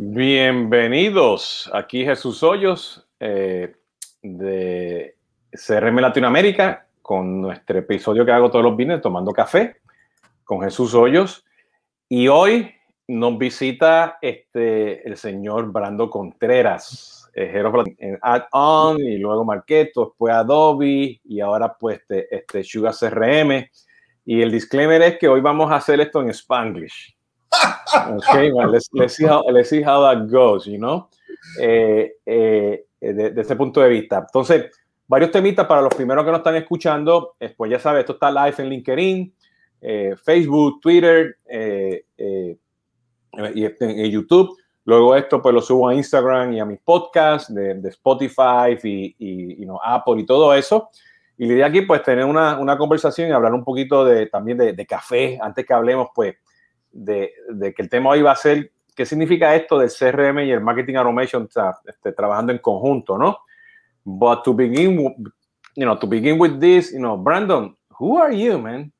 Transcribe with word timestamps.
Bienvenidos, 0.00 1.68
aquí 1.74 2.04
Jesús 2.04 2.44
Hoyos 2.44 3.04
eh, 3.18 3.74
de 4.22 5.16
CRM 5.50 5.96
Latinoamérica 5.98 6.86
con 7.02 7.40
nuestro 7.40 7.80
episodio 7.80 8.24
que 8.24 8.30
hago 8.30 8.48
todos 8.48 8.64
los 8.64 8.76
viernes 8.76 9.00
tomando 9.00 9.32
café 9.32 9.78
con 10.44 10.62
Jesús 10.62 10.94
Hoyos. 10.94 11.44
Y 12.08 12.28
hoy 12.28 12.72
nos 13.08 13.38
visita 13.38 14.18
este, 14.22 15.04
el 15.04 15.16
señor 15.16 15.72
Brando 15.72 16.08
Contreras, 16.08 17.28
en 17.34 18.18
Add-On 18.22 19.00
y 19.00 19.18
luego 19.18 19.44
Marketo, 19.44 20.04
después 20.04 20.32
Adobe 20.32 21.20
y 21.24 21.40
ahora 21.40 21.74
pues 21.76 21.98
este, 22.02 22.36
este 22.36 22.62
Sugar 22.62 22.94
CRM 22.94 23.68
y 24.24 24.42
el 24.42 24.52
disclaimer 24.52 25.02
es 25.02 25.18
que 25.18 25.26
hoy 25.26 25.40
vamos 25.40 25.72
a 25.72 25.76
hacer 25.76 25.98
esto 26.00 26.22
en 26.22 26.28
Spanglish. 26.28 27.17
Okay, 27.50 28.52
well, 28.52 28.70
let's, 28.70 28.88
let's, 28.92 29.16
see 29.16 29.26
how, 29.26 29.42
let's 29.50 29.70
see 29.70 29.82
how 29.82 30.02
that 30.02 30.30
goes, 30.30 30.66
you 30.66 30.78
know, 30.78 31.08
eh, 31.60 32.10
eh, 32.26 32.84
de, 33.00 33.40
ese 33.40 33.56
punto 33.56 33.80
de 33.80 33.88
vista. 33.88 34.18
Entonces, 34.18 34.70
varios 35.06 35.30
temitas 35.30 35.66
para 35.66 35.82
los 35.82 35.94
primeros 35.94 36.24
que 36.24 36.30
nos 36.30 36.40
están 36.40 36.56
escuchando. 36.56 37.34
Pues 37.56 37.70
ya 37.70 37.78
sabes, 37.78 38.00
esto 38.00 38.12
está 38.12 38.30
live 38.30 38.54
en 38.58 38.68
LinkedIn, 38.68 39.34
eh, 39.80 40.14
Facebook, 40.22 40.80
Twitter 40.80 41.38
eh, 41.46 42.04
eh, 42.16 42.56
y 43.54 43.64
en 43.64 44.10
YouTube. 44.10 44.56
Luego 44.84 45.14
esto 45.14 45.42
pues 45.42 45.54
lo 45.54 45.60
subo 45.60 45.88
a 45.88 45.94
Instagram 45.94 46.54
y 46.54 46.60
a 46.60 46.64
mis 46.64 46.80
podcasts 46.80 47.52
de, 47.52 47.74
de 47.74 47.88
Spotify 47.90 48.78
y, 48.82 49.14
y 49.18 49.56
you 49.56 49.64
know, 49.64 49.78
Apple 49.82 50.20
y 50.20 50.26
todo 50.26 50.54
eso. 50.54 50.90
Y 51.36 51.46
la 51.46 51.52
idea 51.52 51.66
aquí 51.66 51.82
pues 51.82 52.02
tener 52.02 52.24
una, 52.24 52.58
una 52.58 52.76
conversación 52.76 53.28
y 53.28 53.32
hablar 53.32 53.52
un 53.52 53.64
poquito 53.64 54.04
de, 54.04 54.26
también 54.26 54.56
de, 54.56 54.72
de 54.72 54.86
café, 54.86 55.38
antes 55.40 55.66
que 55.66 55.74
hablemos 55.74 56.08
pues 56.14 56.36
de, 56.92 57.32
de, 57.50 57.74
que 57.74 57.82
el 57.82 57.88
tema 57.88 58.10
hoy 58.10 58.22
va 58.22 58.32
a 58.32 58.36
ser 58.36 58.72
qué 58.94 59.06
significa 59.06 59.54
esto 59.54 59.78
del 59.78 59.90
CRM 59.90 60.40
y 60.40 60.50
el 60.50 60.60
marketing 60.60 60.96
automation 60.96 61.44
o 61.44 61.50
sea, 61.50 61.78
este, 61.86 62.12
trabajando 62.12 62.52
en 62.52 62.58
conjunto, 62.58 63.16
¿no? 63.16 63.38
But 64.04 64.42
to 64.44 64.54
begin, 64.54 64.98
you 65.76 65.84
know, 65.84 65.98
to 65.98 66.06
begin 66.06 66.40
with 66.40 66.58
this, 66.58 66.92
you 66.92 66.98
know, 66.98 67.16
Brandon, 67.16 67.76
who 67.98 68.18
are 68.18 68.34
you, 68.34 68.58
man? 68.58 68.92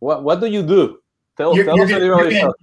What, 0.00 0.22
what 0.22 0.40
do 0.40 0.46
you 0.46 0.62
do? 0.62 1.00
Tell, 1.36 1.54
you're, 1.54 1.64
tell 1.64 1.76
you're, 1.76 1.86
us 1.86 1.92
a 1.92 1.98
little. 1.98 2.54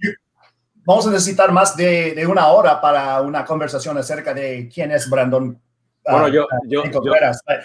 Vamos 0.86 1.06
a 1.06 1.10
necesitar 1.10 1.50
más 1.50 1.76
de, 1.76 2.14
de, 2.14 2.26
una 2.26 2.46
hora 2.46 2.80
para 2.80 3.20
una 3.20 3.44
conversación 3.44 3.98
acerca 3.98 4.32
de 4.32 4.70
quién 4.72 4.92
es 4.92 5.10
Brandon. 5.10 5.60
Bueno, 6.08 6.26
uh, 6.26 6.30
yo, 6.30 6.46
yo, 6.68 6.84
yo, 6.84 7.02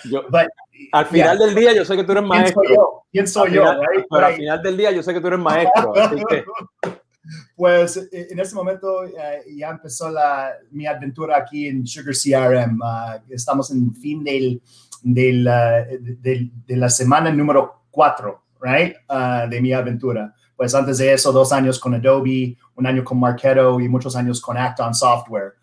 yo 0.06 0.24
but, 0.30 0.48
al 0.92 1.06
final 1.06 1.38
yeah. 1.38 1.46
del 1.46 1.56
día 1.56 1.74
yo 1.74 1.86
sé 1.86 1.96
que 1.96 2.04
tú 2.04 2.12
eres 2.12 2.24
maestro. 2.24 2.62
¿Quién 2.62 2.68
soy 2.68 2.76
yo? 2.76 3.06
¿Quién 3.12 3.28
soy 3.28 3.50
al 3.50 3.54
yo? 3.54 3.62
Final, 3.62 3.88
right? 3.88 4.06
Pero 4.10 4.26
al 4.26 4.34
final 4.34 4.64
del 4.64 4.78
día 4.78 4.92
yo 4.92 5.04
sé 5.04 5.14
que 5.14 5.22
tú 5.22 5.28
eres 5.28 5.40
maestro. 5.40 5.96
así 5.96 6.24
que... 6.30 6.44
Pues 7.56 8.10
en 8.12 8.40
este 8.40 8.56
momento 8.56 9.04
uh, 9.04 9.56
ya 9.56 9.70
empezó 9.70 10.10
la, 10.10 10.54
mi 10.72 10.88
aventura 10.88 11.38
aquí 11.38 11.68
en 11.68 11.86
Sugar 11.86 12.16
CRM. 12.16 12.80
Uh, 12.82 13.22
estamos 13.30 13.70
en 13.70 13.94
fin 13.94 14.24
del, 14.24 14.60
del, 15.04 15.48
uh, 15.48 15.86
de, 16.20 16.50
de, 16.66 16.76
la 16.76 16.90
semana 16.90 17.32
número 17.32 17.84
4 17.92 18.44
right? 18.62 18.96
de 19.50 19.62
mi 19.62 19.72
aventura. 19.72 20.34
Pues 20.56 20.74
antes 20.74 20.98
de 20.98 21.14
eso, 21.14 21.32
dos 21.32 21.52
años 21.54 21.80
con 21.80 21.94
Adobe, 21.94 22.58
un 22.76 22.88
año 22.88 23.04
con 23.04 23.20
Marketo 23.20 23.80
y 23.80 23.88
muchos 23.88 24.16
años 24.16 24.42
con 24.42 24.58
Acton 24.58 24.94
Software. 24.94 25.54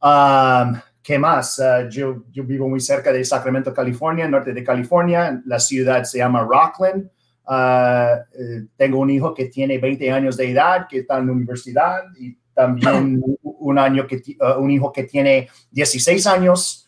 Um, 0.00 0.80
¿Qué 1.02 1.18
más? 1.18 1.58
Uh, 1.58 1.88
yo, 1.88 2.24
yo, 2.30 2.44
vivo 2.44 2.68
muy 2.68 2.80
cerca 2.80 3.12
de 3.12 3.24
Sacramento, 3.24 3.72
California, 3.72 4.28
norte 4.28 4.52
de 4.52 4.62
California. 4.62 5.40
La 5.46 5.58
ciudad 5.58 6.04
se 6.04 6.18
llama 6.18 6.42
Rockland. 6.42 7.10
Uh, 7.46 8.20
eh, 8.38 8.66
tengo 8.76 8.98
un 8.98 9.10
hijo 9.10 9.32
que 9.32 9.46
tiene 9.46 9.78
20 9.78 10.12
años 10.12 10.36
de 10.36 10.50
edad, 10.50 10.86
que 10.88 10.98
está 10.98 11.18
en 11.18 11.26
la 11.26 11.32
universidad, 11.32 12.02
y 12.18 12.36
también 12.52 13.22
un, 13.42 13.78
año 13.78 14.06
que, 14.06 14.22
uh, 14.40 14.60
un 14.60 14.70
hijo 14.70 14.92
que 14.92 15.04
tiene 15.04 15.48
16 15.70 16.26
años, 16.26 16.86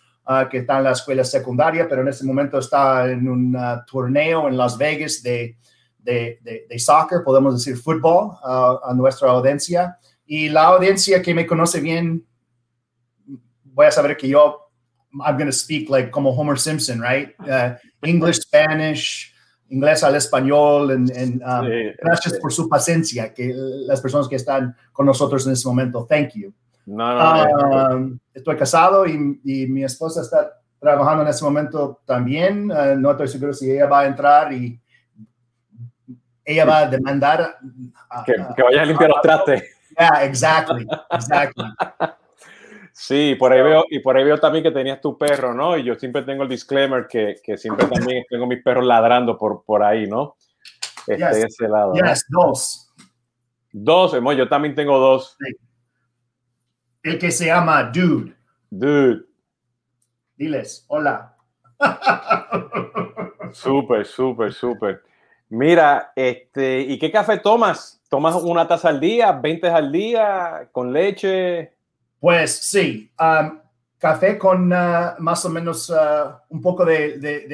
que 0.50 0.58
está 0.58 0.78
en 0.78 0.84
la 0.84 0.92
escuela 0.92 1.24
secundaria, 1.24 1.88
pero 1.88 2.02
en 2.02 2.08
este 2.08 2.24
momento 2.24 2.60
está 2.60 3.10
en 3.10 3.28
un 3.28 3.58
torneo 3.91 4.47
en 4.48 4.56
Las 4.56 4.78
Vegas 4.78 5.20
de, 5.20 5.56
de, 5.98 6.38
de, 6.42 6.64
de 6.70 6.78
soccer, 6.78 7.22
podemos 7.25 7.54
decir 7.54 7.76
fútbol, 7.76 8.31
a 8.42 8.94
nuestra 8.94 9.31
audiencia. 9.31 9.98
Y 10.25 10.48
la 10.48 10.66
audiencia 10.66 11.20
que 11.20 11.34
me 11.34 11.44
conoce 11.44 11.81
bien 11.81 12.25
voy 13.72 13.87
a 13.87 13.91
saber 13.91 14.16
que 14.16 14.28
yo, 14.28 14.69
I'm 15.25 15.37
going 15.37 15.47
to 15.47 15.53
speak 15.53 15.91
like 15.91 16.10
como 16.10 16.31
Homer 16.31 16.59
Simpson, 16.59 17.00
right? 17.00 17.34
Uh, 17.41 17.75
English, 18.03 18.41
Spanish, 18.41 19.33
inglés 19.71 20.03
al 20.03 20.15
español, 20.15 20.91
and, 20.91 21.10
and 21.10 21.43
um, 21.43 21.66
sí, 21.66 21.93
gracias 22.03 22.34
sí. 22.34 22.41
por 22.41 22.53
su 22.53 22.69
paciencia, 22.69 23.32
que 23.34 23.53
las 23.55 24.00
personas 24.00 24.28
que 24.28 24.37
están 24.37 24.77
con 24.93 25.06
nosotros 25.06 25.47
en 25.47 25.53
este 25.53 25.69
momento, 25.69 26.06
thank 26.09 26.32
you. 26.34 26.53
No, 26.87 27.15
no, 27.15 27.47
no. 27.47 27.97
Um, 27.97 28.19
estoy 28.34 28.56
casado 28.56 29.06
y, 29.06 29.41
y, 29.44 29.66
mi 29.66 29.84
esposa 29.84 30.22
está 30.22 30.61
trabajando 30.81 31.22
en 31.22 31.28
este 31.28 31.44
momento 31.44 32.00
también. 32.05 32.71
Uh, 32.71 32.97
no 32.99 33.12
estoy 33.12 33.28
seguro 33.28 33.53
si 33.53 33.71
ella 33.71 33.87
va 33.87 34.00
a 34.00 34.06
entrar 34.06 34.53
y 34.53 34.81
ella 36.44 36.65
va 36.65 36.78
a 36.78 36.87
demandar. 36.88 37.56
A, 38.11 38.25
que, 38.25 38.34
que 38.56 38.62
vaya 38.62 38.82
a 38.82 38.84
limpiar 38.84 39.11
los 39.11 39.22
trastes. 39.22 39.62
Yeah, 39.99 40.25
exactly, 40.25 40.87
exactly. 41.11 41.66
Sí, 43.04 43.34
por 43.34 43.52
ahí 43.52 43.60
veo, 43.60 43.84
y 43.90 43.98
por 43.98 44.16
ahí 44.16 44.22
veo 44.22 44.38
también 44.38 44.62
que 44.62 44.70
tenías 44.70 45.00
tu 45.00 45.18
perro, 45.18 45.52
¿no? 45.52 45.76
Y 45.76 45.82
yo 45.82 45.96
siempre 45.96 46.22
tengo 46.22 46.44
el 46.44 46.48
disclaimer 46.48 47.08
que, 47.08 47.34
que 47.42 47.58
siempre 47.58 47.88
también 47.88 48.22
tengo 48.30 48.46
mis 48.46 48.62
perros 48.62 48.86
ladrando 48.86 49.36
por, 49.36 49.64
por 49.64 49.82
ahí, 49.82 50.06
¿no? 50.06 50.36
Este, 51.08 51.16
yes. 51.16 51.44
ese 51.46 51.66
lado. 51.66 51.94
Yes, 51.94 52.24
¿no? 52.28 52.42
dos. 52.42 52.94
Dos, 53.72 54.12
yo 54.36 54.48
también 54.48 54.76
tengo 54.76 55.00
dos. 55.00 55.36
Sí. 55.36 55.52
El 57.02 57.18
que 57.18 57.32
se 57.32 57.46
llama 57.46 57.90
Dude. 57.92 58.36
Dude. 58.70 59.24
Diles, 60.36 60.84
hola. 60.86 61.36
Súper, 63.52 64.06
súper, 64.06 64.52
súper. 64.52 65.02
Mira, 65.48 66.12
este, 66.14 66.82
¿y 66.82 67.00
qué 67.00 67.10
café 67.10 67.38
tomas? 67.38 68.00
¿Tomas 68.08 68.36
una 68.36 68.69
taza 68.69 68.90
al 68.90 69.00
día, 69.00 69.32
20 69.32 69.69
al 69.69 69.90
día, 69.90 70.69
con 70.70 70.92
leche? 70.92 71.81
Pues 72.22 72.53
sí, 72.53 73.10
um, 73.19 73.59
café 73.99 74.38
con 74.38 74.72
uh, 74.72 75.19
más 75.19 75.44
o 75.44 75.49
menos 75.49 75.91
uh, 75.91 76.31
un 76.50 76.62
poco 76.62 76.84
de, 76.84 77.19
de, 77.19 77.49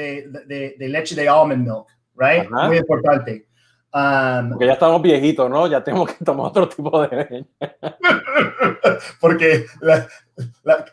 de, 0.46 0.74
de, 0.78 0.88
leche 0.90 1.14
de 1.14 1.26
almond 1.26 1.66
milk, 1.66 1.86
right? 2.14 2.46
Ajá. 2.52 2.66
Muy 2.66 2.76
importante. 2.76 3.48
Um, 3.94 4.50
Porque 4.50 4.66
ya 4.66 4.74
estamos 4.74 5.00
viejitos, 5.00 5.48
¿no? 5.48 5.66
Ya 5.68 5.82
tenemos 5.82 6.12
que 6.12 6.22
tomar 6.22 6.48
otro 6.48 6.68
tipo 6.68 7.00
de 7.00 7.16
leche. 7.16 7.46
Porque 9.22 9.64
la, 9.80 10.06
la, 10.64 10.84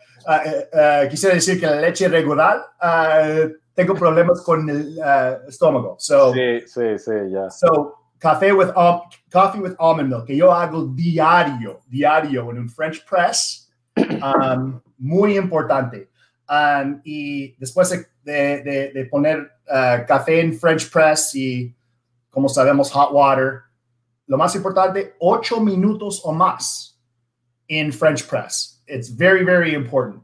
uh, 1.03 1.09
quisiera 1.09 1.35
decir 1.35 1.59
que 1.59 1.65
la 1.65 1.81
leche 1.81 2.07
regular 2.07 2.61
tengo 3.73 3.93
problemas 3.93 4.41
con 4.41 4.69
el 4.69 4.97
estómago. 5.49 5.97
So, 5.99 6.31
sí, 6.31 6.61
sí, 6.65 6.97
sí, 6.97 7.11
ya. 7.29 7.49
So, 7.49 7.93
café 8.19 8.53
with, 8.53 8.69
coffee 9.29 9.59
with 9.59 9.75
almond 9.79 10.07
milk, 10.07 10.27
que 10.27 10.37
yo 10.37 10.53
hago 10.53 10.85
diario, 10.95 11.81
diario 11.89 12.49
en 12.51 12.59
un 12.59 12.69
French 12.69 13.05
press. 13.05 13.64
Um, 14.21 14.81
muy 14.97 15.37
importante. 15.37 16.09
Um, 16.49 17.01
y 17.03 17.55
después 17.59 17.89
de, 17.89 18.61
de, 18.63 18.91
de 18.93 19.05
poner 19.05 19.51
uh, 19.69 20.05
café 20.05 20.41
en 20.41 20.53
French 20.53 20.91
press 20.91 21.33
y, 21.35 21.73
como 22.29 22.49
sabemos, 22.49 22.91
hot 22.91 23.13
water, 23.13 23.63
lo 24.27 24.37
más 24.37 24.55
importante, 24.55 25.13
ocho 25.19 25.59
minutos 25.59 26.21
o 26.23 26.31
más 26.31 26.97
in 27.67 27.91
French 27.91 28.27
press. 28.27 28.79
It's 28.87 29.09
very, 29.09 29.43
very 29.43 29.73
important. 29.73 30.21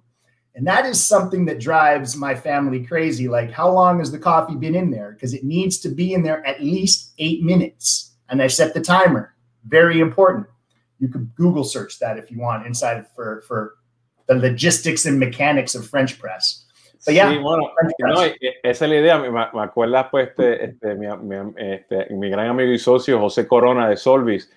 And 0.53 0.67
that 0.67 0.85
is 0.85 1.01
something 1.01 1.45
that 1.45 1.59
drives 1.59 2.17
my 2.17 2.35
family 2.35 2.85
crazy. 2.85 3.27
Like, 3.27 3.51
how 3.51 3.71
long 3.71 3.99
has 3.99 4.11
the 4.11 4.19
coffee 4.19 4.55
been 4.55 4.75
in 4.75 4.91
there? 4.91 5.13
Because 5.13 5.33
it 5.33 5.43
needs 5.43 5.79
to 5.79 5.89
be 5.89 6.13
in 6.13 6.23
there 6.23 6.45
at 6.45 6.61
least 6.61 7.13
eight 7.17 7.41
minutes. 7.41 8.11
And 8.27 8.41
I 8.41 8.47
set 8.47 8.73
the 8.73 8.81
timer. 8.81 9.33
Very 9.65 9.99
important. 10.01 10.47
You 11.01 11.09
could 11.09 11.35
Google 11.35 11.63
search 11.63 11.99
that 11.99 12.17
if 12.17 12.31
you 12.31 12.39
want 12.39 12.65
inside 12.65 13.07
for, 13.15 13.41
for 13.47 13.75
the 14.27 14.35
logistics 14.35 15.05
and 15.05 15.19
mechanics 15.19 15.75
of 15.75 15.85
French 15.85 16.19
press. 16.19 16.65
But 17.03 17.15
yeah, 17.15 17.31
sí, 17.31 17.39
bueno, 17.39 17.63
no, 17.99 18.21
esa 18.21 18.85
es 18.85 18.89
la 18.89 18.95
idea. 18.95 19.17
Me, 19.17 19.31
me 19.31 19.61
acuerdas, 19.61 20.07
pues, 20.11 20.29
este, 20.29 20.65
este, 20.65 20.93
mi, 20.93 21.07
mi, 21.17 21.35
este, 21.57 22.13
mi 22.13 22.29
gran 22.29 22.47
amigo 22.49 22.71
y 22.71 22.77
socio 22.77 23.19
José 23.19 23.47
Corona 23.47 23.89
de 23.89 23.97
Solvis, 23.97 24.51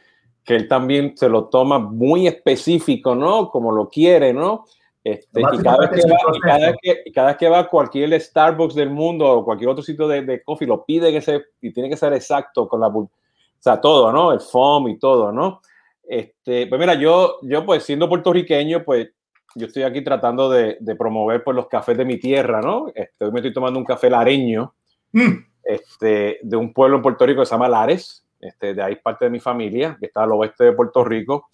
que 0.44 0.54
él 0.54 0.68
también 0.68 1.16
se 1.16 1.30
lo 1.30 1.48
toma 1.48 1.78
muy 1.78 2.26
específico, 2.26 3.14
¿no? 3.14 3.48
Como 3.48 3.72
lo 3.72 3.88
quiere, 3.88 4.34
¿no? 4.34 4.66
Este, 5.02 5.40
y, 5.40 5.62
cada 5.62 5.78
vez 5.78 5.90
que 5.90 6.10
va, 6.10 6.18
y, 6.34 6.40
cada 6.40 6.66
vez 6.66 6.76
que, 6.82 7.12
cada 7.14 7.28
vez 7.28 7.36
que 7.38 7.48
va 7.48 7.58
a 7.60 7.68
cualquier 7.68 8.20
Starbucks 8.20 8.74
del 8.74 8.90
mundo 8.90 9.26
o 9.26 9.44
cualquier 9.44 9.70
otro 9.70 9.82
sitio 9.82 10.06
de, 10.06 10.20
de 10.20 10.42
coffee, 10.42 10.68
lo 10.68 10.84
pide 10.84 11.12
que 11.12 11.22
se, 11.22 11.42
y 11.62 11.72
tiene 11.72 11.88
que 11.88 11.96
ser 11.96 12.12
exacto 12.12 12.68
con 12.68 12.80
la, 12.80 12.88
o 12.88 13.10
sea, 13.58 13.80
todo, 13.80 14.12
¿no? 14.12 14.32
El 14.32 14.40
foam 14.40 14.88
y 14.88 14.98
todo, 14.98 15.32
¿no? 15.32 15.62
Este, 16.08 16.66
pues 16.66 16.78
mira, 16.78 16.94
yo, 16.94 17.38
yo 17.42 17.64
pues 17.64 17.82
siendo 17.82 18.08
puertorriqueño, 18.08 18.84
pues 18.84 19.08
yo 19.54 19.66
estoy 19.66 19.84
aquí 19.84 20.02
tratando 20.02 20.50
de, 20.50 20.76
de, 20.80 20.96
promover 20.96 21.42
pues, 21.44 21.54
los 21.54 21.68
cafés 21.68 21.96
de 21.96 22.04
mi 22.04 22.18
tierra, 22.18 22.60
¿no? 22.60 22.86
Este, 22.94 23.24
hoy 23.24 23.32
me 23.32 23.38
estoy 23.38 23.52
tomando 23.52 23.78
un 23.78 23.84
café 23.84 24.10
lareño 24.10 24.74
mm. 25.12 25.32
este, 25.62 26.40
de 26.42 26.56
un 26.56 26.72
pueblo 26.72 26.96
en 26.96 27.02
Puerto 27.02 27.24
Rico 27.24 27.40
que 27.40 27.46
se 27.46 27.54
llama 27.54 27.68
Lares. 27.68 28.24
Este, 28.44 28.74
de 28.74 28.82
ahí 28.82 28.96
parte 28.96 29.24
de 29.24 29.30
mi 29.30 29.40
familia, 29.40 29.96
que 29.98 30.06
está 30.06 30.24
al 30.24 30.32
oeste 30.32 30.64
de 30.64 30.72
Puerto 30.72 31.02
Rico. 31.02 31.48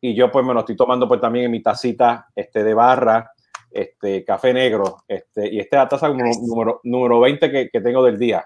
y 0.00 0.14
yo 0.14 0.30
pues 0.30 0.46
me 0.46 0.54
lo 0.54 0.60
estoy 0.60 0.74
tomando 0.74 1.06
pues 1.06 1.20
también 1.20 1.44
en 1.44 1.50
mi 1.50 1.62
tacita 1.62 2.28
este, 2.34 2.64
de 2.64 2.72
barra, 2.72 3.30
este, 3.70 4.24
café 4.24 4.54
negro, 4.54 5.02
este, 5.06 5.52
y 5.52 5.60
esta 5.60 5.76
es 5.76 5.82
la 5.82 5.88
taza 5.88 6.08
número, 6.08 6.80
número 6.82 7.20
20 7.20 7.50
que, 7.50 7.68
que 7.68 7.80
tengo 7.82 8.02
del 8.02 8.18
día. 8.18 8.44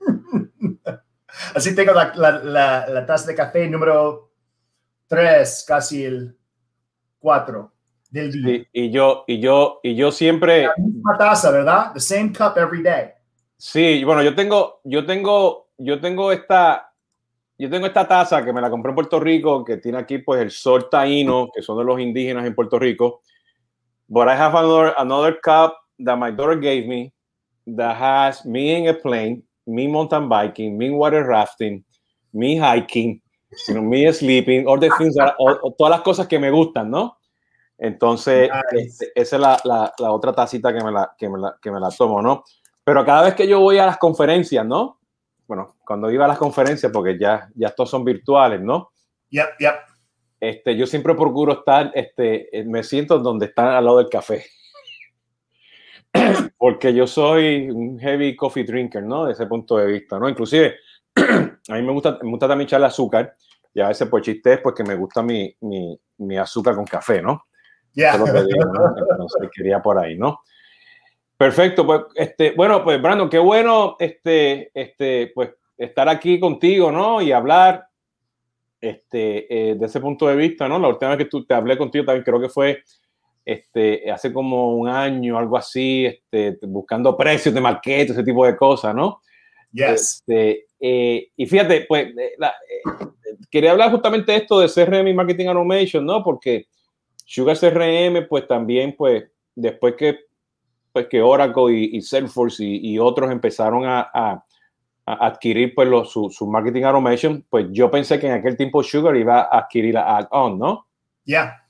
Así 1.54 1.74
tengo 1.74 1.92
la, 1.92 2.12
la, 2.16 2.86
la, 2.88 3.06
taza 3.06 3.28
de 3.28 3.34
café 3.36 3.68
número 3.68 4.30
3, 5.08 5.64
casi 5.66 6.04
el 6.04 6.36
4 7.18 7.72
del 8.10 8.32
día. 8.32 8.66
y 8.72 8.90
yo, 8.90 9.24
y 9.26 9.40
yo, 9.40 9.80
y 9.82 9.94
yo 9.94 10.12
siempre. 10.12 10.62
La 10.62 10.74
misma 10.78 11.16
taza, 11.18 11.50
¿verdad? 11.50 11.92
The 11.92 12.00
same 12.00 12.32
cup 12.32 12.56
every 12.56 12.82
day. 12.82 13.10
Sí, 13.56 14.04
bueno, 14.04 14.22
yo 14.22 14.34
tengo, 14.34 14.80
yo 14.84 15.06
tengo, 15.06 15.68
yo 15.78 16.00
tengo 16.00 16.30
esta, 16.30 16.92
yo 17.58 17.70
tengo 17.70 17.86
esta 17.86 18.06
taza 18.06 18.44
que 18.44 18.52
me 18.52 18.60
la 18.60 18.68
compré 18.68 18.90
en 18.90 18.96
Puerto 18.96 19.18
Rico, 19.18 19.64
que 19.64 19.78
tiene 19.78 19.98
aquí 19.98 20.18
pues 20.18 20.42
el 20.42 20.50
sol 20.50 20.90
taíno, 20.90 21.48
que 21.54 21.62
son 21.62 21.78
de 21.78 21.84
los 21.84 21.98
indígenas 21.98 22.46
en 22.46 22.54
Puerto 22.54 22.78
Rico. 22.78 23.22
But 24.08 24.28
I 24.28 24.36
have 24.36 24.54
another, 24.54 24.94
another 24.98 25.40
cup 25.42 25.74
that 26.04 26.16
my 26.16 26.30
daughter 26.30 26.58
gave 26.58 26.86
me 26.86 27.12
that 27.66 27.96
has 27.96 28.44
me 28.44 28.76
in 28.76 28.88
a 28.88 28.94
plane, 28.94 29.42
me 29.66 29.88
mountain 29.88 30.28
biking, 30.28 30.76
me 30.76 30.90
water 30.90 31.24
rafting, 31.24 31.82
me 32.32 32.56
hiking, 32.56 33.20
know, 33.68 33.82
me 33.82 34.12
sleeping, 34.12 34.66
all 34.66 34.78
the 34.78 34.90
things 34.98 35.14
that, 35.14 35.34
todas 35.76 35.90
las 35.90 36.00
cosas 36.02 36.26
que 36.26 36.38
me 36.38 36.50
gustan, 36.50 36.90
¿no? 36.90 37.18
Entonces, 37.78 38.50
este, 38.72 39.12
esa 39.14 39.36
es 39.36 39.42
la, 39.42 39.60
la, 39.64 39.92
la, 39.98 40.12
otra 40.12 40.32
tacita 40.32 40.72
que 40.72 40.82
me 40.82 40.90
la, 40.90 41.14
que, 41.16 41.28
me 41.28 41.38
la, 41.38 41.56
que 41.60 41.70
me 41.70 41.78
la 41.78 41.90
tomo, 41.90 42.22
¿no? 42.22 42.44
Pero 42.82 43.04
cada 43.04 43.24
vez 43.24 43.34
que 43.34 43.46
yo 43.46 43.60
voy 43.60 43.78
a 43.78 43.86
las 43.86 43.98
conferencias, 43.98 44.64
¿no? 44.64 45.00
Bueno, 45.46 45.76
cuando 45.84 46.10
iba 46.10 46.24
a 46.24 46.28
las 46.28 46.38
conferencias, 46.38 46.90
porque 46.90 47.18
ya, 47.18 47.48
ya 47.54 47.68
estos 47.68 47.90
son 47.90 48.04
virtuales, 48.04 48.60
¿no? 48.60 48.90
Yep, 49.30 49.48
yep. 49.58 49.74
Este, 50.40 50.76
yo 50.76 50.86
siempre 50.86 51.14
procuro 51.14 51.52
estar, 51.52 51.90
este, 51.94 52.58
eh, 52.58 52.64
me 52.64 52.82
siento 52.82 53.18
donde 53.18 53.46
están 53.46 53.68
al 53.68 53.84
lado 53.84 53.98
del 53.98 54.08
café. 54.08 54.46
porque 56.58 56.94
yo 56.94 57.06
soy 57.06 57.70
un 57.70 57.98
heavy 57.98 58.34
coffee 58.34 58.64
drinker, 58.64 59.02
¿no? 59.02 59.26
De 59.26 59.32
ese 59.32 59.46
punto 59.46 59.76
de 59.76 59.86
vista, 59.86 60.18
¿no? 60.18 60.28
Inclusive, 60.28 60.76
a 61.68 61.74
mí 61.74 61.82
me 61.82 61.92
gusta, 61.92 62.18
me 62.22 62.30
gusta 62.30 62.48
también 62.48 62.66
echarle 62.66 62.86
azúcar, 62.86 63.34
y 63.74 63.80
a 63.80 63.88
veces 63.88 64.08
pues 64.08 64.24
chiste 64.24 64.54
es 64.54 64.60
porque 64.60 64.82
me 64.82 64.94
gusta 64.94 65.22
mi, 65.22 65.54
mi, 65.60 65.98
mi 66.18 66.36
azúcar 66.38 66.74
con 66.74 66.84
café, 66.84 67.20
¿no? 67.20 67.46
Ya. 67.92 68.16
Yeah. 68.16 68.40
Entonces 68.40 69.50
quería 69.54 69.80
por 69.80 69.98
ahí, 69.98 70.16
¿no? 70.16 70.40
Perfecto, 71.36 71.84
pues, 71.84 72.02
este, 72.14 72.52
bueno, 72.52 72.82
pues, 72.82 73.00
Brandon, 73.00 73.28
qué 73.28 73.38
bueno, 73.38 73.96
este, 73.98 74.70
este, 74.72 75.32
pues, 75.34 75.50
estar 75.76 76.08
aquí 76.08 76.40
contigo, 76.40 76.90
¿no? 76.90 77.20
Y 77.20 77.30
hablar, 77.30 77.88
este, 78.80 79.70
eh, 79.70 79.74
de 79.74 79.86
ese 79.86 80.00
punto 80.00 80.28
de 80.28 80.36
vista, 80.36 80.66
¿no? 80.66 80.78
La 80.78 80.88
última 80.88 81.10
vez 81.10 81.18
que 81.18 81.24
tú, 81.26 81.44
te 81.44 81.52
hablé 81.52 81.76
contigo 81.76 82.06
también 82.06 82.24
creo 82.24 82.40
que 82.40 82.48
fue, 82.48 82.82
este, 83.44 84.10
hace 84.10 84.32
como 84.32 84.76
un 84.76 84.88
año, 84.88 85.38
algo 85.38 85.58
así, 85.58 86.06
este, 86.06 86.58
buscando 86.62 87.14
precios 87.14 87.54
de 87.54 87.60
market, 87.60 88.10
ese 88.10 88.24
tipo 88.24 88.46
de 88.46 88.56
cosas, 88.56 88.94
¿no? 88.94 89.20
Yes. 89.76 90.22
Este, 90.26 90.66
eh, 90.80 91.30
y 91.36 91.46
fíjate, 91.46 91.84
pues, 91.86 92.08
eh, 92.16 92.32
la, 92.38 92.48
eh, 92.48 93.36
quería 93.50 93.72
hablar 93.72 93.90
justamente 93.90 94.32
de 94.32 94.38
esto 94.38 94.60
de 94.60 94.68
CRM 94.68 95.08
y 95.08 95.14
Marketing 95.14 95.46
Automation, 95.46 96.04
¿no? 96.04 96.22
Porque 96.22 96.66
Sugar 97.24 97.58
CRM, 97.58 98.26
pues, 98.28 98.46
también, 98.46 98.94
pues, 98.96 99.24
después 99.54 99.94
que 99.96 100.26
pues 100.96 101.08
que 101.08 101.20
Oracle 101.20 101.74
y, 101.74 101.98
y 101.98 102.00
Salesforce 102.00 102.64
y, 102.64 102.94
y, 102.94 102.98
otros 102.98 103.30
empezaron 103.30 103.84
a, 103.84 104.00
a, 104.14 104.42
a 105.04 105.26
adquirir 105.26 105.74
pues 105.74 105.86
los, 105.86 106.10
su, 106.10 106.30
su, 106.30 106.46
marketing 106.46 106.84
automation, 106.84 107.44
pues 107.50 107.66
yo 107.70 107.90
pensé 107.90 108.18
que 108.18 108.28
en 108.28 108.32
aquel 108.32 108.56
tiempo 108.56 108.82
Sugar 108.82 109.14
iba 109.14 109.42
a 109.42 109.58
adquirir 109.58 109.92
la 109.92 110.16
add-on, 110.16 110.58
¿no? 110.58 110.86
Ya. 111.26 111.34
Yeah. 111.34 111.62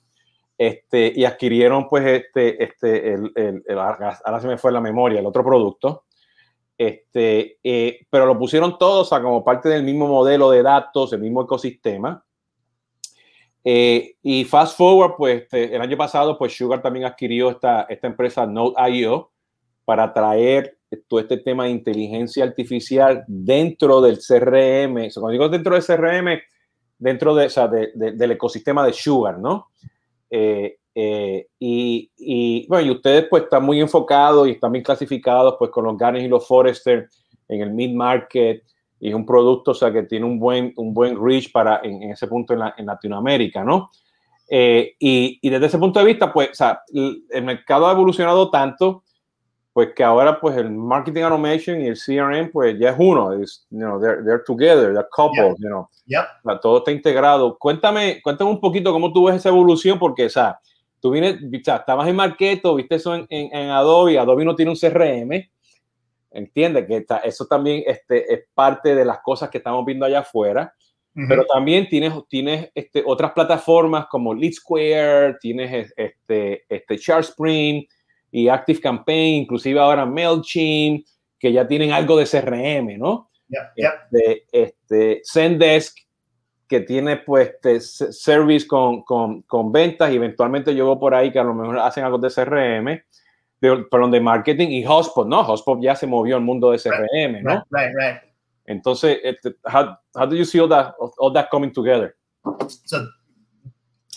Este, 0.58 1.12
y 1.16 1.24
adquirieron 1.24 1.88
pues 1.88 2.06
este, 2.06 2.62
este, 2.62 3.14
el, 3.14 3.32
el, 3.34 3.64
el, 3.66 3.78
ahora 3.78 4.40
se 4.40 4.46
me 4.46 4.58
fue 4.58 4.70
la 4.70 4.80
memoria, 4.80 5.18
el 5.18 5.26
otro 5.26 5.44
producto, 5.44 6.04
este, 6.78 7.58
eh, 7.64 8.06
pero 8.10 8.26
lo 8.26 8.38
pusieron 8.38 8.78
todos 8.78 9.12
a 9.12 9.22
como 9.22 9.44
parte 9.44 9.68
del 9.68 9.82
mismo 9.82 10.06
modelo 10.06 10.50
de 10.50 10.62
datos, 10.62 11.12
el 11.12 11.20
mismo 11.20 11.42
ecosistema. 11.42 12.24
Eh, 13.64 14.16
y 14.22 14.44
fast 14.44 14.76
forward, 14.76 15.14
pues 15.16 15.42
este, 15.42 15.74
el 15.74 15.80
año 15.80 15.96
pasado, 15.96 16.38
pues 16.38 16.56
Sugar 16.56 16.82
también 16.82 17.06
adquirió 17.06 17.50
esta, 17.50 17.82
esta 17.88 18.06
empresa 18.06 18.46
Node.io 18.46 19.32
para 19.84 20.12
traer 20.12 20.78
todo 21.08 21.20
este 21.20 21.38
tema 21.38 21.64
de 21.64 21.70
inteligencia 21.70 22.44
artificial 22.44 23.24
dentro 23.26 24.00
del 24.00 24.18
CRM. 24.18 25.10
Cuando 25.14 25.30
digo 25.30 25.48
dentro 25.48 25.74
del 25.74 25.84
CRM, 25.84 26.40
dentro 26.98 27.34
de, 27.34 27.46
o 27.46 27.50
sea, 27.50 27.68
de, 27.68 27.90
del 27.94 28.30
ecosistema 28.32 28.86
de 28.86 28.92
Sugar, 28.92 29.38
¿no? 29.38 29.68
Eh, 30.30 30.78
eh, 30.98 31.48
y, 31.58 32.10
y, 32.16 32.66
bueno, 32.68 32.86
y 32.86 32.90
ustedes 32.90 33.26
pues 33.28 33.42
están 33.42 33.62
muy 33.62 33.82
enfocados 33.82 34.48
y 34.48 34.52
están 34.52 34.72
bien 34.72 34.82
clasificados 34.82 35.56
pues 35.58 35.70
con 35.70 35.84
los 35.84 35.98
Garnes 35.98 36.24
y 36.24 36.28
los 36.28 36.48
Forrester 36.48 37.10
en 37.48 37.60
el 37.60 37.70
mid-market, 37.70 38.62
y 38.98 39.10
es 39.10 39.14
un 39.14 39.26
producto, 39.26 39.72
o 39.72 39.74
sea, 39.74 39.92
que 39.92 40.04
tiene 40.04 40.24
un 40.24 40.38
buen, 40.38 40.72
un 40.76 40.94
buen 40.94 41.22
reach 41.22 41.52
para 41.52 41.80
en, 41.84 42.02
en 42.02 42.12
ese 42.12 42.26
punto 42.26 42.54
en, 42.54 42.60
la, 42.60 42.74
en, 42.78 42.86
Latinoamérica, 42.86 43.62
¿no? 43.62 43.90
Eh, 44.48 44.94
y, 44.98 45.38
y, 45.42 45.50
desde 45.50 45.66
ese 45.66 45.76
punto 45.76 46.00
de 46.00 46.06
vista, 46.06 46.32
pues, 46.32 46.52
o 46.52 46.54
sea, 46.54 46.80
el, 46.94 47.44
mercado 47.44 47.86
ha 47.86 47.92
evolucionado 47.92 48.50
tanto, 48.50 49.02
pues 49.74 49.90
que 49.94 50.02
ahora, 50.02 50.40
pues, 50.40 50.56
el 50.56 50.70
marketing 50.70 51.24
automation 51.24 51.78
y 51.78 51.88
el 51.88 51.98
CRM, 51.98 52.50
pues, 52.50 52.78
ya 52.78 52.92
es 52.92 52.96
uno, 52.98 53.34
es, 53.34 53.66
you 53.68 53.80
know, 53.80 54.00
they're, 54.00 54.22
they're 54.24 54.42
together, 54.46 54.94
they're 54.94 55.08
coupled, 55.14 55.56
yeah. 55.58 55.62
you 55.62 55.68
know, 55.68 55.90
yep. 56.06 56.24
o 56.42 56.50
sea, 56.50 56.58
todo 56.58 56.78
está 56.78 56.90
integrado. 56.90 57.58
Cuéntame, 57.58 58.22
cuéntame 58.22 58.48
un 58.48 58.60
poquito 58.60 58.92
cómo 58.92 59.12
tú 59.12 59.26
ves 59.26 59.36
esa 59.36 59.50
evolución, 59.50 59.98
porque, 59.98 60.24
o 60.24 60.30
sea, 60.30 60.58
tú 61.00 61.10
vienes, 61.10 61.36
o 61.36 61.64
sea, 61.64 61.76
estabas 61.76 62.08
en 62.08 62.16
Marketo, 62.16 62.74
viste 62.74 62.96
eso 62.96 63.14
en, 63.14 63.26
en, 63.30 63.54
en 63.54 63.70
Adobe, 63.70 64.18
Adobe 64.18 64.44
no 64.44 64.56
tiene 64.56 64.70
un 64.70 64.76
CRM, 64.76 65.48
entiende 66.30 66.86
que 66.86 66.98
está, 66.98 67.18
eso 67.18 67.46
también 67.46 67.82
este, 67.86 68.32
es 68.32 68.44
parte 68.54 68.94
de 68.94 69.04
las 69.04 69.20
cosas 69.20 69.50
que 69.50 69.58
estamos 69.58 69.84
viendo 69.84 70.04
allá 70.04 70.20
afuera, 70.20 70.74
uh 71.14 71.20
-huh. 71.20 71.28
pero 71.28 71.44
también 71.46 71.88
tienes, 71.88 72.12
tienes 72.28 72.70
este, 72.74 73.02
otras 73.04 73.32
plataformas 73.32 74.06
como 74.06 74.34
Lead 74.34 74.52
Square, 74.52 75.36
tienes 75.40 75.92
este, 75.96 76.64
este 76.68 76.96
ShareSpring 76.96 77.86
y 78.30 78.48
Active 78.48 78.80
Campaign, 78.80 79.42
inclusive 79.42 79.80
ahora 79.80 80.04
MailChimp, 80.04 81.06
que 81.38 81.52
ya 81.52 81.66
tienen 81.66 81.92
algo 81.92 82.16
de 82.16 82.26
CRM, 82.26 82.98
¿no? 82.98 83.30
Yeah, 83.48 83.72
yeah. 83.76 84.08
Este, 84.10 84.46
este, 84.52 85.22
Zendesk, 85.24 85.96
que 86.68 86.80
tiene 86.80 87.18
pues 87.18 87.52
este, 87.62 88.12
service 88.12 88.66
con, 88.66 89.02
con, 89.02 89.42
con 89.42 89.72
ventas 89.72 90.10
y 90.10 90.16
eventualmente 90.16 90.74
yo 90.74 90.86
veo 90.86 90.98
por 90.98 91.14
ahí 91.14 91.30
que 91.30 91.38
a 91.38 91.44
lo 91.44 91.54
mejor 91.54 91.78
hacen 91.78 92.04
algo 92.04 92.18
de 92.18 92.30
CRM 92.30 93.00
de, 93.60 93.84
perdón, 93.90 94.10
de 94.10 94.20
marketing 94.20 94.68
y 94.68 94.84
Hotspot, 94.84 95.26
¿no? 95.26 95.44
Hotspot 95.44 95.80
ya 95.82 95.96
se 95.96 96.06
movió 96.06 96.36
al 96.36 96.42
mundo 96.42 96.70
de 96.70 96.78
CRM, 96.78 97.42
¿no? 97.42 97.64
Right, 97.70 97.94
right. 97.94 98.20
Entonces, 98.66 99.18
how, 99.64 99.96
how 100.14 100.26
do 100.26 100.36
you 100.36 100.44
see 100.44 100.60
all 100.60 100.68
that, 100.68 100.94
all 101.18 101.32
that 101.32 101.48
coming 101.50 101.72
together? 101.72 102.16
So, 102.84 103.06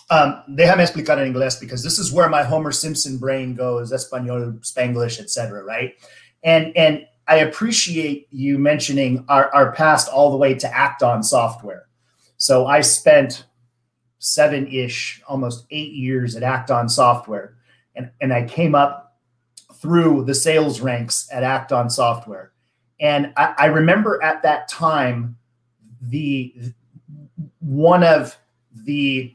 um, 0.10 0.44
déjame 0.50 0.82
explicar 0.82 1.20
en 1.20 1.28
inglés 1.28 1.60
because 1.60 1.84
this 1.84 2.00
is 2.00 2.12
where 2.12 2.30
my 2.30 2.44
Homer 2.44 2.72
Simpson 2.72 3.18
brain 3.18 3.56
goes, 3.56 3.92
Espanol, 3.92 4.54
Spanglish, 4.62 5.20
etc. 5.20 5.64
Right? 5.64 5.94
And 6.44 6.76
and 6.76 7.06
I 7.28 7.38
appreciate 7.38 8.28
you 8.32 8.58
mentioning 8.58 9.24
our, 9.30 9.54
our 9.54 9.72
past 9.74 10.10
all 10.10 10.32
the 10.32 10.38
way 10.38 10.56
to 10.56 10.68
Acton 10.76 11.22
software. 11.22 11.86
So 12.40 12.66
I 12.66 12.82
spent 12.82 13.46
seven-ish, 14.18 15.22
almost 15.28 15.66
eight 15.70 15.92
years 15.92 16.36
at 16.36 16.42
Acton 16.42 16.90
software, 16.90 17.56
and 17.96 18.10
and 18.22 18.34
I 18.34 18.46
came 18.46 18.74
up 18.74 19.10
through 19.76 20.26
the 20.26 20.36
sales 20.36 20.82
ranks 20.82 21.30
at 21.32 21.44
Acton 21.44 21.90
Software. 21.90 22.52
And 23.00 23.32
I, 23.38 23.56
I, 23.58 23.66
remember 23.68 24.22
at 24.22 24.44
that 24.44 24.68
time, 24.68 25.38
the 26.02 26.54
one 27.60 28.04
of 28.04 28.38
the 28.74 29.34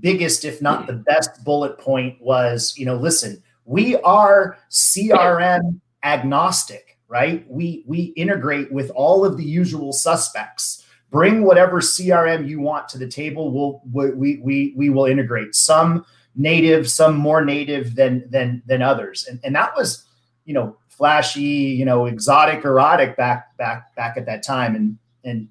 biggest, 0.00 0.44
if 0.44 0.60
not 0.60 0.86
the 0.88 0.94
best 0.94 1.44
bullet 1.44 1.78
point 1.78 2.20
was, 2.20 2.74
you 2.76 2.86
know, 2.86 2.96
listen, 2.96 3.40
we 3.64 3.96
are 3.96 4.58
CRM 4.70 5.80
agnostic, 6.02 6.98
right? 7.06 7.48
We 7.48 7.84
we 7.86 8.14
integrate 8.16 8.72
with 8.72 8.90
all 8.90 9.24
of 9.24 9.36
the 9.36 9.44
usual 9.44 9.92
suspects. 9.92 10.84
Bring 11.10 11.44
whatever 11.44 11.80
CRM 11.80 12.46
you 12.46 12.60
want 12.60 12.88
to 12.90 12.98
the 12.98 13.08
table. 13.08 13.50
We'll 13.50 13.80
we 14.14 14.40
we 14.42 14.74
we 14.76 14.90
will 14.90 15.06
integrate 15.06 15.54
some 15.54 16.04
native, 16.34 16.88
some 16.90 17.16
more 17.16 17.44
native 17.44 17.96
than 17.96 18.28
than 18.30 18.62
than 18.66 18.82
others. 18.82 19.26
And 19.26 19.40
and 19.42 19.54
that 19.54 19.74
was, 19.76 20.04
you 20.44 20.54
know, 20.54 20.76
flashy, 20.88 21.40
you 21.40 21.84
know, 21.84 22.06
exotic, 22.06 22.64
erotic 22.64 23.16
back 23.16 23.56
back 23.56 23.94
back 23.94 24.16
at 24.16 24.26
that 24.26 24.42
time. 24.42 24.74
And 24.74 24.98
and 25.24 25.48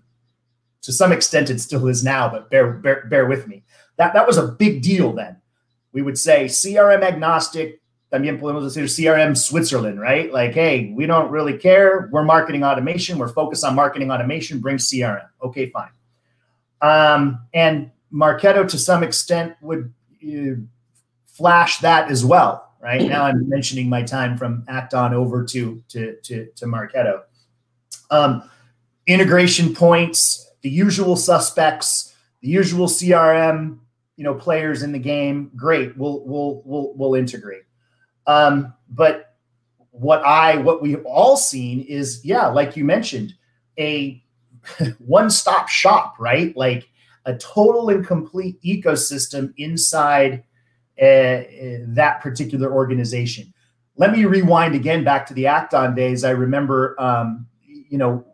to 0.84 0.94
some 0.94 1.12
extent 1.12 1.50
it 1.50 1.60
still 1.60 1.88
is 1.88 2.04
now, 2.04 2.30
but 2.30 2.50
bear 2.50 2.74
bear, 2.74 3.06
bear 3.10 3.26
with 3.26 3.48
me. 3.48 3.64
That 3.98 4.14
that 4.14 4.28
was 4.28 4.38
a 4.38 4.48
big 4.48 4.82
deal 4.82 5.14
then. 5.14 5.38
We 5.92 6.02
would 6.02 6.18
say 6.18 6.46
CRM 6.46 7.02
agnostic, 7.02 7.82
también 8.12 8.40
podemos 8.40 8.64
decir 8.64 8.88
CRM 8.88 9.36
Switzerland, 9.36 10.00
right? 10.00 10.32
Like, 10.32 10.54
hey, 10.54 10.94
we 10.96 11.06
don't 11.06 11.30
really 11.30 11.58
care. 11.58 12.10
We're 12.12 12.24
marketing 12.24 12.64
automation. 12.64 13.18
We're 13.18 13.34
focused 13.34 13.66
on 13.66 13.76
marketing 13.76 14.12
automation. 14.12 14.60
Bring 14.60 14.78
CRM. 14.78 15.28
Okay, 15.44 15.70
fine. 15.70 15.92
Um, 16.82 17.40
and 17.54 17.92
Marketo, 18.14 18.68
to 18.68 18.78
some 18.78 19.04
extent, 19.04 19.56
would 19.62 19.94
uh, 20.24 20.56
flash 21.26 21.80
that 21.80 22.10
as 22.10 22.24
well. 22.24 22.64
Right 22.80 23.02
now, 23.02 23.24
I'm 23.24 23.50
mentioning 23.50 23.90
my 23.90 24.04
time 24.04 24.38
from 24.38 24.64
Acton 24.68 25.14
over 25.14 25.44
to 25.46 25.84
to 25.90 26.16
to, 26.24 26.46
to 26.56 26.66
Marketo. 26.66 27.24
Um, 28.12 28.50
integration 29.08 29.74
points, 29.74 30.52
the 30.62 30.70
usual 30.70 31.16
suspects, 31.16 32.16
the 32.42 32.48
usual 32.48 32.88
CRM, 32.88 33.80
you 34.16 34.24
know, 34.24 34.36
players 34.36 34.84
in 34.84 34.92
the 34.92 35.00
game. 35.00 35.52
Great, 35.56 35.98
we'll 35.98 36.24
we'll 36.26 36.62
we'll 36.66 36.94
we'll 36.96 37.16
integrate. 37.16 37.64
Um, 38.28 38.74
but 38.90 39.36
what 39.92 40.24
I 40.24 40.58
what 40.58 40.82
we've 40.82 41.04
all 41.06 41.38
seen 41.38 41.82
is, 41.82 42.24
yeah, 42.24 42.48
like 42.48 42.78
you 42.78 42.86
mentioned, 42.86 43.34
a 43.80 44.24
one-stop 45.00 45.70
shop, 45.70 46.16
right? 46.20 46.56
Like 46.56 46.88
a 47.26 47.36
total 47.38 47.90
and 47.90 48.06
complete 48.06 48.62
ecosystem 48.62 49.54
inside 49.58 50.44
uh, 51.02 51.44
that 51.88 52.20
particular 52.22 52.72
organization. 52.72 53.54
Let 53.96 54.12
me 54.12 54.26
rewind 54.26 54.76
again 54.76 55.04
back 55.04 55.26
to 55.28 55.34
the 55.34 55.48
Acton 55.48 55.96
days. 55.96 56.24
I 56.24 56.32
remember, 56.32 56.96
um, 57.00 57.48
you 57.66 57.98
know, 57.98 58.26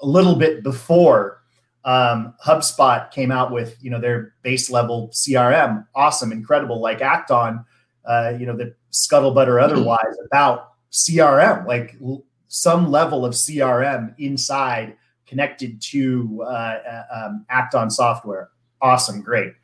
a 0.00 0.06
little 0.06 0.34
bit 0.34 0.62
before 0.62 1.42
um, 1.84 2.34
HubSpot 2.44 3.10
came 3.10 3.30
out 3.30 3.52
with 3.52 3.76
you 3.82 3.90
know 3.90 4.00
their 4.00 4.34
base 4.42 4.70
level 4.70 5.10
CRM, 5.12 5.86
awesome, 5.94 6.32
incredible, 6.32 6.80
like 6.80 7.00
Acton, 7.00 7.64
uh, 8.06 8.34
you 8.38 8.46
know 8.46 8.56
the 8.56 8.74
scuttlebutt 8.92 9.46
or 9.46 9.60
otherwise 9.60 10.16
about 10.26 10.72
CRM, 10.92 11.66
like 11.66 11.96
l- 12.02 12.24
some 12.48 12.90
level 12.90 13.24
of 13.24 13.34
CRM 13.34 14.14
inside 14.18 14.96
connected 15.26 15.80
to 15.80 16.44
uh, 16.46 16.48
uh, 16.48 17.02
um, 17.12 17.46
Acton 17.50 17.90
software. 17.90 18.50
Awesome, 18.80 19.22
great. 19.22 19.54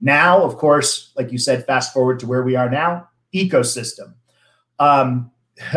Now, 0.00 0.42
of 0.42 0.56
course, 0.56 1.12
like 1.16 1.32
you 1.32 1.38
said, 1.38 1.66
fast 1.66 1.92
forward 1.92 2.20
to 2.20 2.26
where 2.26 2.42
we 2.42 2.54
are 2.54 2.68
now, 2.68 3.08
ecosystem. 3.34 4.14
Um, 4.78 5.30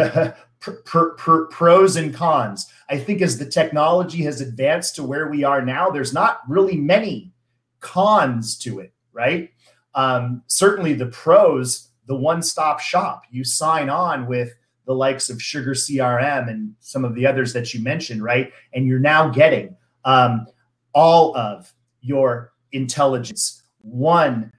pr- 0.60 0.72
pr- 0.84 1.10
pr- 1.18 1.46
pros 1.46 1.96
and 1.96 2.14
cons. 2.14 2.68
I 2.90 2.98
think 2.98 3.22
as 3.22 3.38
the 3.38 3.46
technology 3.46 4.24
has 4.24 4.42
advanced 4.42 4.96
to 4.96 5.04
where 5.04 5.30
we 5.30 5.44
are 5.44 5.64
now, 5.64 5.90
there's 5.90 6.14
not 6.14 6.42
really 6.48 6.76
many 6.76 7.32
cons 7.80 8.58
to 8.60 8.80
it, 8.80 8.94
right? 9.14 9.52
Um, 9.96 10.44
certainly 10.48 10.94
the 10.94 11.08
pros, 11.08 11.89
the 12.10 12.16
one 12.16 12.42
stop 12.42 12.80
shop. 12.80 13.24
You 13.30 13.44
sign 13.44 13.88
on 13.88 14.26
with 14.26 14.56
the 14.88 14.94
likes 14.94 15.30
of 15.30 15.40
Sugar 15.40 15.74
CRM 15.74 16.50
and 16.50 16.74
some 16.80 17.06
of 17.06 17.14
the 17.14 17.26
others 17.28 17.54
that 17.54 17.72
you 17.72 17.82
mentioned, 17.82 18.24
right? 18.24 18.52
And 18.74 18.88
you're 18.88 18.98
now 18.98 19.30
getting 19.30 19.78
um, 20.06 20.48
all 20.94 21.38
of 21.38 21.72
your 22.02 22.54
intelligence, 22.72 23.62
one 23.82 24.52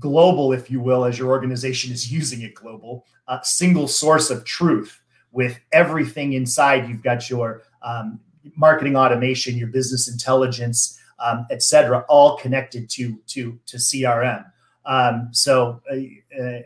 global, 0.00 0.52
if 0.52 0.68
you 0.68 0.80
will, 0.80 1.04
as 1.04 1.16
your 1.16 1.28
organization 1.30 1.92
is 1.92 2.10
using 2.10 2.42
it 2.42 2.54
global, 2.56 3.06
a 3.28 3.38
single 3.44 3.86
source 3.86 4.28
of 4.28 4.44
truth 4.44 5.00
with 5.30 5.60
everything 5.70 6.32
inside. 6.32 6.88
You've 6.88 7.04
got 7.04 7.30
your 7.30 7.62
um, 7.82 8.18
marketing 8.56 8.96
automation, 8.96 9.56
your 9.56 9.68
business 9.68 10.10
intelligence, 10.10 10.98
um, 11.20 11.46
et 11.52 11.62
cetera, 11.62 12.04
all 12.08 12.36
connected 12.38 12.90
to 12.90 13.20
to 13.28 13.56
to 13.66 13.76
CRM. 13.76 14.44
Um, 14.86 15.28
so 15.32 15.80
uh, 15.90 15.96
uh, 16.42 16.60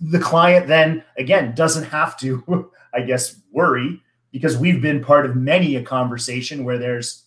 the 0.00 0.18
client 0.18 0.66
then 0.66 1.04
again 1.16 1.54
doesn't 1.54 1.84
have 1.84 2.18
to, 2.20 2.70
I 2.94 3.02
guess, 3.02 3.40
worry 3.52 4.02
because 4.30 4.56
we've 4.56 4.80
been 4.80 5.04
part 5.04 5.26
of 5.26 5.36
many 5.36 5.76
a 5.76 5.82
conversation 5.82 6.64
where 6.64 6.78
there's 6.78 7.24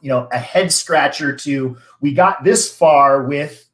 you 0.00 0.08
know 0.08 0.28
a 0.32 0.38
head 0.38 0.72
scratcher 0.72 1.36
to 1.36 1.76
we 2.00 2.12
got 2.12 2.42
this 2.42 2.74
far 2.74 3.22
with 3.22 3.68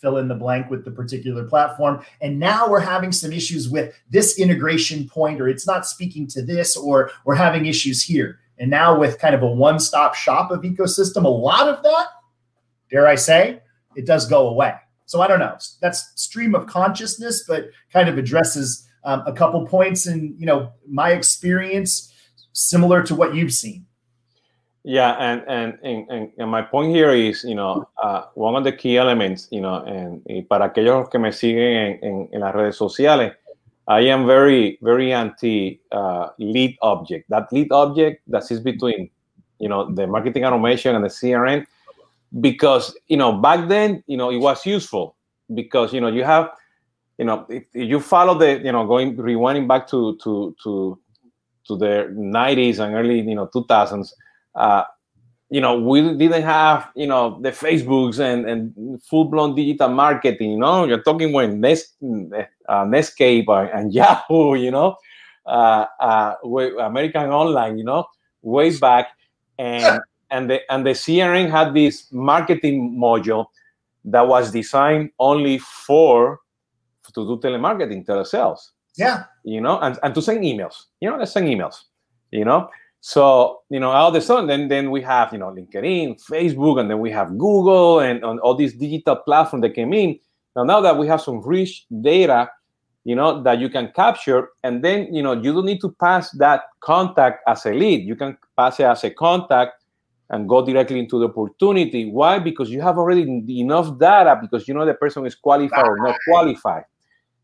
fill 0.00 0.18
in 0.18 0.28
the 0.28 0.34
blank 0.34 0.70
with 0.70 0.84
the 0.84 0.90
particular 0.90 1.44
platform. 1.44 2.00
And 2.20 2.38
now 2.38 2.68
we're 2.68 2.80
having 2.80 3.12
some 3.12 3.32
issues 3.32 3.68
with 3.68 3.94
this 4.10 4.38
integration 4.38 5.08
point, 5.08 5.40
or 5.40 5.48
it's 5.48 5.66
not 5.66 5.86
speaking 5.86 6.26
to 6.28 6.42
this, 6.42 6.76
or 6.76 7.10
we're 7.24 7.34
having 7.34 7.66
issues 7.66 8.02
here. 8.02 8.38
And 8.58 8.70
now 8.70 8.98
with 8.98 9.18
kind 9.18 9.34
of 9.34 9.42
a 9.42 9.46
one-stop 9.46 10.14
shop 10.14 10.50
of 10.50 10.62
ecosystem, 10.62 11.24
a 11.24 11.28
lot 11.28 11.68
of 11.68 11.82
that, 11.82 12.06
dare 12.90 13.06
I 13.06 13.14
say, 13.14 13.60
it 13.96 14.06
does 14.06 14.28
go 14.28 14.48
away. 14.48 14.74
So 15.06 15.20
I 15.22 15.26
don't 15.26 15.38
know. 15.38 15.56
That's 15.80 16.12
stream 16.16 16.54
of 16.54 16.66
consciousness, 16.66 17.44
but 17.46 17.70
kind 17.92 18.08
of 18.08 18.18
addresses 18.18 18.86
um, 19.04 19.22
a 19.26 19.32
couple 19.32 19.66
points 19.66 20.06
in 20.06 20.34
you 20.38 20.46
know 20.46 20.72
my 20.86 21.12
experience, 21.12 22.12
similar 22.52 23.02
to 23.04 23.14
what 23.14 23.34
you've 23.34 23.52
seen. 23.52 23.86
Yeah, 24.84 25.16
and, 25.18 25.42
and, 25.48 25.78
and, 25.82 26.30
and, 26.38 26.50
my 26.50 26.62
point 26.62 26.94
here 26.94 27.10
is, 27.10 27.44
you 27.44 27.54
know, 27.54 27.86
uh, 28.02 28.22
one 28.34 28.56
of 28.56 28.64
the 28.64 28.72
key 28.72 28.96
elements, 28.96 29.46
you 29.50 29.60
know, 29.60 29.84
and, 29.84 30.22
para 30.48 30.70
aquellos 30.70 31.10
que 31.10 31.18
me 31.18 31.30
siguen 31.30 31.76
en, 31.76 31.98
en, 32.02 32.28
en 32.32 32.40
las 32.40 32.54
redes 32.54 32.76
sociales, 32.76 33.32
I 33.86 34.00
am 34.08 34.26
very, 34.26 34.78
very 34.80 35.12
anti 35.12 35.80
uh, 35.92 36.28
lead 36.38 36.78
object. 36.80 37.28
That 37.28 37.52
lead 37.52 37.72
object 37.72 38.22
that 38.28 38.44
sits 38.44 38.60
between, 38.60 39.10
you 39.58 39.68
know, 39.68 39.90
the 39.92 40.06
marketing 40.06 40.44
automation 40.44 40.94
and 40.94 41.04
the 41.04 41.08
CRM, 41.08 41.66
because 42.40 42.96
you 43.08 43.16
know 43.16 43.32
back 43.32 43.68
then, 43.68 44.02
you 44.06 44.16
know, 44.16 44.30
it 44.30 44.38
was 44.38 44.64
useful 44.66 45.16
because 45.54 45.92
you 45.92 46.00
know 46.00 46.08
you 46.08 46.24
have, 46.24 46.50
you 47.18 47.24
know, 47.24 47.46
if, 47.48 47.64
if 47.74 47.88
you 47.88 48.00
follow 48.00 48.34
the, 48.38 48.60
you 48.64 48.72
know, 48.72 48.86
going 48.86 49.16
rewinding 49.16 49.68
back 49.68 49.86
to 49.88 50.16
to 50.22 50.54
to 50.62 50.98
to 51.66 51.76
the 51.76 52.14
90s 52.16 52.78
and 52.78 52.94
early, 52.94 53.20
you 53.20 53.34
know, 53.34 53.46
2000s 53.54 54.12
uh, 54.54 54.84
you 55.50 55.60
know, 55.60 55.78
we 55.80 56.02
didn't 56.16 56.42
have, 56.42 56.90
you 56.94 57.06
know, 57.06 57.38
the 57.40 57.50
Facebooks 57.50 58.18
and, 58.20 58.46
and 58.48 59.02
full-blown 59.02 59.54
digital 59.54 59.88
marketing, 59.88 60.52
you 60.52 60.58
know, 60.58 60.84
you're 60.84 61.02
talking 61.02 61.32
when 61.32 61.60
Nest, 61.60 61.94
uh, 62.02 62.84
Netscape 62.84 63.46
and 63.74 63.92
Yahoo, 63.94 64.54
you 64.56 64.70
know, 64.70 64.96
uh, 65.46 65.86
uh, 66.00 66.34
American 66.80 67.30
Online, 67.30 67.78
you 67.78 67.84
know, 67.84 68.04
way 68.42 68.76
back. 68.76 69.08
And, 69.58 70.00
and, 70.30 70.50
the, 70.50 70.60
and 70.72 70.86
the 70.86 70.90
CRM 70.90 71.50
had 71.50 71.74
this 71.74 72.06
marketing 72.12 72.96
module 72.98 73.46
that 74.04 74.26
was 74.26 74.50
designed 74.50 75.10
only 75.18 75.58
for, 75.58 76.40
to 77.14 77.24
do 77.26 77.40
telemarketing, 77.42 78.06
telesales. 78.06 78.70
Yeah. 78.96 79.24
You 79.44 79.60
know, 79.60 79.78
and, 79.80 79.98
and 80.02 80.14
to 80.14 80.22
send 80.22 80.40
emails, 80.40 80.86
you 81.00 81.08
know, 81.08 81.16
let's 81.16 81.32
send 81.32 81.46
emails, 81.46 81.84
you 82.30 82.44
know. 82.44 82.68
So, 83.00 83.60
you 83.70 83.78
know, 83.78 83.90
all 83.90 84.08
of 84.08 84.14
a 84.14 84.20
sudden, 84.20 84.48
then, 84.48 84.68
then 84.68 84.90
we 84.90 85.00
have, 85.02 85.32
you 85.32 85.38
know, 85.38 85.46
LinkedIn, 85.46 86.20
Facebook, 86.20 86.80
and 86.80 86.90
then 86.90 86.98
we 86.98 87.10
have 87.12 87.38
Google 87.38 88.00
and, 88.00 88.24
and 88.24 88.40
all 88.40 88.56
these 88.56 88.74
digital 88.74 89.16
platforms 89.16 89.62
that 89.62 89.74
came 89.74 89.92
in. 89.92 90.18
Now, 90.56 90.64
now 90.64 90.80
that 90.80 90.98
we 90.98 91.06
have 91.06 91.20
some 91.20 91.40
rich 91.40 91.86
data, 92.02 92.50
you 93.04 93.14
know, 93.14 93.40
that 93.44 93.60
you 93.60 93.70
can 93.70 93.92
capture, 93.94 94.50
and 94.64 94.82
then, 94.82 95.14
you 95.14 95.22
know, 95.22 95.32
you 95.32 95.52
don't 95.52 95.64
need 95.64 95.80
to 95.80 95.92
pass 96.00 96.30
that 96.32 96.64
contact 96.80 97.42
as 97.46 97.64
a 97.64 97.72
lead. 97.72 98.04
You 98.04 98.16
can 98.16 98.36
pass 98.56 98.80
it 98.80 98.84
as 98.84 99.04
a 99.04 99.10
contact 99.10 99.77
and 100.30 100.48
go 100.48 100.64
directly 100.64 100.98
into 100.98 101.18
the 101.18 101.28
opportunity. 101.28 102.10
Why? 102.10 102.38
Because 102.38 102.70
you 102.70 102.80
have 102.82 102.98
already 102.98 103.22
enough 103.60 103.98
data 103.98 104.38
because 104.40 104.68
you 104.68 104.74
know 104.74 104.84
the 104.84 104.94
person 104.94 105.24
is 105.26 105.34
qualified 105.34 105.86
or 105.86 105.98
not 105.98 106.16
qualified. 106.28 106.84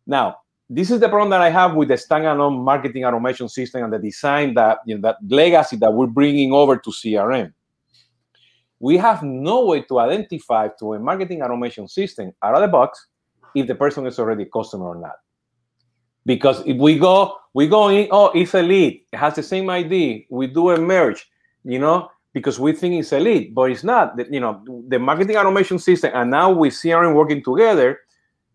Now, 0.06 0.36
this 0.68 0.90
is 0.90 1.00
the 1.00 1.08
problem 1.08 1.30
that 1.30 1.40
I 1.40 1.50
have 1.50 1.74
with 1.74 1.88
the 1.88 1.94
standalone 1.94 2.62
marketing 2.62 3.04
automation 3.04 3.48
system 3.48 3.84
and 3.84 3.92
the 3.92 3.98
design 3.98 4.54
that 4.54 4.78
you 4.86 4.96
know, 4.96 5.02
that 5.02 5.16
legacy 5.28 5.76
that 5.76 5.92
we're 5.92 6.06
bringing 6.06 6.52
over 6.52 6.76
to 6.76 6.90
CRM. 6.90 7.52
We 8.80 8.96
have 8.98 9.22
no 9.22 9.66
way 9.66 9.82
to 9.82 9.98
identify 10.00 10.68
to 10.78 10.94
a 10.94 10.98
marketing 10.98 11.42
automation 11.42 11.88
system 11.88 12.32
out 12.42 12.54
of 12.54 12.60
the 12.60 12.68
box 12.68 13.06
if 13.54 13.66
the 13.66 13.74
person 13.74 14.06
is 14.06 14.18
already 14.18 14.42
a 14.42 14.46
customer 14.46 14.88
or 14.88 14.96
not. 14.96 15.16
Because 16.26 16.66
if 16.66 16.76
we 16.76 16.98
go, 16.98 17.36
we 17.52 17.68
go 17.68 17.88
in, 17.88 18.08
oh, 18.10 18.30
it's 18.34 18.54
a 18.54 18.62
lead, 18.62 19.04
it 19.12 19.16
has 19.16 19.34
the 19.34 19.42
same 19.42 19.68
ID, 19.70 20.26
we 20.30 20.46
do 20.46 20.70
a 20.70 20.78
merge, 20.78 21.30
you 21.64 21.78
know, 21.78 22.10
because 22.34 22.60
we 22.60 22.72
think 22.72 23.00
it's 23.00 23.12
a 23.12 23.18
lead, 23.18 23.54
but 23.54 23.70
it's 23.70 23.84
not. 23.84 24.18
You 24.30 24.40
know, 24.40 24.62
the 24.88 24.98
marketing 24.98 25.36
automation 25.36 25.78
system 25.78 26.10
and 26.14 26.30
now 26.30 26.52
with 26.52 26.74
CRM 26.74 27.14
working 27.14 27.42
together, 27.42 28.00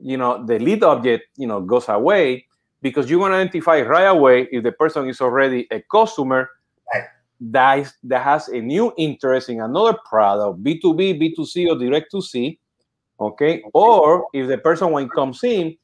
you 0.01 0.17
know 0.17 0.43
the 0.45 0.59
lead 0.59 0.83
object 0.83 1.27
you 1.38 1.48
know 1.48 1.62
goes 1.62 1.89
away 1.89 2.45
because 2.81 3.09
you 3.09 3.19
want 3.19 3.33
to 3.33 3.36
identify 3.36 3.81
right 3.81 4.05
away 4.05 4.48
if 4.51 4.63
the 4.63 4.71
person 4.71 5.07
is 5.07 5.21
already 5.21 5.67
a 5.71 5.81
customer 5.91 6.50
right. 6.93 7.03
that, 7.41 7.79
is, 7.79 7.93
that 8.03 8.24
has 8.24 8.48
a 8.48 8.59
new 8.59 8.93
interest 8.98 9.50
in 9.50 9.62
another 9.62 9.98
product 10.05 10.63
b2b 10.63 11.19
b2c 11.19 11.69
or 11.69 11.77
direct 11.77 12.12
to 12.12 12.21
c 12.21 12.57
okay 13.19 13.62
or 13.74 14.27
if 14.33 14.48
the 14.48 14.57
person 14.57 14.91
when 14.91 15.09
comes 15.09 15.43
in 15.43 15.75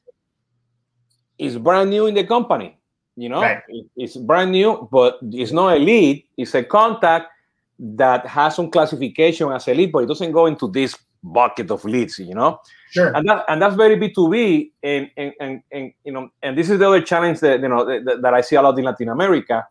is 1.38 1.58
brand 1.58 1.90
new 1.90 2.06
in 2.06 2.14
the 2.14 2.24
company 2.24 2.78
you 3.16 3.28
know 3.28 3.42
right. 3.42 3.62
it's 3.96 4.16
brand 4.16 4.50
new 4.50 4.88
but 4.90 5.18
it's 5.32 5.52
not 5.52 5.76
a 5.76 5.78
lead 5.78 6.24
it's 6.38 6.54
a 6.54 6.62
contact 6.62 7.28
that 7.78 8.26
has 8.26 8.56
some 8.56 8.70
classification 8.70 9.50
as 9.52 9.68
a 9.68 9.74
lead 9.74 9.92
but 9.92 10.04
it 10.04 10.06
doesn't 10.06 10.32
go 10.32 10.46
into 10.46 10.68
this 10.68 10.96
bucket 11.22 11.70
of 11.70 11.84
leads 11.84 12.18
you 12.18 12.34
know 12.34 12.58
Sure. 12.90 13.14
And 13.14 13.28
that 13.28 13.44
and 13.48 13.60
that's 13.60 13.74
very 13.74 13.96
B 13.96 14.12
two 14.12 14.30
B, 14.30 14.72
and 14.82 15.10
and 15.16 15.32
and 15.40 15.60
and 15.72 15.92
you 16.04 16.12
know, 16.12 16.30
and 16.40 16.56
this 16.56 16.70
is 16.70 16.78
the 16.78 16.86
other 16.86 17.02
challenge 17.02 17.40
that 17.40 17.60
you 17.60 17.68
know 17.68 17.84
that, 17.84 18.22
that 18.22 18.32
I 18.32 18.40
see 18.40 18.56
a 18.56 18.62
lot 18.62 18.78
in 18.78 18.84
Latin 18.84 19.08
America, 19.08 19.66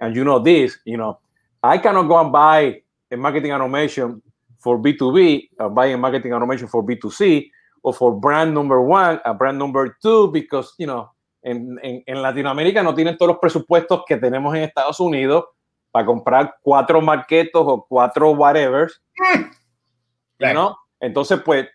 and 0.00 0.16
you 0.16 0.24
know 0.24 0.38
this, 0.38 0.78
you 0.84 0.96
know, 0.96 1.18
I 1.62 1.78
cannot 1.78 2.04
go 2.04 2.18
and 2.18 2.32
buy 2.32 2.80
a 3.10 3.16
marketing 3.16 3.52
automation 3.52 4.22
for 4.58 4.78
B2B, 4.78 5.48
uh, 5.58 5.68
buying 5.68 6.00
marketing 6.00 6.32
automation 6.32 6.68
for 6.68 6.82
B2C, 6.82 7.50
or 7.82 7.92
for 7.92 8.12
brand 8.12 8.54
number 8.54 8.80
one, 8.80 9.20
a 9.24 9.34
brand 9.34 9.58
number 9.58 9.96
two, 10.02 10.30
because, 10.32 10.72
you 10.78 10.86
know, 10.86 11.10
en, 11.42 11.78
en, 11.82 12.02
en 12.06 12.22
Latinoamérica 12.22 12.82
no 12.82 12.94
tienen 12.94 13.16
todos 13.16 13.32
los 13.32 13.38
presupuestos 13.38 14.04
que 14.06 14.16
tenemos 14.16 14.54
en 14.54 14.62
Estados 14.62 15.00
Unidos 15.00 15.44
para 15.90 16.06
comprar 16.06 16.56
cuatro 16.62 17.00
marquetos 17.00 17.62
o 17.66 17.86
cuatro 17.88 18.30
whatever. 18.32 18.90
Right. 19.16 20.54
¿no? 20.54 20.78
Entonces, 21.00 21.40
pues, 21.44 21.68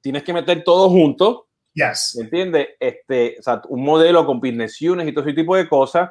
tienes 0.00 0.22
que 0.22 0.32
meter 0.32 0.62
todo 0.64 0.88
junto, 0.90 1.46
Yes. 1.72 2.18
¿entiendes? 2.20 2.70
Este, 2.80 3.36
o 3.38 3.42
sea, 3.42 3.62
un 3.68 3.84
modelo 3.84 4.26
con 4.26 4.40
business 4.40 4.80
units 4.82 5.08
y 5.08 5.12
todo 5.12 5.24
ese 5.24 5.34
tipo 5.34 5.54
de 5.56 5.68
cosas. 5.68 6.10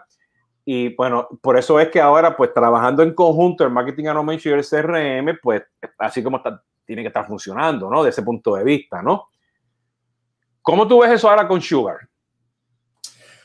Y 0.63 0.95
bueno, 0.95 1.27
por 1.41 1.57
eso 1.57 1.79
es 1.79 1.89
que 1.89 1.99
ahora, 1.99 2.35
pues, 2.37 2.53
trabajando 2.53 3.03
en 3.03 3.13
conjunto 3.13 3.63
el 3.63 3.71
marketing 3.71 4.05
automation 4.05 4.55
y 4.55 4.59
el 4.59 4.65
CRM, 4.65 5.39
pues, 5.41 5.63
así 5.97 6.23
como 6.23 6.37
está, 6.37 6.63
tiene 6.85 7.01
que 7.01 7.09
estar 7.09 7.27
funcionando, 7.27 7.89
¿no? 7.89 8.03
De 8.03 8.09
ese 8.09 8.23
punto 8.23 8.55
de 8.55 8.63
vista, 8.63 9.01
¿no? 9.01 9.29
¿Cómo 10.61 10.87
tú 10.87 10.99
ves 10.99 11.11
eso 11.11 11.29
ahora 11.29 11.47
con 11.47 11.61
Sugar? 11.61 11.97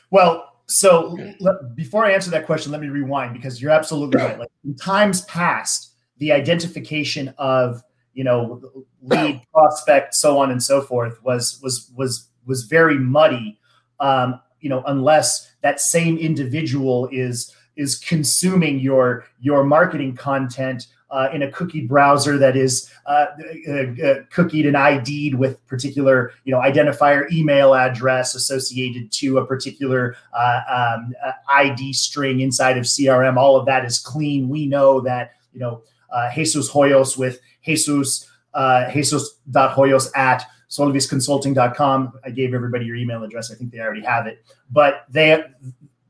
Well, 0.09 0.43
so 0.67 1.17
let, 1.39 1.75
before 1.75 2.05
I 2.05 2.11
answer 2.11 2.31
that 2.31 2.45
question, 2.45 2.71
let 2.71 2.81
me 2.81 2.87
rewind 2.87 3.33
because 3.33 3.61
you're 3.61 3.71
absolutely 3.71 4.19
right. 4.19 4.39
Like 4.39 4.51
in 4.63 4.75
times 4.75 5.21
past, 5.21 5.93
the 6.17 6.31
identification 6.31 7.33
of 7.37 7.83
you 8.13 8.23
know 8.23 8.61
lead 9.01 9.41
prospect, 9.53 10.15
so 10.15 10.37
on 10.37 10.51
and 10.51 10.61
so 10.61 10.81
forth, 10.81 11.21
was 11.23 11.59
was 11.61 11.91
was 11.95 12.29
was 12.45 12.63
very 12.63 12.97
muddy. 12.97 13.59
Um, 13.99 14.39
you 14.59 14.69
know, 14.69 14.83
unless 14.87 15.51
that 15.61 15.79
same 15.79 16.17
individual 16.17 17.07
is 17.11 17.55
is 17.75 17.99
consuming 17.99 18.79
your 18.79 19.25
your 19.39 19.63
marketing 19.63 20.15
content 20.15 20.87
uh, 21.11 21.29
in 21.33 21.43
a 21.43 21.51
cookie 21.51 21.81
browser 21.81 22.37
that 22.37 22.57
is 22.57 22.91
uh, 23.05 23.27
uh, 23.67 23.71
uh, 23.71 24.23
cookied 24.33 24.67
and 24.67 24.75
ID'd 24.75 25.35
with 25.35 25.65
particular, 25.67 26.31
you 26.43 26.51
know, 26.51 26.59
identifier 26.59 27.31
email 27.31 27.73
address 27.73 28.35
associated 28.35 29.11
to 29.11 29.37
a 29.37 29.45
particular 29.45 30.15
uh, 30.33 30.95
um, 30.97 31.13
ID 31.49 31.93
string 31.93 32.39
inside 32.39 32.77
of 32.77 32.83
CRM. 32.83 33.37
All 33.37 33.55
of 33.55 33.65
that 33.65 33.85
is 33.85 33.99
clean. 33.99 34.49
We 34.49 34.65
know 34.65 34.99
that, 35.01 35.33
you 35.53 35.59
know, 35.59 35.83
Jesus 36.33 36.69
Hoyos 36.71 37.17
with 37.17 37.39
Jesus, 37.63 38.29
uh, 38.53 38.89
Jesus.hoyos 38.91 40.15
at 40.15 40.45
solvisconsulting.com. 40.69 42.13
I 42.23 42.29
gave 42.29 42.53
everybody 42.53 42.85
your 42.85 42.95
email 42.95 43.23
address. 43.23 43.51
I 43.51 43.55
think 43.55 43.71
they 43.71 43.79
already 43.79 44.03
have 44.03 44.27
it, 44.27 44.43
but 44.71 45.05
they, 45.09 45.43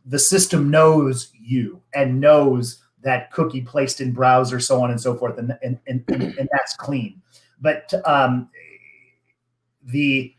the 0.06 0.20
system 0.20 0.70
knows 0.70 1.32
you 1.34 1.82
and 1.94 2.22
knows 2.22 2.85
that 3.06 3.32
cookie 3.32 3.62
placed 3.62 4.02
in 4.02 4.12
browser, 4.12 4.60
so 4.60 4.84
on 4.84 4.92
and 4.92 5.00
so 5.00 5.16
forth, 5.16 5.38
and 5.38 5.58
and 5.64 5.80
and, 5.88 6.04
and 6.10 6.50
that's 6.52 6.76
clean. 6.76 7.22
But 7.62 7.94
um, 8.06 8.50
the 9.86 10.34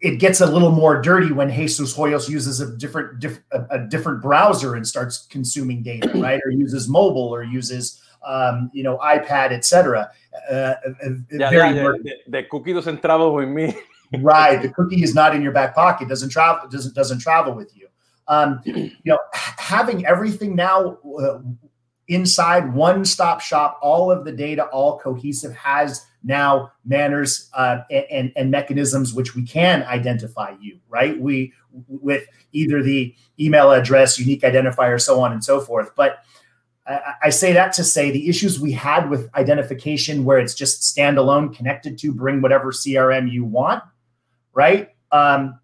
it 0.00 0.20
gets 0.20 0.40
a 0.40 0.46
little 0.46 0.70
more 0.70 1.02
dirty 1.02 1.32
when 1.32 1.50
Jesus 1.50 1.94
Hoyos 1.94 2.28
uses 2.28 2.60
a 2.60 2.76
different 2.76 3.18
diff, 3.18 3.40
a, 3.50 3.64
a, 3.70 3.78
different 3.80 4.22
browser 4.22 4.76
and 4.76 4.86
starts 4.86 5.26
consuming 5.26 5.82
data, 5.82 6.12
right? 6.14 6.40
Or 6.44 6.52
uses 6.52 6.88
mobile 6.88 7.34
or 7.34 7.42
uses 7.42 8.00
um, 8.24 8.70
you 8.72 8.84
know 8.84 8.96
iPad, 8.98 9.52
etc. 9.52 10.10
Uh, 10.50 10.74
yeah, 11.30 11.50
yeah, 11.50 11.50
yeah. 11.50 11.72
The, 11.72 12.14
the 12.28 12.42
cookie 12.44 12.72
doesn't 12.72 13.02
travel 13.02 13.34
with 13.34 13.48
me. 13.48 13.76
right, 14.20 14.62
the 14.62 14.68
cookie 14.70 15.02
is 15.02 15.14
not 15.14 15.34
in 15.34 15.42
your 15.42 15.52
back 15.52 15.74
pocket. 15.74 16.08
Doesn't 16.08 16.30
travel. 16.30 16.68
Doesn't 16.68 16.94
doesn't 16.94 17.18
travel 17.18 17.52
with 17.52 17.76
you. 17.76 17.87
Um, 18.28 18.60
you 18.64 18.92
know, 19.04 19.18
having 19.32 20.06
everything 20.06 20.54
now 20.54 20.98
uh, 21.20 21.38
inside 22.08 22.72
one 22.72 23.04
stop 23.04 23.40
shop, 23.40 23.78
all 23.82 24.10
of 24.10 24.24
the 24.24 24.32
data, 24.32 24.64
all 24.66 24.98
cohesive, 24.98 25.54
has 25.54 26.06
now 26.24 26.72
manners 26.84 27.48
uh, 27.54 27.78
and, 27.90 28.32
and 28.34 28.50
mechanisms 28.50 29.14
which 29.14 29.34
we 29.34 29.42
can 29.42 29.82
identify 29.84 30.54
you, 30.60 30.78
right? 30.88 31.18
We 31.20 31.52
with 31.86 32.26
either 32.52 32.82
the 32.82 33.14
email 33.38 33.70
address, 33.72 34.18
unique 34.18 34.42
identifier, 34.42 35.00
so 35.00 35.20
on 35.20 35.32
and 35.32 35.44
so 35.44 35.60
forth. 35.60 35.94
But 35.94 36.18
I, 36.86 37.14
I 37.24 37.30
say 37.30 37.52
that 37.52 37.72
to 37.74 37.84
say 37.84 38.10
the 38.10 38.28
issues 38.28 38.58
we 38.58 38.72
had 38.72 39.10
with 39.10 39.28
identification, 39.34 40.24
where 40.24 40.38
it's 40.38 40.54
just 40.54 40.82
standalone, 40.82 41.54
connected 41.54 41.98
to, 41.98 42.12
bring 42.12 42.40
whatever 42.40 42.72
CRM 42.72 43.30
you 43.30 43.44
want, 43.44 43.84
right? 44.52 44.90
Um, 45.12 45.60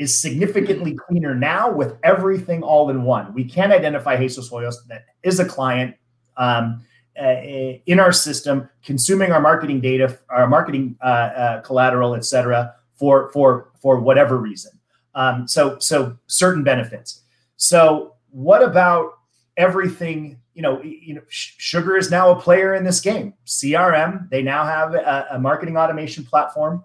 is 0.00 0.18
significantly 0.18 0.94
cleaner 0.94 1.34
now 1.34 1.70
with 1.70 1.98
everything 2.02 2.62
all 2.62 2.88
in 2.88 3.02
one. 3.02 3.34
We 3.34 3.44
can 3.44 3.70
identify 3.70 4.16
Jesus 4.16 4.50
Hoyos 4.50 4.76
that 4.88 5.04
is 5.22 5.38
a 5.40 5.44
client 5.44 5.94
um, 6.38 6.82
uh, 7.20 7.42
in 7.84 8.00
our 8.00 8.10
system, 8.10 8.66
consuming 8.82 9.30
our 9.30 9.42
marketing 9.42 9.78
data, 9.82 10.18
our 10.30 10.46
marketing 10.46 10.96
uh, 11.02 11.06
uh, 11.06 11.60
collateral, 11.60 12.14
et 12.14 12.24
cetera, 12.24 12.74
for 12.94 13.30
for 13.30 13.72
for 13.82 14.00
whatever 14.00 14.38
reason. 14.38 14.72
Um, 15.14 15.46
so 15.46 15.78
so 15.78 16.16
certain 16.28 16.64
benefits. 16.64 17.20
So 17.56 18.14
what 18.30 18.62
about 18.62 19.18
everything? 19.58 20.38
You 20.54 20.62
know, 20.62 20.82
you 20.82 21.14
know, 21.14 21.22
Sugar 21.28 21.98
is 21.98 22.10
now 22.10 22.30
a 22.30 22.40
player 22.40 22.74
in 22.74 22.84
this 22.84 23.02
game. 23.02 23.34
CRM, 23.46 24.30
they 24.30 24.42
now 24.42 24.64
have 24.64 24.94
a, 24.94 25.26
a 25.32 25.38
marketing 25.38 25.76
automation 25.76 26.24
platform, 26.24 26.84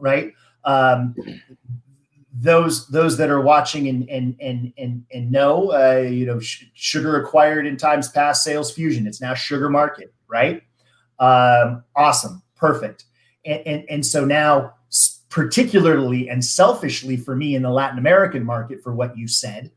right? 0.00 0.34
Um, 0.64 1.14
those 2.32 2.86
those 2.88 3.16
that 3.18 3.30
are 3.30 3.40
watching 3.40 3.88
and 3.88 4.08
and 4.08 4.36
and 4.40 4.72
and, 4.78 5.04
and 5.12 5.30
know 5.30 5.72
uh, 5.72 6.00
you 6.00 6.24
know 6.24 6.40
sh- 6.40 6.64
sugar 6.74 7.22
acquired 7.22 7.66
in 7.66 7.76
times 7.76 8.08
past 8.08 8.46
Salesfusion. 8.46 9.06
It's 9.06 9.20
now 9.20 9.34
sugar 9.34 9.68
market 9.68 10.12
right? 10.32 10.62
Um, 11.18 11.84
awesome. 11.94 12.42
Perfect. 12.56 13.04
And, 13.44 13.62
and 13.66 13.84
and 13.90 14.06
so 14.06 14.24
now 14.24 14.74
particularly 15.28 16.28
and 16.28 16.44
selfishly 16.44 17.16
for 17.16 17.34
me 17.34 17.54
in 17.54 17.62
the 17.62 17.70
latin 17.70 17.98
american 17.98 18.44
market 18.44 18.82
for 18.82 18.92
what 18.94 19.16
you 19.16 19.26
said 19.26 19.70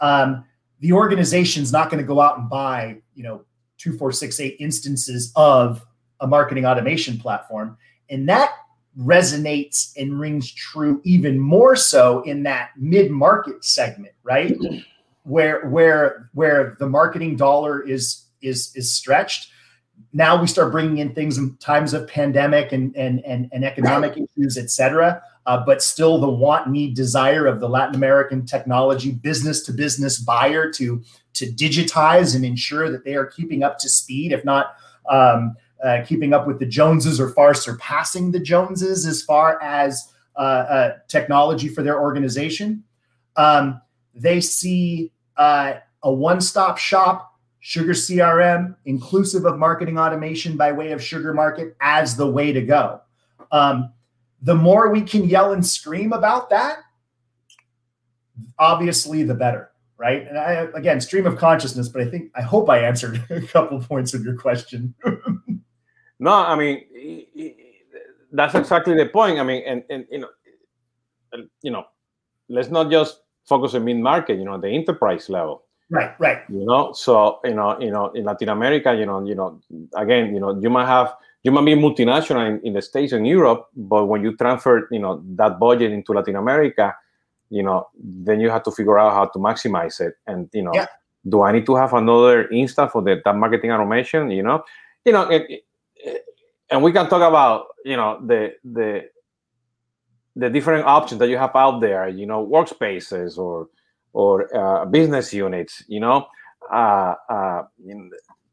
um, 0.00 0.44
the 0.80 0.90
organization's 0.90 1.70
not 1.70 1.90
going 1.90 2.02
to 2.02 2.06
go 2.06 2.20
out 2.20 2.38
and 2.38 2.50
buy 2.50 2.96
you 3.14 3.22
know 3.22 3.44
two 3.78 3.96
four 3.96 4.10
six 4.10 4.40
eight 4.40 4.56
instances 4.58 5.32
of 5.36 5.86
a 6.20 6.26
marketing 6.26 6.66
automation 6.66 7.18
platform. 7.18 7.76
And 8.10 8.28
that 8.28 8.50
resonates 8.98 9.92
and 9.96 10.18
rings 10.18 10.52
true 10.52 11.00
even 11.04 11.38
more 11.38 11.76
so 11.76 12.22
in 12.22 12.42
that 12.44 12.70
mid-market 12.76 13.64
segment 13.64 14.14
right? 14.26 14.56
Where 15.22 15.66
where 15.68 16.30
where 16.34 16.76
the 16.78 16.88
marketing 16.88 17.36
dollar 17.36 17.80
is 17.80 18.24
is 18.42 18.72
is 18.74 18.92
stretched. 18.92 19.50
Now 20.12 20.40
we 20.40 20.46
start 20.46 20.72
bringing 20.72 20.98
in 20.98 21.14
things 21.14 21.38
in 21.38 21.56
times 21.56 21.94
of 21.94 22.06
pandemic 22.08 22.72
and 22.72 22.94
and 22.96 23.24
and, 23.24 23.48
and 23.52 23.64
economic 23.64 24.12
issues 24.12 24.58
etc 24.58 25.22
uh, 25.46 25.64
but 25.64 25.80
still 25.80 26.18
the 26.18 26.28
want 26.28 26.68
need 26.68 26.94
desire 26.94 27.46
of 27.46 27.60
the 27.60 27.68
latin 27.68 27.94
american 27.94 28.44
technology 28.44 29.12
business 29.12 29.62
to 29.62 29.72
business 29.72 30.18
buyer 30.18 30.70
to 30.70 31.02
to 31.32 31.46
digitize 31.46 32.34
and 32.34 32.44
ensure 32.44 32.90
that 32.90 33.04
they 33.04 33.14
are 33.14 33.26
keeping 33.26 33.62
up 33.62 33.78
to 33.78 33.88
speed 33.88 34.32
if 34.32 34.44
not 34.44 34.76
um, 35.10 35.56
uh, 35.82 36.02
keeping 36.06 36.32
up 36.32 36.46
with 36.46 36.58
the 36.58 36.66
Joneses 36.66 37.20
or 37.20 37.30
far 37.30 37.54
surpassing 37.54 38.32
the 38.32 38.40
Joneses 38.40 39.06
as 39.06 39.22
far 39.22 39.60
as 39.62 40.12
uh, 40.36 40.38
uh, 40.38 40.96
technology 41.08 41.68
for 41.68 41.82
their 41.82 42.00
organization. 42.00 42.84
Um, 43.36 43.80
they 44.14 44.40
see 44.40 45.12
uh, 45.36 45.74
a 46.02 46.12
one 46.12 46.40
stop 46.40 46.78
shop, 46.78 47.34
Sugar 47.60 47.92
CRM, 47.92 48.76
inclusive 48.84 49.44
of 49.44 49.58
marketing 49.58 49.98
automation 49.98 50.56
by 50.56 50.72
way 50.72 50.92
of 50.92 51.02
Sugar 51.02 51.34
Market, 51.34 51.76
as 51.80 52.16
the 52.16 52.30
way 52.30 52.52
to 52.52 52.62
go. 52.62 53.00
Um, 53.52 53.92
the 54.42 54.54
more 54.54 54.90
we 54.90 55.02
can 55.02 55.24
yell 55.24 55.52
and 55.52 55.66
scream 55.66 56.12
about 56.12 56.50
that, 56.50 56.78
obviously, 58.58 59.22
the 59.22 59.34
better 59.34 59.70
right? 59.98 60.26
And 60.28 60.38
I 60.38 60.68
again, 60.74 61.00
stream 61.00 61.26
of 61.26 61.38
consciousness, 61.38 61.88
but 61.88 62.02
I 62.02 62.10
think 62.10 62.30
I 62.34 62.42
hope 62.42 62.68
I 62.68 62.78
answered 62.78 63.24
a 63.30 63.40
couple 63.40 63.80
points 63.80 64.14
of 64.14 64.24
your 64.24 64.36
question. 64.36 64.94
No, 66.18 66.32
I 66.32 66.56
mean 66.56 67.26
that's 68.32 68.54
exactly 68.54 68.96
the 68.96 69.06
point. 69.06 69.38
I 69.38 69.42
mean, 69.42 69.62
and, 69.66 69.84
and 69.90 70.06
you 70.10 70.18
know, 70.18 70.28
you 71.62 71.70
know, 71.70 71.84
let's 72.48 72.68
not 72.68 72.90
just 72.90 73.20
focus 73.44 73.74
on 73.74 73.84
mid 73.84 73.98
market. 73.98 74.38
You 74.38 74.44
know, 74.44 74.58
the 74.58 74.68
enterprise 74.68 75.28
level. 75.28 75.62
Right, 75.88 76.18
right. 76.18 76.42
You 76.48 76.64
know, 76.64 76.92
so 76.92 77.40
you 77.44 77.54
know, 77.54 77.78
you 77.80 77.90
know, 77.90 78.08
in 78.10 78.24
Latin 78.24 78.48
America, 78.48 78.94
you 78.94 79.06
know, 79.06 79.24
you 79.24 79.34
know, 79.34 79.60
again, 79.94 80.34
you 80.34 80.40
know, 80.40 80.58
you 80.58 80.70
might 80.70 80.86
have 80.86 81.14
you 81.42 81.52
might 81.52 81.64
be 81.64 81.74
multinational 81.74 82.48
in, 82.48 82.60
in 82.66 82.72
the 82.72 82.82
states 82.82 83.12
and 83.12 83.26
Europe, 83.26 83.68
but 83.76 84.06
when 84.06 84.22
you 84.22 84.36
transfer, 84.36 84.88
you 84.90 84.98
know, 84.98 85.22
that 85.36 85.60
budget 85.60 85.92
into 85.92 86.12
Latin 86.12 86.36
America, 86.36 86.94
you 87.50 87.62
know, 87.62 87.86
then 87.96 88.40
you 88.40 88.50
have 88.50 88.64
to 88.64 88.72
figure 88.72 88.98
out 88.98 89.12
how 89.12 89.26
to 89.26 89.38
maximize 89.38 90.00
it. 90.00 90.14
And 90.26 90.48
you 90.52 90.62
know, 90.62 90.72
yeah. 90.74 90.86
do 91.28 91.42
I 91.42 91.52
need 91.52 91.66
to 91.66 91.76
have 91.76 91.94
another 91.94 92.48
instance 92.48 92.90
for 92.90 93.02
the 93.02 93.22
that 93.24 93.36
marketing 93.36 93.70
automation? 93.70 94.30
You 94.30 94.42
know, 94.42 94.64
you 95.04 95.12
know, 95.12 95.28
it, 95.30 95.65
and 96.70 96.82
we 96.82 96.92
can 96.92 97.08
talk 97.08 97.22
about 97.22 97.66
you 97.84 97.96
know 97.96 98.20
the 98.26 98.54
the 98.64 99.02
the 100.34 100.50
different 100.50 100.84
options 100.86 101.18
that 101.18 101.28
you 101.28 101.38
have 101.38 101.54
out 101.54 101.80
there 101.80 102.08
you 102.08 102.26
know 102.26 102.46
workspaces 102.46 103.38
or 103.38 103.68
or 104.12 104.54
uh, 104.56 104.84
business 104.86 105.32
units 105.32 105.82
you 105.88 106.00
know 106.00 106.26
uh, 106.72 107.14
uh, 107.28 107.62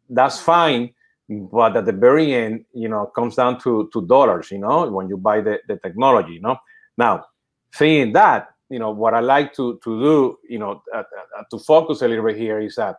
that's 0.09 0.39
fine 0.39 0.93
but 1.29 1.77
at 1.77 1.85
the 1.85 1.91
very 1.91 2.33
end, 2.33 2.65
you 2.73 2.89
know, 2.89 3.05
comes 3.07 3.35
down 3.35 3.59
to 3.61 3.89
to 3.93 4.05
dollars. 4.05 4.51
You 4.51 4.59
know, 4.59 4.89
when 4.89 5.07
you 5.07 5.17
buy 5.17 5.41
the, 5.41 5.59
the 5.67 5.77
technology. 5.77 6.33
You 6.33 6.41
know, 6.41 6.57
now 6.97 7.25
saying 7.73 8.13
that, 8.13 8.49
you 8.69 8.79
know, 8.79 8.91
what 8.91 9.13
I 9.13 9.19
like 9.19 9.53
to 9.55 9.79
to 9.83 10.01
do, 10.01 10.37
you 10.47 10.59
know, 10.59 10.81
uh, 10.93 10.99
uh, 10.99 11.43
to 11.51 11.59
focus 11.59 12.01
a 12.01 12.07
little 12.07 12.25
bit 12.25 12.37
here 12.37 12.59
is 12.59 12.75
that 12.75 12.97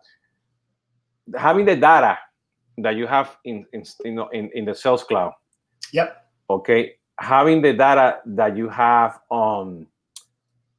having 1.37 1.67
the 1.67 1.77
data 1.77 2.19
that 2.79 2.97
you 2.97 3.07
have 3.07 3.37
in 3.45 3.67
in 3.73 3.85
you 4.05 4.13
know 4.13 4.29
in, 4.29 4.51
in 4.55 4.65
the 4.65 4.75
sales 4.75 5.05
cloud. 5.05 5.33
Yep. 5.93 6.27
Okay, 6.51 6.95
having 7.19 7.63
the 7.63 7.73
data 7.73 8.21
that 8.27 8.57
you 8.57 8.69
have 8.69 9.21
on 9.31 9.87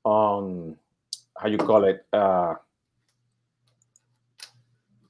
on 0.03 0.75
how 1.37 1.47
you 1.47 1.57
call 1.57 1.83
it 1.85 2.05
uh, 2.13 2.55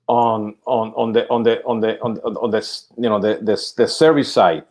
on 0.07 0.55
on 0.65 0.93
on 0.95 1.11
the 1.11 1.29
on 1.29 1.43
the 1.43 1.63
on 1.65 1.79
the 1.79 1.99
on, 2.01 2.17
on 2.19 2.51
this 2.51 2.87
you 2.97 3.09
know 3.09 3.19
the, 3.19 3.39
the 3.41 3.57
the 3.77 3.87
service 3.87 4.31
side 4.31 4.63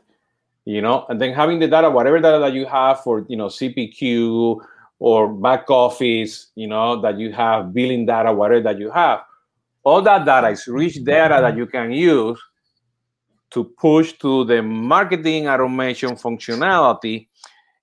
you 0.65 0.81
know 0.81 1.05
and 1.09 1.21
then 1.21 1.33
having 1.33 1.59
the 1.59 1.69
data 1.69 1.91
whatever 1.91 2.21
data 2.21 2.39
that 2.39 2.53
you 2.53 2.65
have 2.67 3.03
for 3.03 3.27
you 3.29 3.37
know 3.37 3.49
cpq 3.49 4.61
or 5.01 5.33
back 5.33 5.69
office 5.71 6.49
you 6.55 6.67
know 6.67 7.01
that 7.01 7.19
you 7.19 7.33
have 7.33 7.75
billing 7.75 8.07
data 8.07 8.33
whatever 8.33 8.61
that 8.61 8.79
you 8.79 8.91
have 8.91 9.21
all 9.85 10.03
that 10.03 10.25
data 10.25 10.49
is 10.49 10.67
rich 10.67 11.03
data 11.05 11.39
that 11.41 11.57
you 11.57 11.67
can 11.67 11.93
use 11.93 12.41
to 13.51 13.65
push 13.65 14.13
to 14.15 14.45
the 14.45 14.63
marketing 14.63 15.49
automation 15.49 16.17
functionality 16.17 17.29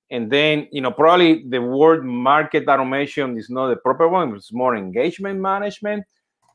and 0.10 0.30
then 0.30 0.68
you 0.72 0.82
know 0.82 0.92
probably 0.92 1.46
the 1.50 1.62
word 1.62 2.04
market 2.04 2.68
automation 2.68 3.38
is 3.38 3.50
not 3.50 3.70
the 3.70 3.76
proper 3.78 4.08
one 4.08 4.36
it's 4.36 4.52
more 4.52 4.76
engagement 4.76 5.40
management 5.40 6.04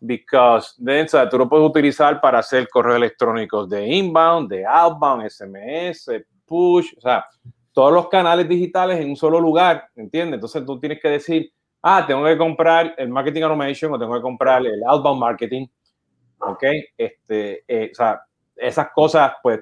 because 0.05 0.75
then 0.79 1.07
o 1.07 1.09
sea, 1.09 1.29
tú 1.29 1.39
lo 1.39 1.49
puedes 1.49 1.67
utilizar 1.67 2.21
para 2.21 2.39
hacer 2.39 2.69
correos 2.69 2.97
electrónicos 2.97 3.69
de 3.69 3.87
inbound, 3.87 4.49
de 4.51 4.65
outbound, 4.67 5.29
SMS, 5.29 6.11
push, 6.45 6.93
o 6.97 7.01
sea, 7.01 7.25
todos 7.73 7.93
los 7.93 8.09
canales 8.09 8.49
digitales 8.49 9.01
en 9.01 9.11
un 9.11 9.17
solo 9.17 9.41
lugar, 9.41 9.89
¿entiendes? 9.97 10.35
Entonces 10.35 10.65
tú 10.65 10.79
tienes 10.79 11.01
que 11.01 11.09
decir, 11.09 11.51
ah, 11.89 12.05
tengo 12.05 12.25
que 12.25 12.37
comprar 12.37 12.95
el 12.99 13.09
marketing 13.09 13.43
automation 13.43 13.93
o 13.93 13.99
tengo 13.99 14.15
que 14.15 14.21
comprar 14.21 14.67
el 14.67 14.83
outbound 14.85 15.21
marketing, 15.21 15.67
¿ok? 16.41 16.65
Este, 16.99 17.65
eh, 17.69 17.91
o 17.93 17.95
sea, 17.95 18.21
esas 18.57 18.89
cosas 18.91 19.33
pues 19.41 19.61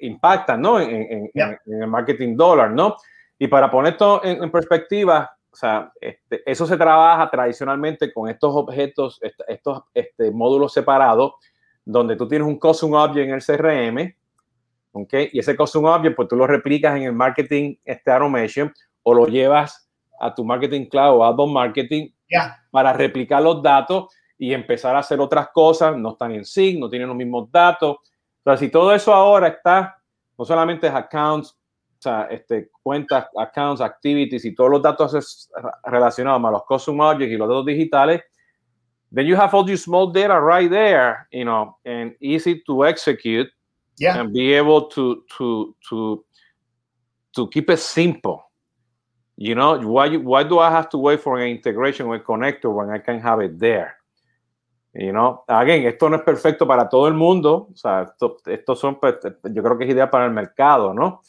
impactan, 0.00 0.60
¿no? 0.60 0.78
En, 0.78 0.90
en, 0.90 1.30
en, 1.34 1.58
en, 1.66 1.82
el 1.82 1.88
marketing 1.88 2.36
dólar, 2.36 2.70
¿no? 2.70 2.96
Y 3.38 3.48
para 3.48 3.68
poner 3.68 3.94
esto 3.94 4.24
en 4.24 4.50
perspectiva, 4.52 5.36
o 5.52 5.56
sea, 5.56 5.92
este, 6.00 6.42
eso 6.46 6.64
se 6.64 6.76
trabaja 6.76 7.28
tradicionalmente 7.28 8.12
con 8.12 8.30
estos 8.30 8.54
objetos, 8.54 9.20
estos 9.48 9.82
este, 9.92 10.30
módulos 10.30 10.72
separados, 10.72 11.32
donde 11.84 12.14
tú 12.14 12.28
tienes 12.28 12.46
un 12.46 12.58
custom 12.58 12.92
object 12.92 13.28
en 13.28 13.34
el 13.34 13.44
CRM, 13.44 14.14
¿ok? 14.92 15.14
Y 15.32 15.40
ese 15.40 15.56
custom 15.56 15.86
object, 15.86 16.14
pues 16.14 16.28
tú 16.28 16.36
lo 16.36 16.46
replicas 16.46 16.96
en 16.96 17.02
el 17.02 17.12
marketing 17.12 17.74
este, 17.84 18.12
automation 18.12 18.72
o 19.02 19.12
lo 19.12 19.26
llevas 19.26 19.81
a 20.22 20.32
tu 20.32 20.44
marketing 20.44 20.86
cloud 20.86 21.18
o 21.18 21.24
outbound 21.24 21.52
marketing 21.52 22.08
para 22.70 22.92
replicar 22.92 23.42
los 23.42 23.60
datos 23.62 24.06
y 24.38 24.54
empezar 24.54 24.94
a 24.96 25.00
hacer 25.00 25.20
otras 25.20 25.48
cosas. 25.52 25.96
No 25.96 26.12
están 26.12 26.32
en 26.32 26.44
sync, 26.44 26.78
no 26.78 26.88
tienen 26.88 27.08
los 27.08 27.16
mismos 27.16 27.50
datos. 27.50 27.96
O 27.96 28.42
sea, 28.44 28.56
si 28.56 28.70
todo 28.70 28.94
eso 28.94 29.12
ahora 29.12 29.48
está, 29.48 29.96
no 30.38 30.44
solamente 30.44 30.86
es 30.86 30.94
accounts, 30.94 31.50
o 31.50 32.02
sea, 32.02 32.22
este, 32.30 32.70
cuentas, 32.82 33.26
accounts, 33.36 33.80
activities 33.80 34.44
y 34.44 34.54
todos 34.54 34.70
los 34.70 34.82
datos 34.82 35.48
relacionados 35.84 36.44
a 36.44 36.50
los 36.50 36.64
custom 36.64 37.00
objects 37.00 37.32
y 37.32 37.36
los 37.36 37.48
datos 37.48 37.66
digitales, 37.66 38.22
then 39.14 39.26
you 39.26 39.36
have 39.36 39.54
all 39.54 39.66
your 39.66 39.76
small 39.76 40.10
data 40.10 40.40
right 40.40 40.70
there, 40.70 41.26
you 41.30 41.44
know, 41.44 41.76
and 41.84 42.14
easy 42.20 42.62
to 42.64 42.84
execute 42.86 43.48
yeah. 43.98 44.18
and 44.18 44.32
be 44.32 44.54
able 44.54 44.88
to 44.88 45.24
to 45.36 45.76
to 45.88 46.24
to 47.34 47.48
keep 47.50 47.70
it 47.70 47.78
simple. 47.78 48.42
You 49.42 49.56
know, 49.56 49.76
why 49.76 50.16
why 50.18 50.44
do 50.44 50.60
I 50.60 50.70
have 50.70 50.88
to 50.90 50.98
wait 50.98 51.20
for 51.20 51.36
an 51.40 51.48
integration 51.48 52.06
with 52.06 52.22
connector 52.22 52.72
when 52.72 52.90
I 52.90 52.98
can 52.98 53.18
have 53.18 53.40
it 53.40 53.58
there? 53.58 53.96
You 54.94 55.10
know, 55.10 55.42
again, 55.48 55.84
esto 55.84 56.08
no 56.08 56.14
es 56.14 56.22
perfecto 56.22 56.64
para 56.64 56.88
todo 56.88 57.08
el 57.08 57.14
mundo, 57.14 57.66
o 57.72 57.76
sea, 57.76 58.14
esto, 58.46 58.76
son, 58.76 59.00
pues, 59.00 59.16
yo 59.50 59.62
creo 59.62 59.76
que 59.76 59.84
es 59.84 59.90
ideal 59.90 60.10
para 60.10 60.26
el 60.26 60.30
mercado, 60.30 60.94
¿no? 60.94 61.22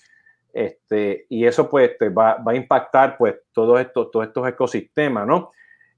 Este, 0.54 1.26
y 1.28 1.43
eso 1.45 1.67
pues 1.67 1.97
te 1.97 2.10
va, 2.10 2.36
va, 2.36 2.52
a 2.52 2.56
impactar 2.56 3.17
pues 3.17 3.36
todos 3.52 3.80
estos, 3.80 4.12
todos 4.12 4.28
estos 4.28 4.47
ecosistemas, 4.47 5.26
¿no? 5.26 5.52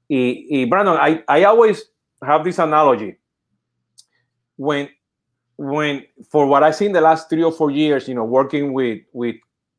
Y, 0.08 0.62
y 0.62 0.66
Brandon, 0.70 0.98
I, 1.02 1.22
I 1.28 1.44
always 1.44 1.92
have 2.22 2.46
this 2.46 2.60
analogy. 2.60 3.18
When, 4.56 4.88
when, 5.58 6.06
for 6.30 6.48
what 6.48 6.64
I've 6.64 6.76
seen 6.76 6.94
the 6.94 7.02
last 7.02 7.30
three 7.30 7.44
or 7.44 7.52
four 7.52 7.72
years, 7.72 8.08
you 8.08 8.16
know, 8.16 8.24
working 8.24 8.72
with, 8.72 9.02
with 9.12 9.36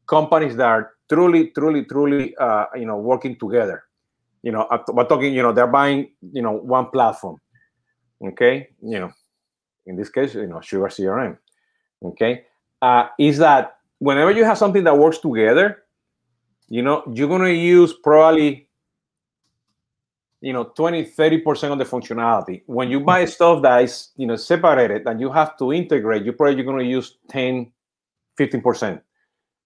companies 0.07 0.55
that 0.57 0.67
are 0.67 0.96
truly, 1.09 1.49
truly, 1.49 1.85
truly, 1.85 2.37
uh, 2.37 2.67
you 2.75 2.87
know, 2.87 2.97
working 2.97 3.37
together. 3.37 3.85
You 4.43 4.53
know, 4.53 4.69
we're 4.89 5.05
talking, 5.07 5.35
you 5.35 5.43
know, 5.43 5.53
they're 5.53 5.67
buying, 5.67 6.11
you 6.33 6.43
know, 6.43 6.53
one 6.53 6.91
platform. 6.91 7.41
Okay. 8.25 8.69
You 8.83 9.01
know, 9.01 9.13
in 9.87 9.97
this 9.97 10.09
case, 10.09 10.35
you 10.35 10.47
know, 10.47 10.61
Sugar 10.61 10.87
CRM. 10.87 11.39
Okay. 12.03 12.45
Uh, 12.81 13.09
is 13.19 13.39
that 13.39 13.79
whenever 13.99 14.31
you 14.31 14.45
have 14.45 14.59
something 14.59 14.85
that 14.85 14.97
works 14.97 15.19
together, 15.19 15.85
you 16.69 16.83
know, 16.83 17.03
you're 17.13 17.29
going 17.29 17.43
to 17.43 17.55
use 17.55 17.93
probably, 17.93 18.69
you 20.41 20.53
know, 20.53 20.65
20, 20.65 21.05
30% 21.05 21.73
of 21.73 21.79
the 21.79 21.85
functionality. 21.85 22.63
When 22.67 22.91
you 22.91 23.01
buy 23.01 23.25
stuff 23.25 23.63
that 23.63 23.85
is, 23.85 24.11
you 24.17 24.27
know, 24.27 24.37
separated 24.37 25.07
and 25.07 25.21
you 25.21 25.31
have 25.33 25.57
to 25.59 25.73
integrate, 25.73 26.25
you 26.25 26.33
probably 26.33 26.57
you're 26.57 26.65
going 26.65 26.85
to 26.85 26.91
use 26.91 27.17
10, 27.31 27.73
15%. 28.39 29.01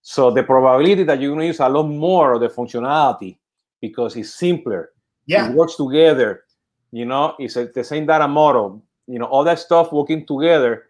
So 0.03 0.31
the 0.31 0.43
probability 0.43 1.03
that 1.05 1.21
you're 1.21 1.31
going 1.31 1.41
to 1.41 1.47
use 1.47 1.61
a 1.61 1.69
lot 1.69 1.85
more 1.85 2.35
of 2.35 2.41
the 2.41 2.49
functionality 2.49 3.39
because 3.81 4.17
it's 4.17 4.35
simpler. 4.35 4.91
Yeah. 5.27 5.51
It 5.51 5.55
works 5.55 5.77
together. 5.77 6.45
You 6.93 7.05
know, 7.05 7.35
it's 7.39 7.57
a, 7.57 7.67
the 7.67 7.85
same 7.85 8.07
data 8.07 8.27
model. 8.27 8.83
You 9.07 9.19
know, 9.19 9.27
all 9.27 9.45
that 9.45 9.59
stuff 9.59 9.93
working 9.93 10.27
together, 10.27 10.87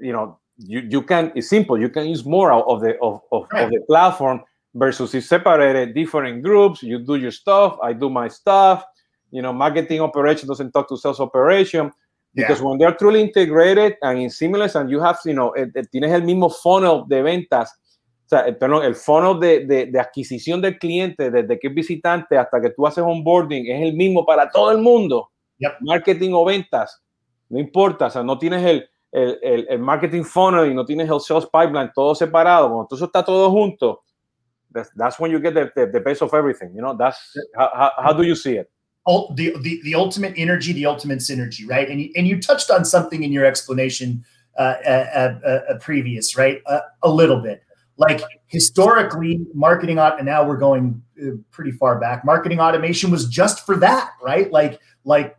you 0.00 0.12
know, 0.12 0.38
you, 0.58 0.80
you 0.88 1.02
can 1.02 1.32
it's 1.34 1.48
simple 1.48 1.78
you 1.78 1.88
can 1.88 2.06
use 2.06 2.24
more 2.24 2.52
of 2.52 2.80
the 2.80 2.98
of, 3.00 3.20
of, 3.32 3.46
right. 3.52 3.64
of, 3.64 3.70
the 3.70 3.80
platform 3.86 4.42
versus 4.74 5.14
it's 5.14 5.26
separated 5.26 5.94
different 5.94 6.42
groups 6.42 6.82
you 6.82 6.98
do 6.98 7.16
your 7.16 7.30
stuff 7.30 7.76
i 7.82 7.92
do 7.92 8.08
my 8.08 8.28
stuff 8.28 8.84
you 9.30 9.42
know 9.42 9.52
marketing 9.52 10.00
operation 10.00 10.48
doesn't 10.48 10.72
talk 10.72 10.88
to 10.88 10.96
sales 10.96 11.20
operation 11.20 11.90
because 12.34 12.60
yeah. 12.60 12.66
when 12.66 12.78
they're 12.78 12.94
truly 12.94 13.20
integrated 13.20 13.96
and 14.02 14.18
in 14.18 14.30
seamless 14.30 14.74
and 14.74 14.90
you 14.90 15.00
have 15.00 15.18
you 15.24 15.34
know 15.34 15.50
eh, 15.50 15.66
eh, 15.74 15.82
tienes 15.92 16.12
el 16.12 16.22
mismo 16.22 16.50
funnel 16.50 17.04
de 17.08 17.22
ventas 17.22 17.70
sea, 18.36 18.46
el, 18.46 18.56
perdón, 18.56 18.84
el 18.84 18.94
funnel 18.94 19.38
de, 19.40 19.66
de, 19.66 19.86
de, 19.86 20.00
adquisición 20.00 20.60
del 20.60 20.78
cliente 20.78 21.30
desde 21.30 21.58
que 21.58 21.68
es 21.68 21.74
visitante 21.74 22.36
hasta 22.38 22.60
que 22.60 22.70
tú 22.70 22.86
haces 22.86 23.04
onboarding 23.04 23.70
es 23.70 23.82
el 23.82 23.94
mismo 23.94 24.24
para 24.24 24.48
todo 24.48 24.70
el 24.70 24.78
mundo 24.78 25.30
yep. 25.58 25.72
marketing 25.80 26.32
o 26.32 26.44
ventas 26.44 27.02
no 27.48 27.58
importa 27.58 28.06
o 28.06 28.10
sea 28.10 28.22
no 28.22 28.38
tienes 28.38 28.64
el 28.64 28.88
el, 29.14 29.38
el, 29.42 29.66
el, 29.70 29.78
marketing 29.78 30.24
funnel 30.24 30.70
y 30.70 30.74
no 30.74 30.84
tienes 30.84 31.08
el 31.08 31.20
sales 31.20 31.46
pipeline 31.46 31.90
todo 31.94 32.16
separado, 32.16 32.68
cuando 32.68 32.88
todo 32.88 32.96
eso 32.96 33.04
está 33.06 33.24
todo 33.24 33.48
junto, 33.48 34.02
that's, 34.72 34.90
that's 34.96 35.20
when 35.20 35.30
you 35.30 35.38
get 35.38 35.54
the, 35.54 35.70
the, 35.76 35.86
the, 35.86 36.00
base 36.00 36.20
of 36.20 36.34
everything. 36.34 36.74
You 36.74 36.82
know, 36.82 36.96
that's 36.96 37.38
how, 37.56 37.92
how, 37.96 38.12
do 38.12 38.24
you 38.24 38.34
see 38.34 38.56
it? 38.56 38.68
The, 39.06 39.52
the, 39.62 39.80
the 39.84 39.94
ultimate 39.94 40.34
energy, 40.36 40.72
the 40.72 40.86
ultimate 40.86 41.20
synergy, 41.20 41.68
right? 41.68 41.88
And 41.88 42.00
you, 42.00 42.10
and 42.16 42.26
you 42.26 42.40
touched 42.40 42.72
on 42.72 42.84
something 42.84 43.22
in 43.22 43.30
your 43.30 43.44
explanation 43.44 44.24
uh, 44.58 44.74
uh, 44.84 45.38
uh, 45.46 45.48
uh 45.48 45.78
previous, 45.78 46.36
right? 46.36 46.60
a 47.02 47.08
little 47.08 47.40
bit. 47.40 47.62
Like 47.96 48.22
historically, 48.46 49.46
marketing, 49.54 49.98
and 49.98 50.26
now 50.26 50.46
we're 50.46 50.56
going 50.56 51.00
uh, 51.22 51.30
pretty 51.50 51.70
far 51.70 52.00
back. 52.00 52.24
Marketing 52.24 52.60
automation 52.60 53.10
was 53.10 53.28
just 53.28 53.64
for 53.64 53.76
that, 53.76 54.10
right? 54.22 54.50
Like, 54.50 54.80
like 55.04 55.36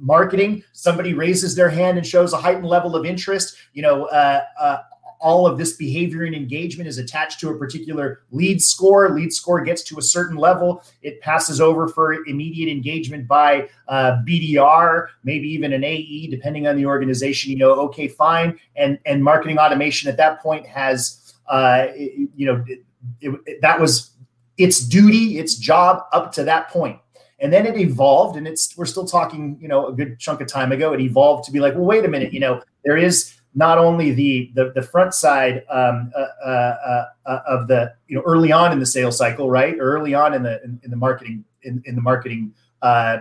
marketing, 0.00 0.62
somebody 0.72 1.14
raises 1.14 1.54
their 1.54 1.70
hand 1.70 1.98
and 1.98 2.06
shows 2.06 2.32
a 2.32 2.36
heightened 2.36 2.66
level 2.66 2.94
of 2.94 3.04
interest, 3.04 3.56
you 3.72 3.82
know, 3.82 4.04
uh, 4.06 4.42
uh, 4.60 4.78
all 5.20 5.46
of 5.46 5.58
this 5.58 5.76
behavior 5.76 6.24
and 6.24 6.34
engagement 6.34 6.88
is 6.88 6.98
attached 6.98 7.40
to 7.40 7.50
a 7.50 7.58
particular 7.58 8.22
lead 8.30 8.62
score. 8.62 9.10
Lead 9.10 9.32
score 9.32 9.60
gets 9.62 9.82
to 9.82 9.98
a 9.98 10.02
certain 10.02 10.36
level. 10.36 10.82
It 11.02 11.20
passes 11.20 11.60
over 11.60 11.88
for 11.88 12.24
immediate 12.26 12.70
engagement 12.70 13.26
by 13.26 13.68
uh, 13.88 14.22
BDR, 14.26 15.08
maybe 15.24 15.48
even 15.48 15.72
an 15.72 15.84
AE, 15.84 16.28
depending 16.28 16.66
on 16.66 16.76
the 16.76 16.86
organization. 16.86 17.50
You 17.50 17.58
know, 17.58 17.72
okay, 17.72 18.08
fine. 18.08 18.58
And 18.76 18.98
and 19.06 19.22
marketing 19.22 19.58
automation 19.58 20.08
at 20.08 20.16
that 20.18 20.40
point 20.40 20.66
has, 20.66 21.17
uh, 21.48 21.88
you 21.96 22.46
know, 22.46 22.64
it, 22.66 22.80
it, 23.20 23.60
that 23.62 23.80
was 23.80 24.10
its 24.56 24.80
duty, 24.80 25.38
its 25.38 25.54
job 25.56 26.04
up 26.12 26.32
to 26.32 26.44
that 26.44 26.68
point. 26.68 26.98
And 27.40 27.52
then 27.52 27.66
it 27.66 27.76
evolved, 27.78 28.36
and 28.36 28.48
it's 28.48 28.76
we're 28.76 28.84
still 28.84 29.06
talking, 29.06 29.56
you 29.60 29.68
know, 29.68 29.86
a 29.86 29.92
good 29.92 30.18
chunk 30.18 30.40
of 30.40 30.48
time 30.48 30.72
ago. 30.72 30.92
It 30.92 31.00
evolved 31.00 31.44
to 31.44 31.52
be 31.52 31.60
like, 31.60 31.74
well, 31.74 31.84
wait 31.84 32.04
a 32.04 32.08
minute, 32.08 32.32
you 32.32 32.40
know, 32.40 32.60
there 32.84 32.96
is 32.96 33.38
not 33.54 33.78
only 33.78 34.12
the 34.12 34.50
the, 34.54 34.72
the 34.74 34.82
front 34.82 35.14
side 35.14 35.64
um, 35.70 36.12
uh, 36.16 36.20
uh, 36.44 37.04
uh, 37.26 37.40
of 37.46 37.68
the 37.68 37.92
you 38.08 38.16
know 38.16 38.22
early 38.26 38.50
on 38.50 38.72
in 38.72 38.80
the 38.80 38.86
sales 38.86 39.16
cycle, 39.16 39.50
right? 39.50 39.76
Early 39.78 40.14
on 40.14 40.34
in 40.34 40.42
the 40.42 40.62
in, 40.64 40.80
in 40.82 40.90
the 40.90 40.96
marketing 40.96 41.44
in, 41.62 41.82
in 41.86 41.94
the 41.94 42.00
marketing 42.00 42.52
uh, 42.82 43.18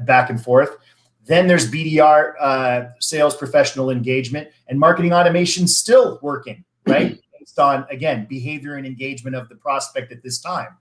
back 0.00 0.30
and 0.30 0.42
forth. 0.42 0.76
Then 1.24 1.46
there's 1.46 1.70
BDR, 1.70 2.34
uh, 2.40 2.84
sales 2.98 3.36
professional 3.36 3.90
engagement, 3.90 4.48
and 4.68 4.78
marketing 4.78 5.12
automation 5.12 5.68
still 5.68 6.18
working, 6.20 6.64
right? 6.86 7.20
Based 7.52 7.58
on, 7.58 7.84
again, 7.90 8.26
behavior 8.30 8.76
and 8.76 8.86
engagement 8.86 9.36
of 9.36 9.50
the 9.50 9.56
prospect 9.56 10.10
at 10.10 10.22
this 10.22 10.40
time. 10.40 10.78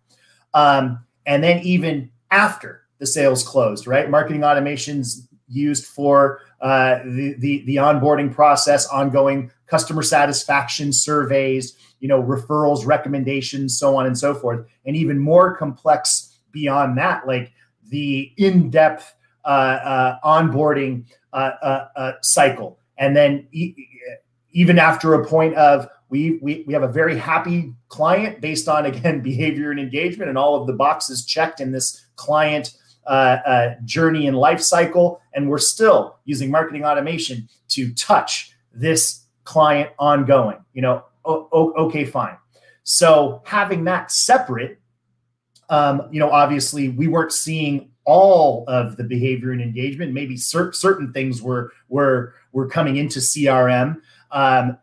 Um, 0.54 1.04
and 1.26 1.44
then 1.44 1.60
even 1.64 2.10
after 2.30 2.84
the 2.98 3.06
sales 3.06 3.44
closed, 3.44 3.88
right? 3.88 4.10
Marketing 4.10 4.42
automations 4.42 5.28
used 5.50 5.86
for 5.86 6.40
uh, 6.62 7.00
the, 7.04 7.36
the, 7.40 7.64
the 7.66 7.76
onboarding 7.76 8.34
process, 8.34 8.88
ongoing 8.88 9.52
customer 9.66 10.02
satisfaction 10.02 10.94
surveys, 10.94 11.76
you 12.00 12.08
know, 12.08 12.24
referrals, 12.24 12.86
recommendations, 12.86 13.78
so 13.78 13.98
on 13.98 14.06
and 14.06 14.18
so 14.18 14.34
forth, 14.34 14.66
and 14.86 14.96
even 14.96 15.20
more 15.20 15.54
complex 15.58 16.38
beyond 16.54 16.98
that, 16.98 17.28
like 17.28 17.52
the 17.90 18.32
in-depth 18.38 19.14
uh, 19.44 19.48
uh, 19.48 20.20
onboarding 20.24 21.04
uh, 21.34 21.52
uh, 21.62 21.88
uh 21.98 22.12
cycle, 22.22 22.80
and 22.98 23.14
then 23.14 23.46
e- 23.52 23.76
even 24.54 24.80
after 24.80 25.14
a 25.14 25.26
point 25.26 25.56
of 25.56 25.88
we, 26.12 26.38
we 26.42 26.64
we 26.68 26.74
have 26.74 26.84
a 26.84 26.88
very 26.88 27.18
happy 27.18 27.74
client 27.88 28.42
based 28.42 28.68
on 28.68 28.86
again 28.86 29.22
behavior 29.24 29.72
and 29.72 29.80
engagement 29.80 30.30
and 30.30 30.38
all 30.38 30.60
of 30.60 30.68
the 30.68 30.74
boxes 30.74 31.26
checked 31.26 31.60
in 31.60 31.72
this 31.72 32.06
client 32.18 32.78
uh, 33.08 33.38
uh, 33.46 33.76
journey 33.84 34.28
and 34.28 34.38
life 34.38 34.62
cycle, 34.62 35.20
and 35.34 35.50
we're 35.50 35.58
still 35.58 36.20
using 36.26 36.52
marketing 36.52 36.86
automation 36.86 37.50
to 37.70 37.92
touch 37.96 38.56
this 38.74 39.26
client 39.44 39.90
ongoing. 39.98 40.64
You 40.74 40.84
know, 40.84 41.06
o- 41.26 41.74
okay, 41.88 42.06
fine. 42.06 42.38
So 42.84 43.42
having 43.46 43.86
that 43.86 44.12
separate, 44.12 44.80
um, 45.70 46.04
you 46.12 46.20
know, 46.20 46.30
obviously 46.30 46.90
we 46.90 47.08
weren't 47.08 47.32
seeing 47.32 47.90
all 48.04 48.66
of 48.68 48.98
the 48.98 49.04
behavior 49.04 49.52
and 49.52 49.62
engagement. 49.62 50.14
Maybe 50.14 50.36
cer- 50.36 50.74
certain 50.74 51.14
things 51.14 51.42
were 51.42 51.72
were 51.90 52.34
were 52.52 52.68
coming 52.68 52.98
into 52.98 53.20
CRM. 53.20 53.98
Um, 54.32 54.78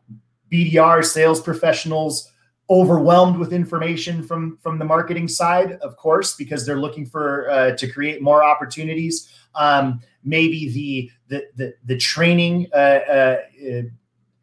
BDR 0.50 1.04
sales 1.04 1.40
professionals 1.40 2.30
overwhelmed 2.70 3.38
with 3.38 3.52
information 3.52 4.22
from 4.22 4.58
from 4.62 4.78
the 4.78 4.84
marketing 4.84 5.26
side 5.26 5.72
of 5.80 5.96
course 5.96 6.34
because 6.34 6.66
they're 6.66 6.80
looking 6.80 7.06
for 7.06 7.50
uh, 7.50 7.76
to 7.76 7.90
create 7.90 8.20
more 8.20 8.44
opportunities. 8.44 9.32
Um, 9.54 10.00
maybe 10.24 10.70
the 10.70 11.11
the 11.28 11.46
the, 11.56 11.74
the 11.84 11.96
training 11.96 12.68
uh, 12.74 12.76
uh, 12.76 13.37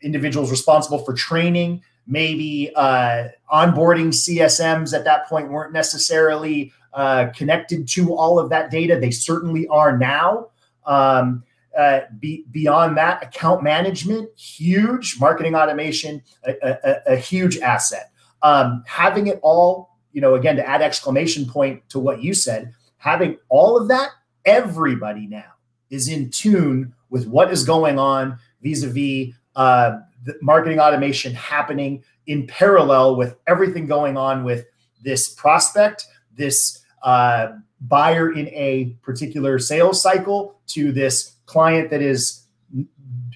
individuals 0.01 0.51
responsible 0.51 0.99
for 0.99 1.13
training 1.13 1.81
maybe 2.07 2.71
uh, 2.75 3.29
onboarding 3.51 4.09
csms 4.09 4.93
at 4.93 5.03
that 5.03 5.27
point 5.27 5.49
weren't 5.49 5.73
necessarily 5.73 6.71
uh, 6.95 7.27
connected 7.35 7.87
to 7.89 8.15
all 8.15 8.39
of 8.39 8.49
that 8.49 8.71
data. 8.71 8.97
They 8.97 9.11
certainly 9.11 9.67
are 9.67 9.97
now. 9.97 10.47
Um, 10.85 11.43
uh, 11.77 12.01
be, 12.19 12.45
beyond 12.51 12.97
that, 12.97 13.23
account 13.23 13.63
management, 13.63 14.29
huge 14.37 15.19
marketing 15.19 15.55
automation, 15.55 16.21
a, 16.45 16.53
a, 16.63 17.13
a 17.13 17.15
huge 17.15 17.57
asset. 17.57 18.11
Um, 18.41 18.83
having 18.85 19.27
it 19.27 19.39
all, 19.41 19.97
you 20.11 20.21
know, 20.21 20.35
again, 20.35 20.55
to 20.55 20.67
add 20.67 20.81
exclamation 20.81 21.45
point 21.45 21.87
to 21.89 21.99
what 21.99 22.21
you 22.21 22.33
said, 22.33 22.73
having 22.97 23.37
all 23.49 23.77
of 23.77 23.87
that, 23.89 24.09
everybody 24.45 25.27
now 25.27 25.53
is 25.89 26.07
in 26.07 26.29
tune 26.29 26.93
with 27.09 27.27
what 27.27 27.51
is 27.51 27.63
going 27.63 27.99
on 27.99 28.37
vis-a-vis 28.61 29.33
uh, 29.55 29.99
the 30.25 30.37
marketing 30.41 30.79
automation 30.79 31.33
happening 31.33 32.03
in 32.27 32.47
parallel 32.47 33.15
with 33.15 33.37
everything 33.47 33.85
going 33.85 34.17
on 34.17 34.43
with 34.43 34.65
this 35.03 35.29
prospect, 35.29 36.05
this 36.35 36.83
uh, 37.03 37.49
buyer 37.81 38.33
in 38.33 38.47
a 38.49 38.95
particular 39.01 39.59
sales 39.59 40.01
cycle, 40.01 40.59
to 40.67 40.91
this 40.91 41.34
client 41.45 41.89
that 41.89 42.01
is 42.01 42.45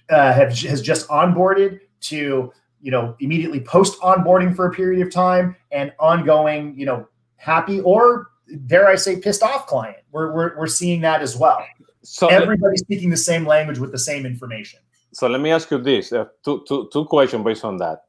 uh, 0.10 0.34
have, 0.34 0.58
has 0.60 0.82
just 0.82 1.08
onboarded, 1.10 1.80
to 2.02 2.52
you 2.82 2.92
know, 2.92 3.16
immediately 3.20 3.60
post 3.60 4.00
onboarding 4.02 4.56
for 4.56 4.66
a 4.66 4.72
period 4.72 5.06
of 5.06 5.12
time 5.12 5.56
and 5.72 5.92
ongoing, 6.00 6.78
you 6.78 6.86
know, 6.86 7.08
happy 7.36 7.82
or 7.82 8.28
dare 8.68 8.88
I 8.88 8.96
say 8.96 9.20
pissed 9.20 9.44
off 9.44 9.68
client. 9.68 9.98
We're, 10.12 10.34
we're, 10.34 10.58
we're 10.58 10.68
seeing 10.68 11.02
that 11.02 11.22
as 11.22 11.36
well. 11.36 11.64
So 12.04 12.28
everybody's 12.28 12.82
speaking 12.82 13.10
the 13.10 13.18
same 13.18 13.46
language 13.46 13.78
with 13.80 13.92
the 13.92 14.00
same 14.00 14.26
information. 14.26 14.80
So 15.12 15.28
let 15.28 15.42
me 15.42 15.52
ask 15.52 15.70
you 15.72 15.80
this: 15.80 16.14
uh, 16.14 16.26
two, 16.44 16.64
two, 16.68 16.90
two 16.94 17.06
questions 17.06 17.44
based 17.44 17.66
on 17.66 17.78
that. 17.78 18.04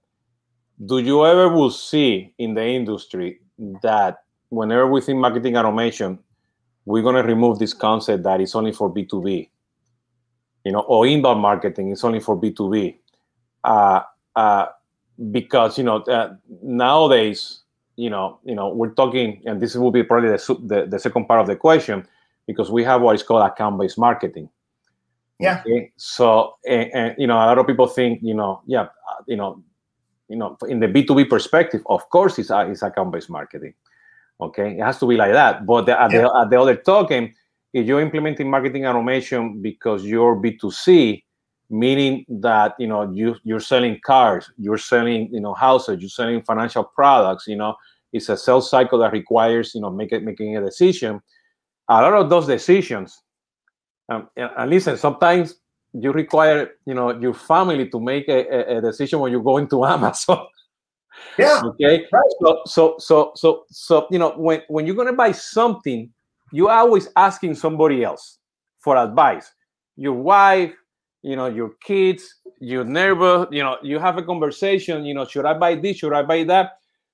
Do 0.87 0.99
you 0.99 1.27
ever 1.27 1.49
will 1.49 1.71
see 1.71 2.33
in 2.39 2.55
the 2.55 2.65
industry 2.65 3.41
that 3.83 4.19
whenever 4.49 4.87
we 4.87 5.01
think 5.01 5.19
marketing 5.19 5.57
automation, 5.57 6.19
we're 6.85 7.03
going 7.03 7.17
to 7.17 7.23
remove 7.23 7.59
this 7.59 7.75
concept 7.75 8.23
that 8.25 8.41
it's 8.41 8.55
only 8.55 8.73
for 8.73 8.93
B2B, 8.93 9.50
you 10.65 10.73
know, 10.73 10.81
or 10.81 11.07
inbound 11.07 11.41
marketing 11.41 11.91
is 11.91 12.05
only 12.05 12.21
for 12.21 12.37
B2B. 12.41 12.97
Uh, 13.65 14.01
uh, 14.37 14.67
because 15.31 15.77
you 15.77 15.85
know 15.85 15.97
uh, 16.03 16.35
nowadays 16.63 17.61
you 17.97 18.09
know 18.09 18.41
you 18.45 18.55
know 18.55 18.69
we're 18.71 18.95
talking 18.95 19.43
and 19.45 19.61
this 19.61 19.75
will 19.75 19.91
be 19.91 20.03
probably 20.03 20.31
the, 20.31 20.59
the, 20.65 20.87
the 20.87 20.99
second 20.99 21.27
part 21.27 21.41
of 21.41 21.47
the 21.47 21.55
question 21.55 22.07
because 22.47 22.71
we 22.71 22.83
have 22.83 23.03
what 23.03 23.15
is 23.15 23.23
called 23.23 23.45
account-based 23.45 23.99
marketing 23.99 24.49
yeah 25.39 25.61
okay? 25.61 25.93
so 25.97 26.55
and, 26.67 26.91
and, 26.95 27.15
you 27.19 27.27
know 27.27 27.35
a 27.35 27.45
lot 27.45 27.59
of 27.59 27.67
people 27.67 27.87
think 27.87 28.19
you 28.23 28.33
know 28.33 28.63
yeah 28.67 28.83
uh, 28.83 29.23
you 29.27 29.37
know 29.37 29.63
you 30.29 30.37
know 30.37 30.57
in 30.69 30.81
the 30.81 30.87
b2b 30.87 31.29
perspective 31.29 31.83
of 31.87 32.09
course 32.09 32.39
it's, 32.39 32.51
uh, 32.51 32.67
it's 32.67 32.83
account-based 32.83 33.29
marketing 33.29 33.75
okay 34.41 34.79
it 34.79 34.83
has 34.83 34.99
to 34.99 35.07
be 35.07 35.17
like 35.17 35.33
that 35.33 35.67
but 35.67 35.85
the, 35.85 36.01
at, 36.01 36.11
yeah. 36.11 36.23
the, 36.23 36.41
at 36.41 36.49
the 36.49 36.59
other 36.59 36.77
token 36.77 37.35
if 37.73 37.87
you're 37.87 38.01
implementing 38.01 38.51
marketing 38.51 38.87
automation 38.87 39.61
because 39.63 40.05
you're 40.05 40.37
b2c 40.37 41.23
meaning 41.71 42.25
that 42.29 42.75
you 42.79 42.87
know 42.87 43.11
you 43.13 43.37
you're 43.45 43.61
selling 43.61 43.99
cars 44.05 44.51
you're 44.59 44.79
selling 44.79 45.33
you 45.33 45.41
know 45.41 45.55
houses 45.55 45.99
you're 46.01 46.09
selling 46.09 46.43
financial 46.43 46.83
products 46.83 47.47
you 47.47 47.57
know 47.57 47.75
it's 48.13 48.29
a 48.29 48.37
sales 48.37 48.71
cycle 48.71 48.99
that 48.99 49.13
requires 49.13 49.75
you 49.75 49.81
know 49.81 49.91
make 49.91 50.13
it, 50.13 50.23
making 50.23 50.57
a 50.57 50.61
decision. 50.61 51.21
A 51.89 52.03
lot 52.03 52.15
of 52.15 52.31
those 52.31 52.47
decisions 52.47 53.23
um, 54.09 54.29
and 54.37 54.71
listen 54.71 54.97
sometimes 54.97 55.57
you 55.93 56.13
require 56.13 56.73
you 56.87 56.95
know 56.95 57.19
your 57.19 57.35
family 57.35 57.89
to 57.89 58.01
make 58.01 58.29
a, 58.29 58.77
a 58.77 58.81
decision 58.81 59.19
when 59.21 59.33
you 59.33 59.43
go 59.43 59.57
into 59.57 59.85
amazon. 59.97 60.47
Yeah. 61.39 61.63
Okay? 61.65 62.07
Right. 62.13 62.33
so 62.41 62.63
so 62.67 62.95
so 62.99 63.33
so 63.35 63.65
so 63.71 64.07
you 64.11 64.19
know 64.19 64.31
when 64.37 64.63
when 64.69 64.87
you're 64.87 64.95
going 64.95 65.09
to 65.09 65.13
buy 65.13 65.33
something 65.33 66.11
you're 66.53 66.71
always 66.71 67.09
asking 67.17 67.55
somebody 67.55 68.05
else 68.05 68.39
for 68.79 68.97
advice. 68.97 69.53
Your 69.97 70.15
wife 70.15 70.73
you 71.23 71.37
know 71.37 71.47
your 71.47 71.73
kids 71.85 72.37
your 72.61 72.85
neighbor 72.85 73.47
you 73.51 73.63
know 73.63 73.77
you 73.83 73.99
have 73.99 74.17
a 74.17 74.23
conversation 74.23 75.05
you 75.05 75.15
know 75.15 75.25
should 75.27 75.45
i 75.45 75.53
buy 75.53 75.75
this 75.75 75.99
should 75.99 76.13
i 76.13 76.23
buy 76.23 76.45
that? 76.45 76.73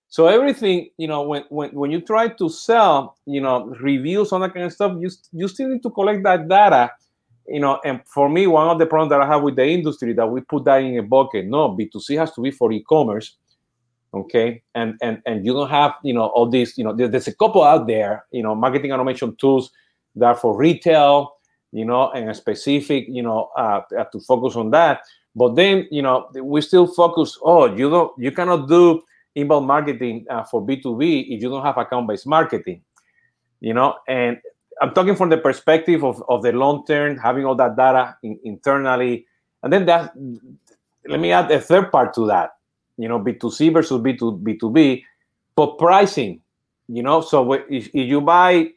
So 0.09 0.29
everything 0.29 0.90
you 0.96 1.09
know 1.09 1.22
when 1.22 1.44
when, 1.49 1.70
when 1.70 1.90
you 1.90 2.01
try 2.01 2.29
to 2.29 2.49
sell 2.49 3.16
you 3.27 3.40
know 3.40 3.66
reviews 3.81 4.33
on 4.33 4.40
that 4.42 4.55
kind 4.55 4.66
of 4.66 4.72
stuff 4.72 4.96
you, 5.01 5.11
you 5.33 5.49
still 5.49 5.68
need 5.68 5.83
to 5.83 5.90
collect 5.90 6.22
that 6.25 6.49
data 6.49 6.92
you 7.49 7.61
know 7.61 7.81
and 7.85 8.01
for 8.07 8.29
me 8.29 8.46
one 8.46 8.68
of 8.68 8.79
the 8.79 8.87
problems 8.87 9.11
that 9.11 9.20
i 9.20 9.27
have 9.27 9.42
with 9.42 9.57
the 9.57 9.66
industry 9.66 10.12
that 10.12 10.27
we 10.27 10.40
put 10.40 10.64
that 10.64 10.79
in 10.79 10.99
a 10.99 11.03
bucket 11.03 11.46
no 11.46 11.77
b2c 11.77 12.18
has 12.18 12.33
to 12.33 12.40
be 12.40 12.51
for 12.51 12.72
e-commerce 12.72 13.37
okay 14.14 14.62
and 14.75 14.97
and 15.03 15.21
and 15.27 15.45
you 15.45 15.53
don't 15.53 15.71
have 15.71 15.95
you 16.03 16.14
know 16.14 16.27
all 16.27 16.49
these 16.49 16.79
you 16.79 16.85
know 16.85 16.92
there's 16.95 17.29
a 17.29 17.35
couple 17.35 17.62
out 17.62 17.87
there 17.87 18.25
you 18.31 18.42
know 18.42 18.55
marketing 18.55 18.92
automation 18.92 19.35
tools 19.37 19.71
that 20.14 20.27
are 20.27 20.35
for 20.35 20.57
retail 20.57 21.37
you 21.77 21.85
know, 21.85 22.11
and 22.12 22.35
specific, 22.35 23.05
you 23.09 23.23
know, 23.23 23.51
uh, 23.57 23.83
uh, 23.99 24.05
to 24.05 24.19
focus 24.21 24.57
on 24.57 24.71
that. 24.71 25.01
But 25.35 25.57
then, 25.57 25.87
you 25.90 26.01
know, 26.01 26.29
we 26.42 26.62
still 26.62 26.87
focus. 26.87 27.38
Oh, 27.42 27.66
you 27.75 27.90
don't, 27.90 28.12
you 28.19 28.33
cannot 28.33 28.66
do 28.66 29.03
inbound 29.35 29.66
marketing 29.66 30.25
uh, 30.31 30.45
for 30.45 30.64
B 30.64 30.81
two 30.81 30.97
B 30.97 31.21
if 31.29 31.42
you 31.42 31.51
don't 31.51 31.62
have 31.62 31.77
account 31.77 32.09
based 32.09 32.27
marketing. 32.27 32.81
You 33.61 33.75
know, 33.75 33.97
and 34.09 34.38
I'm 34.81 34.95
talking 34.95 35.16
from 35.16 35.29
the 35.29 35.37
perspective 35.37 36.03
of, 36.03 36.23
of 36.31 36.42
the 36.42 36.53
long 36.53 36.87
term, 36.87 37.19
having 37.19 37.45
all 37.45 37.55
that 37.57 37.77
data 37.77 38.16
in, 38.23 38.38
internally, 38.45 39.27
and 39.62 39.71
then 39.71 39.85
that. 39.87 40.14
Let 41.09 41.21
me 41.21 41.31
add 41.31 41.51
a 41.53 41.61
third 41.61 41.92
part 41.92 42.14
to 42.14 42.27
that. 42.27 42.56
You 42.98 43.09
know, 43.09 43.18
B 43.18 43.35
two 43.35 43.50
C 43.50 43.68
versus 43.68 44.00
B 44.00 44.16
two 44.16 44.32
B 44.32 44.56
two 44.56 44.70
B, 44.70 45.04
but 45.54 45.78
pricing. 45.78 46.40
You 46.88 47.02
know, 47.02 47.20
so 47.20 47.52
if, 47.52 47.88
if 47.88 47.94
you 47.94 48.20
buy 48.20 48.70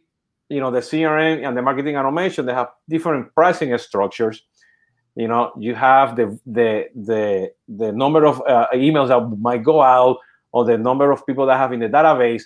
you 0.50 0.60
know 0.60 0.72
the 0.72 0.80
crm 0.80 1.48
and 1.48 1.56
the 1.56 1.62
marketing 1.62 1.96
automation 1.96 2.46
they 2.46 2.54
have 2.54 2.70
different 2.90 3.34
pricing 3.34 3.76
structures. 3.78 4.44
You 5.16 5.28
know 5.28 5.52
you 5.58 5.76
have 5.76 6.16
the 6.16 6.40
the 6.46 6.90
the, 6.96 7.52
the 7.68 7.92
number 7.92 8.26
of 8.26 8.42
uh, 8.48 8.68
emails 8.74 9.10
that 9.10 9.38
might 9.40 9.64
go 9.64 9.82
out 9.82 10.18
or 10.52 10.66
the 10.66 10.78
number 10.78 11.12
of 11.12 11.26
people 11.26 11.46
that 11.46 11.58
have 11.58 11.72
in 11.72 11.80
the 11.80 11.88
database 11.88 12.44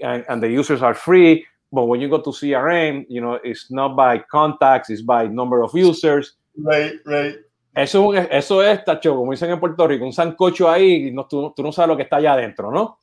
and, 0.00 0.24
and, 0.28 0.42
the 0.42 0.48
users 0.48 0.80
are 0.80 0.94
free. 0.94 1.44
But 1.72 1.86
when 1.86 2.00
you 2.00 2.08
go 2.08 2.20
to 2.20 2.30
crm 2.30 3.04
you 3.08 3.20
know 3.20 3.38
it's 3.42 3.70
not 3.70 3.96
by 3.96 4.18
contacts 4.18 4.90
it's 4.90 5.02
by 5.02 5.26
number 5.26 5.62
of 5.62 5.74
users. 5.74 6.34
Right 6.56 6.94
right 7.06 7.36
eso, 7.74 8.12
eso 8.14 8.62
es, 8.62 8.84
tacho, 8.84 9.16
como 9.16 9.32
dicen 9.32 9.50
en 9.50 9.60
Puerto 9.60 9.86
Rico, 9.86 10.04
un 10.04 10.12
sancocho 10.12 10.70
ahí, 10.70 11.08
y 11.08 11.10
no, 11.10 11.26
tú, 11.26 11.52
tú 11.56 11.62
no 11.62 11.72
sabes 11.72 11.88
lo 11.88 11.96
que 11.96 12.02
está 12.02 12.16
allá 12.16 12.34
adentro, 12.34 12.70
¿no? 12.70 13.00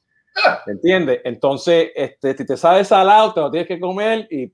¿Me 0.68 0.74
entiendes? 0.74 1.22
Entonces, 1.24 1.92
este, 1.96 2.38
si 2.38 2.46
te 2.46 2.56
sabes 2.56 2.88
salado, 2.88 3.34
te 3.34 3.40
lo 3.42 3.52
tienes 3.52 3.68
que 3.68 3.80
comer, 3.80 4.28
y, 4.30 4.54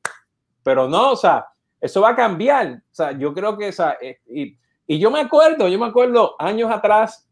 pero 0.64 0.88
no, 0.88 1.12
o 1.12 1.16
sea, 1.16 1.46
eso 1.82 2.02
va 2.02 2.10
a 2.10 2.16
cambiar. 2.16 2.82
O 2.92 2.96
sea, 2.96 3.12
yo 3.12 3.34
creo 3.34 3.58
que 3.58 3.68
esa, 3.68 3.98
eh, 4.02 4.20
y, 4.28 4.58
y 4.88 5.00
yo 5.00 5.12
me 5.12 5.20
acuerdo, 5.20 5.68
yo 5.68 5.78
me 5.78 5.86
acuerdo 5.86 6.36
años 6.40 6.72
atrás, 6.72 7.28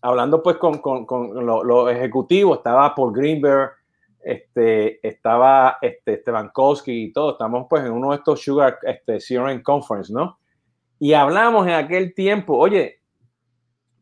hablando 0.00 0.42
pues 0.42 0.56
con, 0.56 0.78
con, 0.78 1.04
con 1.04 1.44
los 1.44 1.90
ejecutivos, 1.90 2.58
estaba 2.58 2.94
Paul 2.94 3.12
Greenberg, 3.12 3.72
este, 4.22 5.06
estaba 5.06 5.78
este, 5.80 6.18
Stevankowski 6.18 7.04
y 7.04 7.12
todo, 7.12 7.32
estamos 7.32 7.66
pues 7.68 7.84
en 7.84 7.92
uno 7.92 8.10
de 8.10 8.16
estos 8.16 8.42
Sugar 8.42 8.78
este, 8.82 9.18
CRM 9.18 9.62
Conference, 9.62 10.12
¿no? 10.12 10.38
Y 10.98 11.12
hablamos 11.12 11.66
en 11.66 11.74
aquel 11.74 12.14
tiempo, 12.14 12.56
oye, 12.56 13.00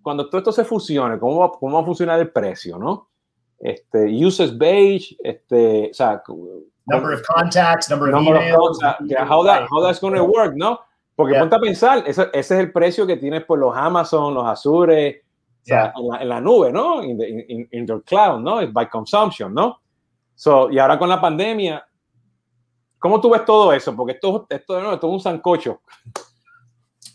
cuando 0.02 0.28
todo 0.28 0.38
esto 0.38 0.52
se 0.52 0.64
fusione, 0.64 1.18
¿cómo 1.18 1.38
va, 1.38 1.52
cómo 1.52 1.76
va 1.76 1.82
a 1.82 1.86
funcionar 1.86 2.20
el 2.20 2.30
precio, 2.30 2.78
no? 2.78 3.08
Este, 3.58 4.04
uses 4.24 4.56
beige, 4.56 5.16
este, 5.24 5.90
o 5.90 5.94
sea, 5.94 6.22
number 6.86 7.14
of 7.14 7.22
contacts, 7.22 7.88
number 7.88 8.08
of 8.08 8.14
number 8.14 8.36
emails, 8.36 8.76
of 8.82 8.96
contacts, 8.98 9.30
how, 9.30 9.42
that, 9.42 9.66
how 9.70 9.82
that's 9.82 10.00
going 10.00 10.14
to 10.14 10.24
work, 10.24 10.54
¿no? 10.54 10.80
Porque 11.16 11.32
yeah. 11.32 11.40
ponte 11.40 11.56
a 11.56 11.60
pensar, 11.60 12.04
ese, 12.06 12.28
ese, 12.32 12.54
es 12.54 12.60
el 12.60 12.72
precio 12.72 13.06
que 13.06 13.16
tienes 13.16 13.44
por 13.44 13.58
los 13.58 13.74
Amazon, 13.74 14.34
los 14.34 14.46
Azure, 14.46 15.22
o 15.62 15.64
sea, 15.64 15.92
en, 15.96 16.08
la, 16.08 16.22
en, 16.22 16.28
la, 16.28 16.40
nube, 16.40 16.72
¿no? 16.72 17.02
In 17.02 17.16
the, 17.16 17.28
in, 17.28 17.68
in 17.72 17.86
the 17.86 18.00
cloud, 18.02 18.40
¿no? 18.40 18.60
It's 18.60 18.72
by 18.72 18.88
consumption, 18.88 19.54
¿no? 19.54 19.80
So, 20.34 20.70
y 20.70 20.78
ahora 20.78 20.98
con 20.98 21.08
la 21.08 21.20
pandemia, 21.20 21.86
¿cómo 22.98 23.20
tú 23.20 23.32
ú 23.32 23.38
todo 23.46 23.72
eso? 23.72 23.94
Porque 23.96 24.12
esto, 24.12 24.46
esto, 24.50 24.80
no, 24.80 24.92
esto 24.92 25.06
es 25.06 25.12
un 25.12 25.20
sancocho. 25.20 25.80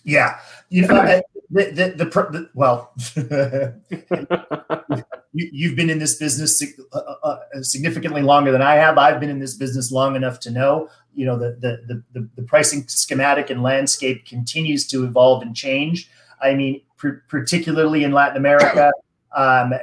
Yeah, 0.03 0.39
you 0.69 0.87
know, 0.87 1.21
the, 1.49 1.49
the, 1.49 1.93
the, 1.95 2.05
the 2.05 2.49
well, 2.53 2.91
you, 5.33 5.69
have 5.69 5.77
been 5.77 5.89
in 5.89 5.99
this 5.99 6.15
business 6.15 6.63
uh, 6.93 6.97
uh, 6.97 7.37
significantly 7.61 8.21
longer 8.21 8.51
than 8.51 8.61
I 8.61 8.75
have. 8.75 8.97
I've 8.97 9.19
been 9.19 9.29
in 9.29 9.39
this 9.39 9.55
business 9.55 9.91
long 9.91 10.15
enough 10.15 10.39
to 10.41 10.51
know, 10.51 10.89
you 11.13 11.25
know, 11.25 11.37
the, 11.37 11.57
the, 11.59 12.03
the, 12.13 12.29
the 12.35 12.43
pricing 12.43 12.87
schematic 12.87 13.49
and 13.49 13.61
landscape 13.61 14.25
continues 14.25 14.87
to 14.87 15.03
evolve 15.03 15.41
and 15.41 15.55
change. 15.55 16.09
I 16.41 16.53
mean, 16.53 16.81
pr- 16.97 17.21
particularly 17.27 18.03
in 18.03 18.11
Latin 18.11 18.37
America. 18.37 18.91
Um, 19.35 19.73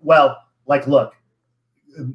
well, 0.00 0.38
like, 0.66 0.86
look, 0.86 1.14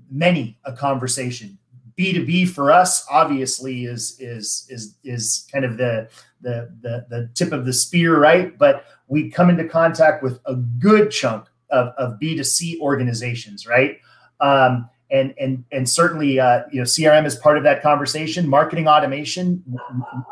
many 0.10 0.58
a 0.66 0.74
conversation. 0.74 1.59
B2B 2.00 2.50
for 2.50 2.72
us 2.72 3.06
obviously 3.12 3.84
is 3.84 4.16
is 4.20 4.66
is 4.70 4.96
is 5.04 5.48
kind 5.52 5.66
of 5.66 5.78
the 5.78 6.10
the 6.42 6.74
the, 6.82 7.06
the 7.10 7.30
tip 7.34 7.52
of 7.52 7.66
the 7.66 7.74
spear, 7.74 8.18
right? 8.18 8.58
But 8.58 8.86
we 9.08 9.30
come 9.30 9.50
into 9.50 9.66
contact 9.66 10.24
with 10.24 10.40
a 10.46 10.56
good 10.56 11.12
chunk 11.12 11.48
of, 11.70 11.88
of 11.98 12.20
B2C 12.20 12.80
organizations, 12.80 13.68
right? 13.68 13.98
Um, 14.40 14.90
and 15.12 15.34
and 15.40 15.66
and 15.72 15.90
certainly 15.90 16.40
uh, 16.40 16.64
you 16.72 16.80
know 16.80 16.86
CRM 16.86 17.26
is 17.26 17.36
part 17.36 17.58
of 17.58 17.64
that 17.64 17.82
conversation. 17.82 18.48
Marketing 18.48 18.88
automation 18.88 19.64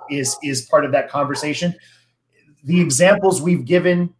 is 0.10 0.38
is 0.44 0.62
part 0.62 0.86
of 0.86 0.92
that 0.94 1.10
conversation. 1.10 1.76
The 2.64 2.80
examples 2.80 3.42
we've 3.42 3.66
given 3.66 4.14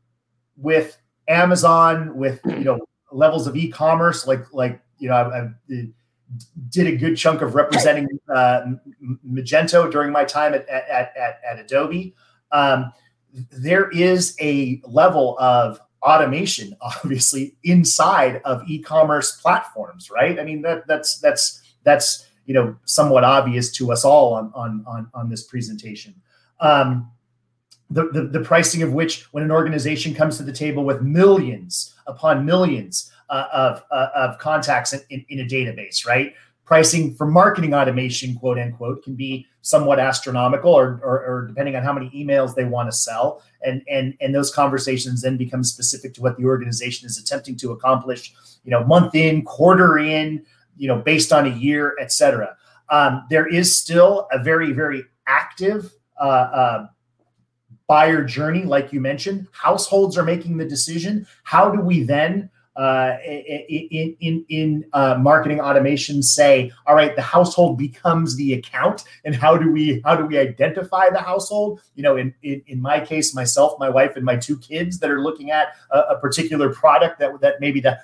with 0.58 0.98
Amazon, 1.28 2.18
with 2.18 2.42
you 2.46 2.66
know 2.66 2.80
levels 3.12 3.48
of 3.48 3.56
e-commerce 3.56 4.28
like 4.28 4.52
like 4.52 4.82
you 5.00 5.10
know, 5.10 5.16
I, 5.16 5.40
I, 5.40 5.88
did 6.70 6.88
a 6.88 6.96
good 6.96 7.16
chunk 7.16 7.42
of 7.42 7.56
representing 7.56 8.08
uh, 8.34 8.66
Magento 9.26 9.90
during 9.92 10.12
my 10.12 10.26
time 10.26 10.54
at, 10.54 10.68
at, 10.68 11.16
at, 11.18 11.42
at 11.50 11.60
Adobe. 11.60 12.14
Um, 12.52 12.92
there 13.52 13.90
is 13.90 14.36
a 14.42 14.82
level 14.86 15.38
of 15.40 15.80
automation, 16.02 16.76
obviously, 16.82 17.56
inside 17.64 18.42
of 18.46 18.64
e-commerce 18.68 19.40
platforms, 19.42 20.10
right? 20.10 20.40
I 20.40 20.44
mean, 20.44 20.62
that 20.64 20.88
that's 20.88 21.20
that's 21.20 21.62
that's 21.84 22.28
you 22.46 22.54
know 22.54 22.76
somewhat 22.86 23.24
obvious 23.24 23.72
to 23.74 23.92
us 23.92 24.04
all 24.06 24.34
on 24.34 24.52
on 24.56 24.84
on, 24.88 25.10
on 25.14 25.30
this 25.30 25.44
presentation. 25.44 26.16
Um, 26.60 27.12
the, 27.90 28.10
the, 28.12 28.24
the 28.24 28.42
pricing 28.42 28.84
of 28.84 28.94
which, 28.94 29.24
when 29.32 29.44
an 29.44 29.52
organization 29.52 30.14
comes 30.14 30.38
to 30.38 30.44
the 30.44 30.52
table 30.52 30.84
with 30.84 31.02
millions 31.02 31.94
upon 32.06 32.46
millions 32.46 33.12
uh, 33.30 33.48
of, 33.54 33.84
uh, 33.92 34.08
of 34.16 34.38
contacts 34.40 34.94
in, 34.94 35.02
in, 35.10 35.26
in, 35.30 35.40
a 35.40 35.46
database, 35.46 36.06
right? 36.06 36.34
Pricing 36.66 37.16
for 37.16 37.26
marketing 37.26 37.74
automation, 37.74 38.36
quote 38.36 38.60
unquote, 38.60 39.04
can 39.04 39.16
be 39.16 39.46
somewhat 39.62 40.00
astronomical, 40.00 40.74
or, 40.74 41.00
or, 41.04 41.26
or 41.26 41.48
depending 41.48 41.76
on 41.76 41.84
how 41.84 41.94
many 41.94 42.10
emails 42.10 42.56
they 42.56 42.66
want 42.66 42.90
to 42.90 42.96
sell, 42.96 43.42
and 43.66 43.82
and 43.90 44.16
and 44.20 44.36
those 44.36 44.54
conversations 44.54 45.22
then 45.22 45.38
become 45.38 45.64
specific 45.64 46.14
to 46.14 46.22
what 46.22 46.38
the 46.38 46.46
organization 46.46 47.06
is 47.06 47.18
attempting 47.18 47.56
to 47.58 47.72
accomplish, 47.72 48.34
you 48.66 48.72
know, 48.72 48.84
month 48.84 49.16
in, 49.16 49.44
quarter 49.44 49.98
in, 49.98 50.46
you 50.78 50.90
know, 50.90 50.98
based 50.98 51.32
on 51.32 51.46
a 51.46 51.56
year, 51.56 51.96
et 52.02 52.12
cetera. 52.12 52.56
Um, 52.90 53.26
there 53.30 53.48
is 53.48 53.78
still 53.78 54.28
a 54.32 54.40
very 54.44 54.74
very 54.74 55.06
active 55.26 55.94
uh, 56.20 56.24
uh, 56.24 56.88
buyer 57.88 58.24
journey, 58.24 58.64
like 58.64 58.92
you 58.92 59.00
mentioned. 59.00 59.48
Households 59.52 60.18
are 60.18 60.24
making 60.24 60.58
the 60.58 60.66
decision. 60.66 61.26
How 61.44 61.70
do 61.70 61.82
we 61.82 62.04
then 62.04 62.50
uh, 62.78 63.18
in 63.26 64.16
in 64.20 64.46
in 64.50 64.86
uh, 64.94 65.18
marketing 65.20 65.60
automation 65.60 66.22
say, 66.22 66.72
all 66.86 66.94
right, 66.94 67.16
the 67.16 67.24
household 67.24 67.76
becomes 67.78 68.36
the 68.36 68.54
account, 68.54 69.04
and 69.26 69.36
how 69.36 69.58
do 69.58 69.72
we 69.72 70.00
how 70.06 70.16
do 70.16 70.26
we 70.26 70.38
identify 70.38 71.10
the 71.10 71.20
household? 71.20 71.82
You 71.96 72.04
know, 72.04 72.18
in 72.18 72.36
in, 72.44 72.62
in 72.68 72.80
my 72.80 73.00
case, 73.00 73.34
myself, 73.34 73.80
my 73.80 73.90
wife, 73.90 74.16
and 74.16 74.24
my 74.24 74.36
two 74.36 74.58
kids 74.60 75.00
that 75.00 75.10
are 75.10 75.22
looking 75.22 75.50
at 75.50 75.70
a, 75.90 76.00
a 76.00 76.20
particular 76.20 76.72
product 76.72 77.20
that 77.20 77.42
that 77.42 77.56
maybe 77.60 77.80
the 77.80 77.98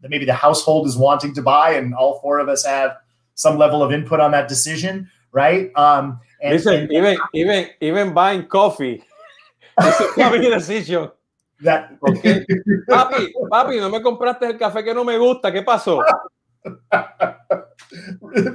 that 0.00 0.10
maybe 0.10 0.24
the 0.24 0.34
household 0.34 0.88
is 0.88 0.96
wanting 0.96 1.32
to 1.34 1.42
buy, 1.42 1.74
and 1.74 1.94
all 1.94 2.18
four 2.18 2.40
of 2.40 2.48
us 2.48 2.66
have 2.66 2.96
some 3.34 3.56
level 3.56 3.84
of 3.84 3.92
input 3.92 4.18
on 4.18 4.32
that 4.32 4.48
decision, 4.48 5.08
right? 5.30 5.70
Um, 5.76 6.18
and, 6.42 6.54
Listen, 6.54 6.74
and, 6.74 6.92
even 6.92 7.18
even 7.34 7.70
even 7.80 8.14
buying 8.14 8.46
coffee, 8.46 9.04
it's 9.80 10.00
a 10.00 10.08
coffee 10.14 10.38
decision. 10.40 11.10
That... 11.60 11.98
Okay. 12.08 12.44
Papi, 12.88 13.32
papi, 13.50 13.80
no 13.80 13.90
me 13.90 14.00
compraste 14.00 14.42
el 14.42 14.58
café 14.58 14.84
que 14.84 14.94
no 14.94 15.04
me 15.04 15.18
gusta. 15.18 15.50
¿Qué 15.52 15.64
pasó? 15.64 16.02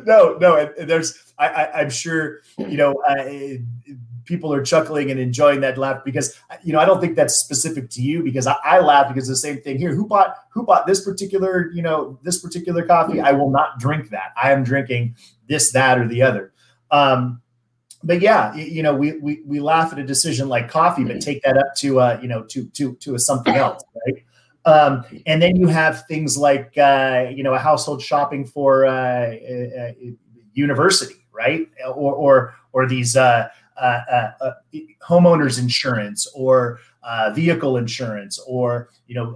no, 0.06 0.38
no. 0.38 0.56
And 0.56 0.90
there's, 0.90 1.34
I, 1.38 1.70
I'm 1.76 1.90
sure, 1.90 2.40
you 2.58 2.78
know, 2.78 2.94
uh, 3.08 3.26
people 4.26 4.54
are 4.54 4.64
chuckling 4.64 5.12
and 5.12 5.20
enjoying 5.20 5.62
that 5.62 5.78
laugh 5.78 6.04
because, 6.06 6.38
you 6.64 6.72
know, 6.74 6.80
I 6.80 6.86
don't 6.86 7.02
think 7.02 7.16
that's 7.16 7.36
specific 7.36 7.90
to 7.92 8.02
you 8.02 8.24
because 8.24 8.48
I, 8.48 8.56
I 8.64 8.80
laugh 8.80 9.14
because 9.14 9.28
the 9.28 9.36
same 9.36 9.62
thing 9.62 9.78
here. 9.78 9.94
Who 9.94 10.08
bought, 10.08 10.36
who 10.52 10.64
bought 10.64 10.88
this 10.88 11.04
particular, 11.04 11.70
you 11.74 11.82
know, 11.82 12.20
this 12.24 12.40
particular 12.40 12.86
coffee? 12.86 13.20
I 13.20 13.32
will 13.34 13.50
not 13.50 13.80
drink 13.80 14.10
that. 14.12 14.34
I 14.42 14.52
am 14.52 14.64
drinking 14.64 15.16
this, 15.48 15.72
that, 15.74 15.98
or 16.00 16.08
the 16.08 16.22
other. 16.22 16.54
Um, 16.92 17.42
but 18.04 18.22
yeah, 18.22 18.54
you 18.56 18.84
know, 18.84 18.94
we, 18.94 19.14
we 19.20 19.42
we 19.46 19.60
laugh 19.60 19.94
at 19.94 20.00
a 20.00 20.04
decision 20.04 20.50
like 20.50 20.70
coffee, 20.70 21.04
but 21.04 21.22
take 21.22 21.42
that 21.44 21.58
up 21.58 21.76
to 21.78 22.00
uh, 22.00 22.20
you 22.22 22.28
know 22.28 22.44
to 22.44 22.66
to 22.66 22.96
to 22.96 23.16
a 23.16 23.20
something 23.20 23.56
else, 23.66 23.84
right? 24.06 24.24
Um, 24.66 25.06
and 25.26 25.42
then 25.42 25.56
you 25.56 25.68
have 25.68 26.06
things 26.08 26.38
like 26.38 26.78
uh, 26.78 27.28
you 27.34 27.44
know 27.44 27.54
a 27.54 27.60
household 27.60 28.02
shopping 28.02 28.46
for 28.46 28.86
uh, 28.86 29.32
a, 29.32 29.96
a 30.02 30.14
university, 30.54 31.26
right? 31.32 31.68
Or 31.86 32.14
or 32.14 32.56
or 32.74 32.88
these 32.88 33.16
uh, 33.16 33.48
uh, 33.78 34.02
uh, 34.12 34.32
uh 34.42 34.52
homeowners 35.08 35.60
insurance 35.60 36.28
or 36.36 36.80
vehicle 37.34 37.78
insurance 37.78 38.40
or 38.48 38.90
you 39.08 39.16
know 39.16 39.36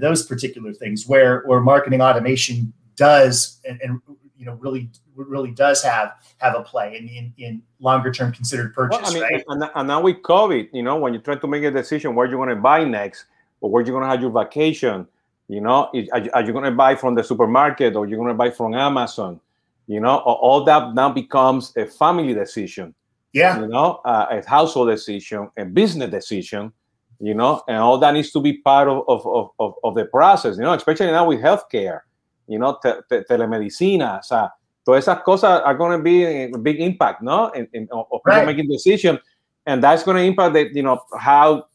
those 0.00 0.26
particular 0.26 0.72
things 0.72 1.06
where 1.06 1.42
where 1.42 1.60
marketing 1.60 2.00
automation 2.00 2.72
does 2.96 3.60
and, 3.66 3.80
and 3.82 4.00
you 4.42 4.46
know 4.46 4.54
really 4.54 4.90
really 5.14 5.52
does 5.52 5.82
have 5.84 6.14
have 6.38 6.56
a 6.56 6.62
play 6.62 6.96
in 6.96 7.08
in, 7.08 7.32
in 7.38 7.62
longer 7.78 8.10
term 8.10 8.32
considered 8.32 8.74
purchase 8.74 9.00
well, 9.00 9.10
I 9.10 9.14
mean, 9.14 9.22
right? 9.22 9.44
and, 9.46 9.70
and, 9.74 9.88
now 9.88 10.02
with 10.02 10.20
covid 10.22 10.68
you 10.72 10.82
know 10.82 10.96
when 10.96 11.12
you're 11.12 11.22
trying 11.22 11.38
to 11.38 11.46
make 11.46 11.62
a 11.62 11.70
decision 11.70 12.16
where 12.16 12.26
you're 12.26 12.44
going 12.44 12.48
to 12.48 12.56
buy 12.56 12.82
next 12.82 13.26
or 13.60 13.70
where 13.70 13.84
you're 13.84 13.92
going 13.92 14.02
to 14.02 14.10
have 14.10 14.20
your 14.20 14.32
vacation 14.32 15.06
you 15.46 15.60
know 15.60 15.88
are, 16.12 16.22
are 16.34 16.42
you 16.42 16.52
going 16.52 16.64
to 16.64 16.72
buy 16.72 16.96
from 16.96 17.14
the 17.14 17.22
supermarket 17.22 17.94
or 17.94 18.06
you're 18.06 18.18
going 18.18 18.28
to 18.28 18.34
buy 18.34 18.50
from 18.50 18.74
amazon 18.74 19.38
you 19.86 20.00
know 20.00 20.18
all 20.18 20.64
that 20.64 20.94
now 20.94 21.10
becomes 21.10 21.72
a 21.76 21.86
family 21.86 22.34
decision. 22.34 22.94
Yeah. 23.32 23.60
You 23.60 23.68
know 23.68 24.00
uh, 24.04 24.26
a 24.30 24.48
household 24.48 24.88
decision 24.88 25.50
a 25.56 25.64
business 25.64 26.10
decision 26.10 26.72
you 27.20 27.34
know 27.34 27.62
and 27.68 27.78
all 27.78 27.98
that 27.98 28.12
needs 28.12 28.32
to 28.32 28.40
be 28.40 28.58
part 28.58 28.88
of, 28.88 29.04
of, 29.08 29.50
of, 29.58 29.74
of 29.84 29.94
the 29.94 30.04
process 30.06 30.56
you 30.56 30.62
know 30.62 30.74
especially 30.74 31.06
now 31.06 31.26
with 31.26 31.40
healthcare 31.40 32.00
you 32.46 32.58
know, 32.58 32.78
te 32.82 32.92
te 33.08 33.24
telemedicina, 33.24 34.18
o 34.18 34.22
sea, 34.22 34.52
todas 34.84 35.04
esas 35.04 35.22
cosas 35.22 35.62
are 35.64 35.76
going 35.76 35.96
to 35.96 36.02
be 36.02 36.24
a 36.24 36.58
big 36.58 36.80
impact, 36.80 37.22
no? 37.22 37.50
In, 37.50 37.68
in, 37.72 37.88
of 37.92 38.06
right. 38.24 38.46
making 38.46 38.68
decisions, 38.68 39.18
and 39.66 39.82
that's 39.82 40.02
going 40.02 40.16
to 40.16 40.22
impact 40.22 40.54
the, 40.54 40.70
you 40.74 40.82
know, 40.82 41.00
how, 41.18 41.66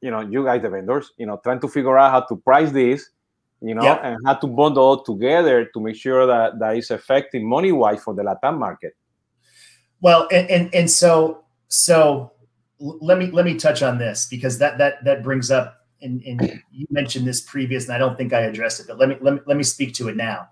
you 0.00 0.10
know, 0.10 0.20
you 0.20 0.44
guys, 0.44 0.62
the 0.62 0.68
vendors, 0.68 1.12
you 1.16 1.26
know, 1.26 1.40
trying 1.42 1.60
to 1.60 1.68
figure 1.68 1.98
out 1.98 2.10
how 2.10 2.20
to 2.20 2.36
price 2.36 2.70
this, 2.70 3.10
you 3.60 3.74
know, 3.74 3.82
yep. 3.82 4.00
and 4.02 4.18
how 4.26 4.34
to 4.34 4.46
bundle 4.46 4.82
all 4.82 5.02
together 5.02 5.64
to 5.72 5.80
make 5.80 5.96
sure 5.96 6.26
that 6.26 6.58
that 6.58 6.76
is 6.76 6.90
effective 6.90 7.42
money 7.42 7.72
wise 7.72 8.02
for 8.02 8.14
the 8.14 8.22
Latin 8.22 8.58
market. 8.58 8.94
Well, 10.00 10.28
and, 10.30 10.50
and 10.50 10.74
and 10.74 10.90
so 10.90 11.44
so 11.68 12.32
let 12.78 13.16
me 13.16 13.30
let 13.30 13.46
me 13.46 13.54
touch 13.54 13.82
on 13.82 13.96
this 13.96 14.26
because 14.26 14.58
that 14.58 14.76
that 14.76 15.02
that 15.04 15.22
brings 15.22 15.50
up 15.50 15.83
and, 16.04 16.22
and 16.24 16.62
you 16.70 16.86
mentioned 16.90 17.26
this 17.26 17.40
previous, 17.40 17.86
and 17.86 17.94
I 17.94 17.98
don't 17.98 18.16
think 18.16 18.32
I 18.32 18.40
addressed 18.42 18.78
it, 18.80 18.86
but 18.86 18.98
let 18.98 19.08
me 19.08 19.16
let 19.20 19.34
me 19.34 19.40
let 19.46 19.56
me 19.56 19.64
speak 19.64 19.94
to 19.94 20.08
it 20.08 20.16
now. 20.16 20.48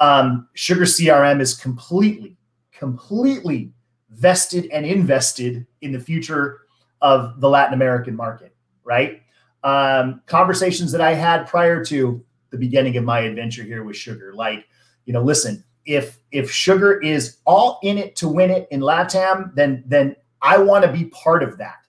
Um, 0.00 0.48
Sugar 0.54 0.84
CRM 0.84 1.40
is 1.40 1.54
completely, 1.54 2.36
completely 2.72 3.72
vested 4.10 4.66
and 4.72 4.84
invested 4.84 5.66
in 5.82 5.92
the 5.92 6.00
future 6.00 6.62
of 7.00 7.40
the 7.40 7.48
Latin 7.48 7.74
American 7.74 8.16
market, 8.16 8.54
right? 8.82 9.22
Um, 9.62 10.22
conversations 10.26 10.90
that 10.92 11.00
I 11.00 11.14
had 11.14 11.46
prior 11.46 11.84
to 11.86 12.24
the 12.50 12.58
beginning 12.58 12.96
of 12.96 13.04
my 13.04 13.20
adventure 13.20 13.62
here 13.62 13.84
with 13.84 13.96
sugar, 13.96 14.32
like, 14.34 14.66
you 15.04 15.12
know, 15.12 15.22
listen, 15.22 15.64
if 15.86 16.18
if 16.32 16.50
sugar 16.50 17.00
is 17.00 17.38
all 17.44 17.78
in 17.82 17.98
it 17.98 18.16
to 18.16 18.28
win 18.28 18.50
it 18.50 18.66
in 18.70 18.80
LATAM, 18.80 19.54
then 19.54 19.84
then 19.86 20.16
I 20.40 20.58
want 20.58 20.84
to 20.84 20.92
be 20.92 21.06
part 21.06 21.42
of 21.42 21.58
that. 21.58 21.86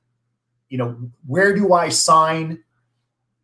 You 0.70 0.78
know, 0.78 1.12
where 1.26 1.56
do 1.56 1.74
I 1.74 1.90
sign, 1.90 2.64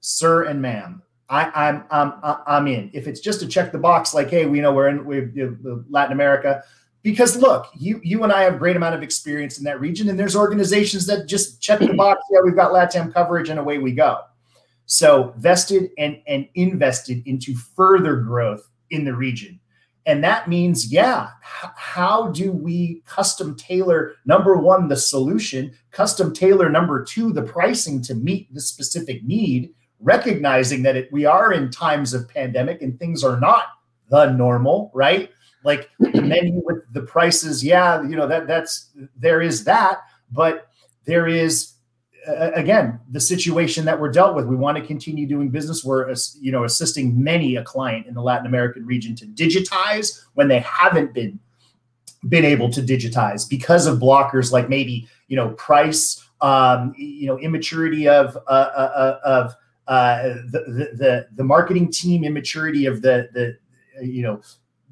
sir 0.01 0.43
and 0.43 0.61
ma'am? 0.61 1.01
I, 1.29 1.49
I'm 1.69 1.85
I'm 1.89 2.13
I'm 2.45 2.67
in. 2.67 2.91
If 2.93 3.07
it's 3.07 3.21
just 3.21 3.39
to 3.39 3.47
check 3.47 3.71
the 3.71 3.77
box, 3.77 4.13
like, 4.13 4.29
hey, 4.29 4.45
we 4.45 4.59
know 4.59 4.73
we're 4.73 4.89
in 4.89 5.05
we 5.05 5.31
Latin 5.89 6.11
America, 6.11 6.61
because 7.03 7.37
look, 7.37 7.67
you 7.73 8.01
you 8.03 8.23
and 8.23 8.33
I 8.33 8.43
have 8.43 8.55
a 8.55 8.57
great 8.57 8.75
amount 8.75 8.95
of 8.95 9.01
experience 9.01 9.57
in 9.57 9.63
that 9.63 9.79
region, 9.79 10.09
and 10.09 10.19
there's 10.19 10.35
organizations 10.35 11.05
that 11.07 11.27
just 11.27 11.61
check 11.61 11.79
the 11.79 11.93
box. 11.93 12.21
Yeah, 12.29 12.41
we've 12.43 12.55
got 12.55 12.73
LATAM 12.73 13.13
coverage, 13.13 13.47
and 13.47 13.59
away 13.59 13.77
we 13.77 13.93
go. 13.93 14.19
So 14.87 15.33
vested 15.37 15.91
and 15.97 16.21
and 16.27 16.49
invested 16.55 17.23
into 17.25 17.55
further 17.55 18.17
growth 18.17 18.69
in 18.89 19.05
the 19.05 19.13
region. 19.15 19.57
And 20.07 20.23
that 20.23 20.49
means, 20.49 20.91
yeah, 20.91 21.29
h- 21.63 21.69
how 21.75 22.31
do 22.31 22.51
we 22.51 23.03
custom 23.05 23.55
tailor 23.55 24.15
number 24.25 24.57
one, 24.57 24.87
the 24.87 24.97
solution, 24.97 25.71
custom 25.91 26.33
tailor 26.33 26.69
number 26.69 27.05
two, 27.05 27.31
the 27.31 27.43
pricing 27.43 28.01
to 28.03 28.15
meet 28.15 28.51
the 28.53 28.59
specific 28.59 29.23
need, 29.23 29.73
recognizing 30.01 30.83
that 30.83 30.95
it, 30.95 31.11
we 31.11 31.25
are 31.25 31.53
in 31.53 31.69
times 31.69 32.13
of 32.13 32.27
pandemic 32.27 32.81
and 32.81 32.97
things 32.99 33.23
are 33.23 33.39
not 33.39 33.65
the 34.09 34.31
normal, 34.31 34.91
right? 34.93 35.29
Like 35.63 35.89
the 35.99 36.21
menu 36.21 36.61
with 36.65 36.83
the 36.93 37.01
prices, 37.01 37.63
yeah, 37.63 38.01
you 38.01 38.15
know, 38.15 38.27
that 38.27 38.47
that's 38.47 38.89
there 39.15 39.41
is 39.41 39.63
that, 39.65 39.99
but 40.31 40.67
there 41.05 41.27
is 41.27 41.73
again 42.27 42.99
the 43.09 43.19
situation 43.19 43.83
that 43.85 43.99
we're 43.99 44.11
dealt 44.11 44.35
with 44.35 44.45
we 44.45 44.55
want 44.55 44.77
to 44.77 44.85
continue 44.85 45.27
doing 45.27 45.49
business 45.49 45.83
we're 45.83 46.13
you 46.39 46.51
know 46.51 46.65
assisting 46.65 47.21
many 47.21 47.55
a 47.55 47.63
client 47.63 48.05
in 48.05 48.13
the 48.13 48.21
latin 48.21 48.45
american 48.45 48.85
region 48.85 49.15
to 49.15 49.25
digitize 49.25 50.23
when 50.35 50.47
they 50.47 50.59
haven't 50.59 51.13
been 51.13 51.39
been 52.29 52.45
able 52.45 52.69
to 52.69 52.81
digitize 52.81 53.49
because 53.49 53.87
of 53.87 53.97
blockers 53.97 54.51
like 54.51 54.69
maybe 54.69 55.07
you 55.27 55.35
know 55.35 55.49
price 55.51 56.23
um, 56.41 56.93
you 56.97 57.25
know 57.25 57.39
immaturity 57.39 58.07
of 58.07 58.35
uh, 58.47 58.49
uh, 58.49 58.91
uh 58.95 59.19
of 59.23 59.55
uh, 59.87 60.23
the, 60.51 60.91
the 60.93 61.27
the 61.35 61.43
marketing 61.43 61.91
team 61.91 62.23
immaturity 62.23 62.85
of 62.85 63.01
the 63.01 63.29
the 63.33 64.05
you 64.05 64.21
know 64.21 64.41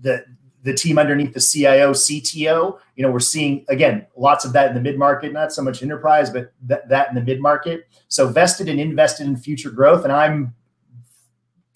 the 0.01 0.25
the 0.63 0.73
team 0.73 0.99
underneath 0.99 1.33
the 1.33 1.39
CIO, 1.39 1.91
CTO. 1.91 2.79
You 2.95 3.03
know, 3.03 3.11
we're 3.11 3.19
seeing 3.19 3.65
again 3.69 4.05
lots 4.17 4.45
of 4.45 4.53
that 4.53 4.69
in 4.69 4.75
the 4.75 4.81
mid 4.81 4.97
market, 4.97 5.31
not 5.31 5.53
so 5.53 5.61
much 5.61 5.81
enterprise, 5.81 6.29
but 6.29 6.51
th- 6.67 6.81
that 6.89 7.09
in 7.09 7.15
the 7.15 7.21
mid 7.21 7.41
market. 7.41 7.87
So 8.07 8.27
vested 8.27 8.67
and 8.67 8.79
invested 8.79 9.27
in 9.27 9.37
future 9.37 9.71
growth, 9.71 10.03
and 10.03 10.11
I'm 10.11 10.53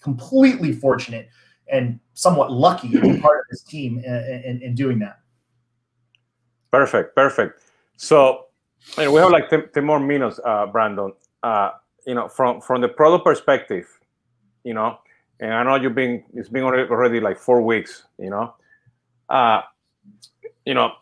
completely 0.00 0.72
fortunate 0.72 1.28
and 1.68 1.98
somewhat 2.12 2.52
lucky 2.52 2.90
to 2.90 3.00
be 3.00 3.18
part 3.20 3.40
of 3.40 3.44
this 3.50 3.62
team 3.62 3.98
in, 3.98 4.60
in 4.62 4.74
doing 4.74 4.98
that. 4.98 5.20
Perfect, 6.70 7.14
perfect. 7.14 7.62
So, 7.96 8.46
and 8.98 9.12
we 9.12 9.20
have 9.20 9.30
like 9.30 9.48
10, 9.48 9.70
10 9.72 9.84
more 9.84 10.00
minutes, 10.00 10.40
uh, 10.44 10.66
Brandon. 10.66 11.12
Uh, 11.42 11.70
you 12.06 12.14
know, 12.14 12.28
from 12.28 12.60
from 12.60 12.80
the 12.80 12.88
product 12.88 13.24
perspective, 13.24 13.86
you 14.64 14.74
know, 14.74 14.98
and 15.40 15.52
I 15.52 15.62
know 15.62 15.76
you've 15.76 15.94
been 15.94 16.24
it's 16.34 16.48
been 16.48 16.62
already, 16.62 17.20
like 17.20 17.38
four 17.38 17.62
weeks, 17.62 18.04
you 18.18 18.30
know 18.30 18.54
uh, 19.28 19.62
you 20.64 20.74
know, 20.74 20.92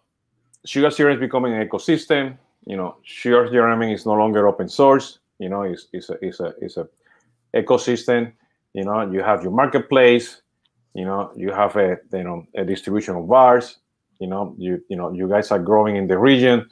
Sugar 0.64 0.88
CRM 0.88 1.14
is 1.14 1.20
becoming 1.20 1.54
an 1.54 1.66
ecosystem. 1.66 2.36
You 2.66 2.76
know, 2.76 2.96
Sugar 3.02 3.48
CRM 3.48 3.92
is 3.92 4.06
no 4.06 4.12
longer 4.12 4.46
open 4.46 4.68
source. 4.68 5.18
You 5.38 5.48
know, 5.48 5.62
it's, 5.62 5.88
it's 5.92 6.10
a 6.10 6.18
it's 6.22 6.40
a 6.40 6.54
it's 6.60 6.76
a 6.76 6.88
ecosystem. 7.54 8.32
You 8.74 8.84
know, 8.84 9.10
you 9.10 9.22
have 9.22 9.42
your 9.42 9.52
marketplace. 9.52 10.42
You 10.94 11.04
know, 11.04 11.32
you 11.36 11.52
have 11.52 11.76
a 11.76 11.98
you 12.12 12.22
know 12.22 12.46
a 12.54 12.64
distribution 12.64 13.16
of 13.16 13.28
bars. 13.28 13.78
You 14.20 14.28
know, 14.28 14.54
you 14.56 14.82
you 14.88 14.96
know 14.96 15.12
you 15.12 15.28
guys 15.28 15.50
are 15.50 15.58
growing 15.58 15.96
in 15.96 16.06
the 16.06 16.18
region. 16.18 16.68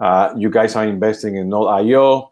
Uh, 0.00 0.32
you 0.36 0.50
guys 0.50 0.76
are 0.76 0.86
investing 0.86 1.36
in 1.36 1.48
Node.io 1.48 2.27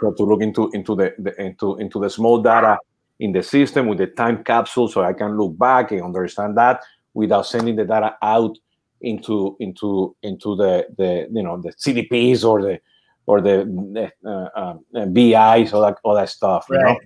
so 0.00 0.12
to 0.12 0.22
look 0.22 0.42
into 0.42 0.70
into 0.72 0.94
the, 0.94 1.14
the 1.18 1.40
into 1.40 1.76
into 1.78 2.00
the 2.00 2.10
small 2.10 2.40
data 2.40 2.78
in 3.18 3.32
the 3.32 3.42
system 3.42 3.86
with 3.86 3.98
the 3.98 4.06
time 4.06 4.42
capsule, 4.44 4.88
so 4.88 5.02
I 5.02 5.12
can 5.12 5.36
look 5.36 5.58
back 5.58 5.92
and 5.92 6.02
understand 6.02 6.56
that 6.56 6.82
without 7.14 7.46
sending 7.46 7.76
the 7.76 7.84
data 7.84 8.16
out 8.22 8.56
into 9.00 9.56
into 9.60 10.14
into 10.22 10.56
the 10.56 10.86
the 10.96 11.28
you 11.30 11.42
know 11.42 11.60
the 11.60 11.72
CDPs 11.72 12.44
or 12.44 12.62
the 12.62 12.80
or 13.26 13.40
the 13.40 14.10
uh, 14.24 14.74
uh, 14.94 15.06
BIs 15.06 15.72
all 15.72 15.82
that 15.82 15.98
all 16.02 16.14
that 16.14 16.28
stuff. 16.28 16.66
Right. 16.68 16.80
You 16.80 16.84
know, 16.84 16.98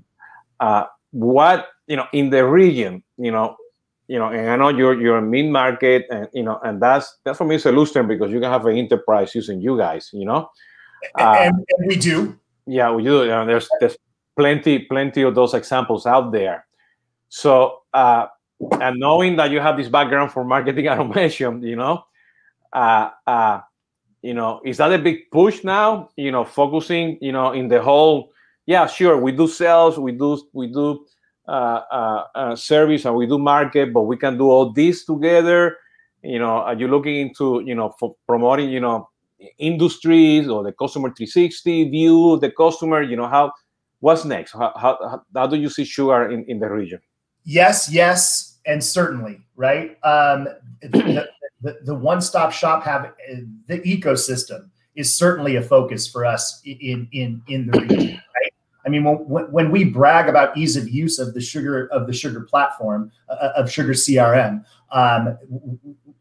uh, 0.61 0.87
what 1.11 1.69
you 1.87 1.97
know 1.97 2.07
in 2.13 2.31
the 2.31 2.47
region, 2.47 3.03
you 3.19 3.31
know, 3.31 3.57
you 4.09 4.19
know, 4.19 4.29
and 4.29 4.51
I 4.51 4.57
know 4.57 4.69
you're 4.69 5.01
you're 5.01 5.19
a 5.19 5.23
mid 5.23 5.47
market, 5.51 6.07
and 6.11 6.29
you 6.33 6.43
know, 6.43 6.59
and 6.65 6.81
that's 6.81 7.19
that's 7.25 7.39
for 7.39 7.45
me 7.45 7.57
it's 7.57 7.67
a 7.67 7.71
illustrator 7.71 8.07
because 8.07 8.31
you 8.31 8.41
can 8.41 8.51
have 8.51 8.67
an 8.67 8.77
enterprise 8.77 9.35
using 9.35 9.61
you 9.61 9.77
guys, 9.77 10.11
you 10.13 10.25
know, 10.25 10.51
and, 11.19 11.55
and 11.55 11.87
we 11.87 11.97
do. 11.97 12.39
Yeah, 12.67 12.91
do. 12.97 13.03
You 13.03 13.27
know, 13.27 13.47
there's 13.47 13.69
there's 13.81 13.97
plenty 14.37 14.81
plenty 14.81 15.23
of 15.23 15.35
those 15.35 15.55
examples 15.55 16.07
out 16.07 16.33
there. 16.33 16.67
So 17.29 17.83
uh, 17.93 18.27
and 18.81 18.99
knowing 18.99 19.37
that 19.37 19.51
you 19.51 19.61
have 19.61 19.77
this 19.77 19.89
background 19.89 20.33
for 20.33 20.45
marketing 20.45 20.89
automation, 20.89 21.63
you 21.63 21.77
know, 21.77 22.05
uh, 22.73 23.11
uh, 23.27 23.61
you 24.23 24.35
know, 24.35 24.61
is 24.65 24.79
that 24.79 24.93
a 24.93 24.99
big 24.99 25.31
push 25.31 25.65
now? 25.65 26.11
You 26.17 26.33
know, 26.33 26.45
focusing, 26.45 27.19
you 27.21 27.33
know, 27.33 27.53
in 27.53 27.69
the 27.69 27.83
whole. 27.83 28.33
Yeah, 28.67 28.87
sure, 28.87 29.19
we 29.19 29.33
do 29.33 29.47
sales, 29.47 29.99
we 29.99 30.13
do 30.13 30.41
we 30.55 30.69
do 30.69 31.05
uh, 31.47 31.83
uh, 31.93 32.25
uh 32.35 32.57
service, 32.57 33.05
and 33.05 33.15
we 33.15 33.27
do 33.27 33.39
market, 33.39 33.93
but 33.93 34.03
we 34.03 34.17
can 34.17 34.39
do 34.39 34.49
all 34.49 34.73
this 34.73 35.05
together. 35.05 35.77
You 36.23 36.39
know, 36.39 36.63
are 36.65 36.75
you 36.75 36.89
looking 36.89 37.17
into 37.17 37.63
you 37.67 37.75
know 37.75 37.95
for 38.01 38.17
promoting 38.27 38.71
you 38.71 38.81
know 38.81 39.11
industries 39.59 40.49
or 40.49 40.63
the 40.63 40.73
customer 40.73 41.09
360 41.09 41.91
view, 41.91 42.39
the 42.41 42.51
customer? 42.51 43.03
You 43.03 43.17
know, 43.17 43.29
how 43.29 43.53
what's 44.01 44.25
next? 44.25 44.53
How 44.53 44.73
how, 44.77 45.23
how 45.35 45.47
do 45.47 45.57
you 45.57 45.69
see 45.69 45.85
sugar 45.85 46.31
in 46.31 46.45
in 46.47 46.61
the 46.61 46.69
region? 46.69 47.01
yes, 47.45 47.91
yes, 47.91 48.59
and 48.67 48.83
certainly, 48.83 49.41
right? 49.57 49.99
Um, 50.03 50.49
the, 50.83 51.29
the, 51.63 51.79
the 51.85 51.95
one-stop 51.95 52.53
shop 52.53 52.83
have 52.85 53.13
the 53.69 53.81
ecosystem 53.81 54.71
is 54.97 55.17
certainly 55.17 55.57
a 55.57 55.63
focus 55.63 56.09
for 56.09 56.25
us 56.25 56.61
in 56.65 57.09
in 57.13 57.43
in 57.49 57.67
the 57.67 57.81
region, 57.81 58.21
right? 58.35 58.55
I 58.87 58.91
mean, 58.91 59.05
when, 59.05 59.45
when 59.51 59.71
we 59.71 59.85
brag 59.85 60.29
about 60.29 60.57
ease 60.57 60.77
of 60.77 60.89
use 60.89 61.19
of 61.19 61.35
the 61.35 61.41
sugar 61.41 61.87
of 61.89 62.07
the 62.07 62.13
sugar 62.13 62.43
platform 62.43 63.11
uh, 63.29 63.51
of 63.57 63.71
sugar 63.71 63.93
CRM, 63.93 64.65
um, 64.93 65.39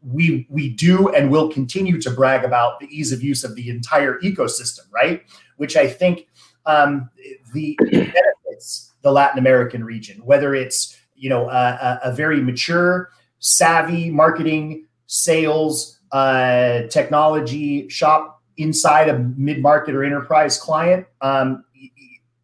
we 0.06 0.46
we 0.50 0.70
do 0.70 1.08
and 1.08 1.30
will 1.30 1.48
continue 1.50 2.00
to 2.00 2.10
brag 2.10 2.44
about 2.44 2.80
the 2.80 2.86
ease 2.86 3.12
of 3.12 3.22
use 3.22 3.44
of 3.44 3.54
the 3.54 3.70
entire 3.70 4.18
ecosystem, 4.20 4.90
right? 4.92 5.22
Which 5.56 5.76
I 5.76 5.88
think 5.88 6.28
um, 6.66 7.10
the 7.52 7.76
benefits 7.80 8.92
the 9.02 9.12
Latin 9.12 9.38
American 9.38 9.84
region, 9.84 10.24
whether 10.24 10.54
it's 10.54 10.98
you 11.14 11.28
know 11.28 11.48
a, 11.48 12.00
a 12.04 12.12
very 12.12 12.40
mature, 12.40 13.10
savvy 13.38 14.10
marketing, 14.10 14.86
sales, 15.06 16.00
uh, 16.12 16.82
technology 16.88 17.88
shop 17.88 18.42
inside 18.56 19.08
a 19.08 19.18
mid 19.18 19.60
market 19.62 19.94
or 19.94 20.04
enterprise 20.04 20.58
client. 20.58 21.06
Um, 21.20 21.64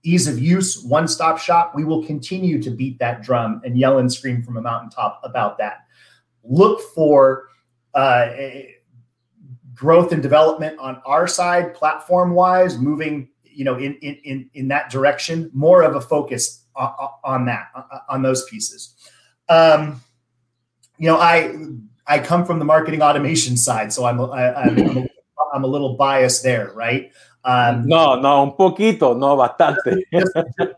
ease 0.02 0.26
of 0.26 0.38
use, 0.38 0.82
one 0.82 1.06
stop 1.06 1.38
shop. 1.38 1.72
We 1.74 1.84
will 1.84 2.04
continue 2.04 2.62
to 2.62 2.70
beat 2.70 2.98
that 3.00 3.22
drum 3.22 3.60
and 3.64 3.78
yell 3.78 3.98
and 3.98 4.10
scream 4.10 4.42
from 4.42 4.56
a 4.56 4.62
mountaintop 4.62 5.20
about 5.22 5.58
that. 5.58 5.84
Look 6.42 6.80
for 6.94 7.49
uh, 7.94 8.28
growth 9.74 10.12
and 10.12 10.22
development 10.22 10.78
on 10.78 11.00
our 11.04 11.26
side, 11.26 11.74
platform 11.74 12.32
wise, 12.32 12.78
moving 12.78 13.28
you 13.42 13.64
know 13.64 13.76
in 13.76 13.94
in 13.96 14.14
in 14.24 14.50
in 14.54 14.68
that 14.68 14.90
direction. 14.90 15.50
More 15.52 15.82
of 15.82 15.96
a 15.96 16.00
focus 16.00 16.64
on 16.76 17.46
that 17.46 17.68
on 18.08 18.22
those 18.22 18.44
pieces. 18.44 18.94
Um, 19.48 20.00
you 20.98 21.06
know, 21.06 21.16
I 21.16 21.54
I 22.06 22.18
come 22.18 22.44
from 22.44 22.58
the 22.58 22.64
marketing 22.64 23.02
automation 23.02 23.56
side, 23.56 23.92
so 23.92 24.04
I'm 24.04 24.20
I, 24.20 24.54
I'm, 24.54 24.78
I'm, 24.78 24.96
a, 24.98 25.06
I'm 25.54 25.64
a 25.64 25.66
little 25.66 25.96
biased 25.96 26.42
there, 26.42 26.72
right? 26.74 27.10
Um, 27.44 27.86
no, 27.86 28.20
no, 28.20 28.42
un 28.42 28.52
poquito, 28.52 29.18
no, 29.18 29.36
bastante. 29.36 30.04
just, 30.12 30.36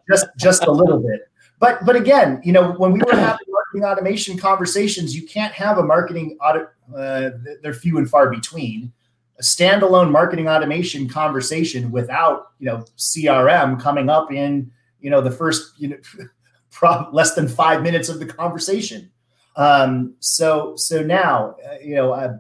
just, 0.08 0.26
just 0.36 0.64
a 0.64 0.70
little 0.70 0.98
bit. 0.98 1.22
But 1.58 1.84
but 1.84 1.96
again, 1.96 2.40
you 2.44 2.52
know, 2.52 2.72
when 2.72 2.92
we 2.92 3.00
were 3.00 3.16
having 3.16 3.46
marketing 3.73 3.85
automation 3.85 4.37
conversations, 4.37 5.14
you 5.16 5.27
can't 5.27 5.53
have 5.55 5.79
a 5.79 5.83
marketing 5.83 6.37
audit. 6.43 6.68
Uh, 6.95 7.31
they're 7.62 7.73
few 7.73 7.99
and 7.99 8.09
far 8.09 8.31
between. 8.31 8.93
A 9.39 9.43
standalone 9.43 10.11
marketing 10.11 10.49
automation 10.49 11.09
conversation 11.09 11.91
without 11.91 12.49
you 12.59 12.66
know 12.66 12.85
CRM 12.99 13.81
coming 13.81 14.11
up 14.11 14.31
in 14.31 14.70
you 15.01 15.11
know 15.11 15.20
the 15.20 15.31
first 15.31 15.73
you 15.79 15.89
know 15.89 17.09
less 17.12 17.35
than 17.35 17.49
five 17.49 17.83
minutes 17.83 18.09
of 18.09 18.20
the 18.20 18.27
conversation 18.27 19.11
um, 19.57 20.14
so 20.20 20.77
so 20.77 21.03
now 21.03 21.57
uh, 21.66 21.79
you 21.83 21.95
know 21.95 22.12
uh, 22.12 22.37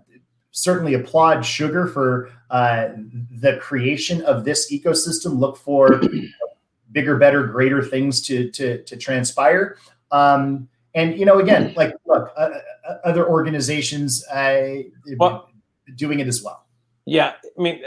certainly 0.50 0.94
applaud 0.94 1.44
Sugar 1.44 1.86
for 1.86 2.30
uh, 2.50 2.88
the 3.40 3.56
creation 3.56 4.22
of 4.22 4.44
this 4.44 4.70
ecosystem. 4.70 5.38
Look 5.38 5.56
for 5.56 6.02
bigger, 6.92 7.16
better, 7.16 7.46
greater 7.46 7.82
things 7.82 8.20
to 8.22 8.50
to, 8.50 8.82
to 8.84 8.96
transpire. 8.96 9.76
Um, 10.10 10.68
and 10.94 11.18
you 11.18 11.24
know, 11.24 11.38
again, 11.38 11.72
like 11.76 11.94
look, 12.06 12.32
uh, 12.36 12.50
uh 12.88 12.94
other 13.04 13.28
organizations 13.28 14.26
uh, 14.28 14.82
well, 15.18 15.48
doing 15.96 16.20
it 16.20 16.28
as 16.28 16.42
well. 16.42 16.66
Yeah, 17.06 17.32
I 17.58 17.62
mean, 17.62 17.82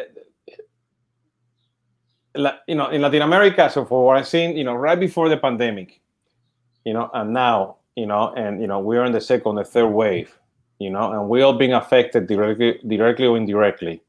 you 2.67 2.75
know, 2.75 2.89
in 2.89 3.01
Latin 3.01 3.21
America, 3.21 3.69
so 3.69 3.85
for 3.85 4.05
what 4.05 4.17
I've 4.17 4.27
seen, 4.27 4.57
you 4.57 4.63
know, 4.63 4.75
right 4.75 4.99
before 4.99 5.29
the 5.29 5.37
pandemic, 5.37 6.01
you 6.83 6.93
know, 6.93 7.09
and 7.13 7.33
now, 7.33 7.77
you 7.95 8.05
know, 8.05 8.33
and 8.35 8.61
you 8.61 8.67
know, 8.67 8.79
we're 8.79 9.05
in 9.05 9.11
the 9.11 9.21
second, 9.21 9.55
the 9.55 9.63
third 9.63 9.87
wave, 9.87 10.37
you 10.79 10.89
know, 10.89 11.11
and 11.11 11.29
we 11.29 11.41
all 11.41 11.53
being 11.53 11.73
affected 11.73 12.27
directly, 12.27 12.79
directly 12.87 13.27
or 13.27 13.37
indirectly. 13.37 14.01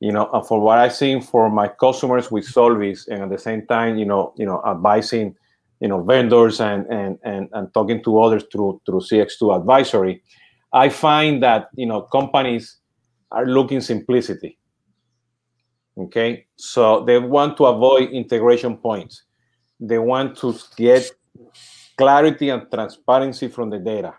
You 0.00 0.10
know, 0.10 0.28
and 0.32 0.44
for 0.44 0.60
what 0.60 0.78
I've 0.78 0.94
seen 0.94 1.22
for 1.22 1.48
my 1.48 1.68
customers 1.68 2.30
with 2.30 2.44
Solvis, 2.44 3.06
and 3.06 3.22
at 3.22 3.30
the 3.30 3.38
same 3.38 3.66
time, 3.66 3.96
you 3.98 4.04
know, 4.04 4.34
you 4.36 4.44
know, 4.44 4.60
advising, 4.66 5.36
you 5.82 5.88
know, 5.88 6.02
vendors 6.02 6.60
and 6.60 6.86
and 6.86 7.18
and, 7.24 7.50
and 7.52 7.74
talking 7.74 8.02
to 8.04 8.20
others 8.22 8.44
through 8.50 8.80
through 8.86 9.00
CX2 9.00 9.54
advisory, 9.60 10.22
I 10.72 10.88
find 10.88 11.42
that 11.42 11.68
you 11.74 11.86
know 11.86 12.00
companies 12.00 12.78
are 13.30 13.44
looking 13.44 13.82
simplicity 13.82 14.58
Okay, 15.98 16.46
so 16.56 17.04
they 17.04 17.18
want 17.18 17.56
to 17.58 17.66
avoid 17.66 18.10
integration 18.10 18.76
points. 18.78 19.24
They 19.78 19.98
want 19.98 20.38
to 20.38 20.54
get 20.76 21.10
clarity 21.98 22.48
and 22.48 22.62
transparency 22.72 23.48
from 23.48 23.68
the 23.68 23.78
data. 23.78 24.14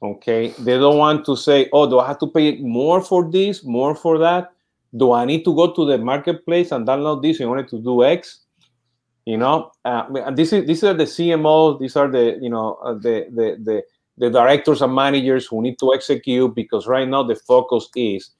Okay, 0.00 0.48
they 0.60 0.78
don't 0.78 0.98
want 0.98 1.24
to 1.26 1.36
say, 1.36 1.68
oh, 1.72 1.88
do 1.90 1.98
I 1.98 2.06
have 2.06 2.18
to 2.20 2.28
pay 2.28 2.58
more 2.58 3.00
for 3.02 3.28
this, 3.28 3.64
more 3.64 3.96
for 3.96 4.18
that? 4.18 4.52
Do 4.96 5.12
I 5.12 5.24
need 5.24 5.44
to 5.44 5.54
go 5.54 5.72
to 5.72 5.84
the 5.86 5.98
marketplace 5.98 6.70
and 6.70 6.86
download 6.86 7.22
this 7.22 7.40
in 7.40 7.48
order 7.48 7.64
to 7.64 7.78
do 7.80 8.04
X? 8.04 8.45
You 9.26 9.36
know, 9.36 9.72
uh, 9.84 10.30
this 10.30 10.52
is 10.52 10.66
these 10.66 10.82
are 10.84 10.94
the 10.94 11.04
CMOs, 11.04 11.80
these 11.80 11.96
are 11.96 12.08
the 12.08 12.38
you 12.40 12.48
know 12.48 12.78
uh, 12.82 12.94
the, 12.94 13.26
the 13.30 13.58
the 13.62 13.82
the 14.16 14.30
directors 14.30 14.80
and 14.80 14.94
managers 14.94 15.46
who 15.46 15.60
need 15.60 15.78
to 15.80 15.92
execute 15.92 16.54
because 16.54 16.86
right 16.86 17.06
now 17.06 17.22
the 17.22 17.34
focus 17.34 17.88
is 17.94 18.30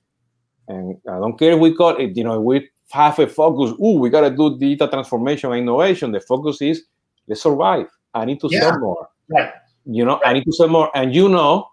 and 0.68 0.96
I 1.08 1.18
don't 1.18 1.38
care 1.38 1.52
if 1.52 1.60
we 1.60 1.74
call 1.74 1.96
it, 1.96 2.16
you 2.16 2.24
know, 2.24 2.40
we 2.40 2.68
have 2.90 3.18
a 3.18 3.26
focus, 3.26 3.76
oh, 3.80 3.98
we 3.98 4.10
got 4.10 4.22
to 4.22 4.30
do 4.30 4.58
digital 4.58 4.88
transformation 4.88 5.50
and 5.52 5.60
innovation. 5.60 6.12
The 6.12 6.20
focus 6.20 6.60
is 6.60 6.84
let's 7.26 7.42
survive. 7.42 7.86
I 8.14 8.24
need 8.24 8.40
to 8.40 8.48
yeah. 8.50 8.60
sell 8.60 8.78
more. 8.78 9.08
Right. 9.28 9.52
You 9.84 10.04
know, 10.04 10.14
right. 10.14 10.28
I 10.28 10.32
need 10.32 10.44
to 10.44 10.52
sell 10.52 10.68
more. 10.68 10.90
And 10.94 11.14
you 11.14 11.28
know, 11.28 11.68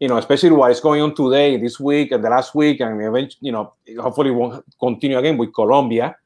you 0.00 0.08
know, 0.08 0.16
especially 0.16 0.50
what 0.50 0.70
is 0.70 0.80
going 0.80 1.02
on 1.02 1.14
today, 1.14 1.56
this 1.56 1.78
week 1.80 2.12
and 2.12 2.22
the 2.24 2.30
last 2.30 2.54
week, 2.54 2.80
and 2.80 3.02
eventually, 3.02 3.38
you 3.40 3.52
know, 3.52 3.74
hopefully 4.00 4.30
won't 4.30 4.64
continue 4.80 5.18
again 5.18 5.36
with 5.36 5.52
Colombia, 5.54 6.16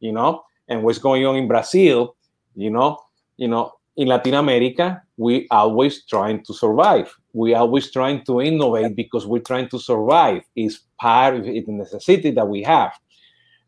you 0.00 0.12
know, 0.12 0.44
and 0.68 0.82
what's 0.82 0.98
going 0.98 1.24
on 1.26 1.36
in 1.36 1.48
Brazil, 1.48 2.16
you 2.54 2.70
know, 2.70 2.98
you 3.36 3.48
know, 3.48 3.72
in 3.96 4.08
Latin 4.08 4.34
America, 4.34 5.02
we 5.16 5.48
always 5.50 6.04
trying 6.04 6.44
to 6.44 6.54
survive. 6.54 7.12
We 7.32 7.54
always 7.54 7.90
trying 7.90 8.24
to 8.26 8.40
innovate 8.40 8.94
because 8.94 9.26
we're 9.26 9.40
trying 9.40 9.68
to 9.70 9.78
survive. 9.78 10.42
It's 10.54 10.80
part 11.00 11.36
of 11.36 11.44
the 11.44 11.64
necessity 11.66 12.30
that 12.32 12.46
we 12.46 12.62
have, 12.62 12.92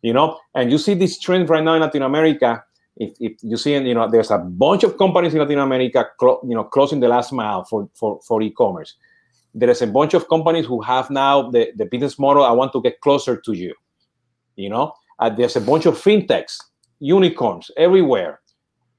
you 0.03 0.13
know. 0.13 0.39
And 0.55 0.71
you 0.71 0.79
see 0.79 0.95
this 0.95 1.19
trend 1.19 1.51
right 1.51 1.65
now 1.65 1.75
in 1.75 1.81
Latin 1.81 2.03
America. 2.03 2.63
If, 2.97 3.13
if 3.19 3.33
you 3.43 3.57
see, 3.57 3.75
you 3.77 3.95
know, 3.95 4.09
there's 4.09 4.31
a 4.31 4.39
bunch 4.39 4.85
of 4.85 4.99
companies 4.99 5.33
in 5.35 5.41
Latin 5.41 5.59
America, 5.59 6.07
you 6.21 6.55
know, 6.55 6.65
closing 6.65 7.01
the 7.01 7.09
last 7.09 7.33
mile 7.33 7.65
for 7.65 7.89
for, 7.95 8.21
for 8.27 8.43
e-commerce. 8.43 8.95
There 9.53 9.71
is 9.71 9.83
a 9.83 9.87
bunch 9.87 10.15
of 10.15 10.29
companies 10.29 10.67
who 10.67 10.81
have 10.83 11.11
now 11.11 11.51
the, 11.51 11.73
the 11.75 11.87
business 11.87 12.19
model. 12.19 12.45
I 12.45 12.53
want 12.53 12.73
to 12.73 12.81
get 12.81 13.01
closer 13.01 13.37
to 13.37 13.53
you. 13.53 13.75
You 14.55 14.69
know, 14.69 14.93
uh, 15.19 15.31
there's 15.31 15.57
a 15.57 15.61
bunch 15.61 15.87
of 15.87 15.95
fintechs, 15.95 16.59
unicorns 17.01 17.71
everywhere 17.77 18.41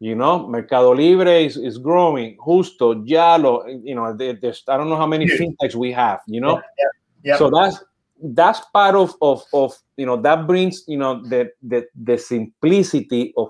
you 0.01 0.15
know, 0.15 0.47
Mercado 0.47 0.95
Libre 0.95 1.45
is, 1.45 1.57
is 1.57 1.77
growing. 1.77 2.35
Justo, 2.43 2.95
Yalo, 3.05 3.79
you 3.83 3.93
know, 3.93 4.11
there's 4.17 4.63
I 4.67 4.75
don't 4.75 4.89
know 4.89 4.95
how 4.95 5.05
many 5.05 5.27
yeah. 5.27 5.35
fintechs 5.35 5.75
we 5.75 5.91
have. 5.91 6.21
You 6.25 6.41
know, 6.41 6.55
yeah, 6.55 6.85
yeah, 7.23 7.37
so 7.37 7.51
that's 7.51 7.83
that's 8.19 8.61
part 8.73 8.95
of, 8.95 9.13
of 9.21 9.43
of 9.53 9.77
you 9.97 10.07
know 10.07 10.19
that 10.19 10.47
brings 10.47 10.83
you 10.87 10.97
know 10.97 11.21
the 11.21 11.51
the 11.61 11.85
the 11.93 12.17
simplicity 12.17 13.31
of 13.37 13.49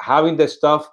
having 0.00 0.36
the 0.38 0.48
stuff 0.48 0.88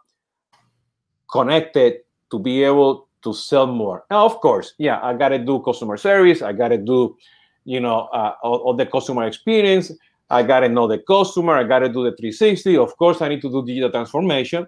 connected 1.32 2.02
to 2.30 2.38
be 2.38 2.64
able 2.64 3.08
to 3.24 3.34
sell 3.34 3.66
more. 3.66 4.06
Now, 4.12 4.26
of 4.28 4.40
course, 4.42 4.76
yeah, 4.78 5.00
I 5.02 5.16
got 5.16 5.30
to 5.30 5.40
do 5.40 5.60
customer 5.64 5.98
service. 5.98 6.44
I 6.44 6.54
got 6.54 6.68
to 6.68 6.78
do, 6.78 7.18
you 7.66 7.80
know, 7.80 8.10
uh, 8.14 8.36
all, 8.44 8.58
all, 8.58 8.74
the 8.76 8.86
customer 8.86 9.26
experience. 9.26 9.92
I 10.30 10.44
got 10.44 10.62
to 10.62 10.70
know 10.70 10.88
the 10.88 11.00
customer. 11.00 11.56
I 11.56 11.64
got 11.64 11.80
to 11.80 11.88
do 11.88 12.04
the 12.04 12.16
360. 12.16 12.78
Of 12.78 12.96
course, 12.98 13.22
I 13.22 13.30
need 13.30 13.42
to 13.42 13.50
do 13.50 13.66
digital 13.66 13.90
transformation. 13.90 14.68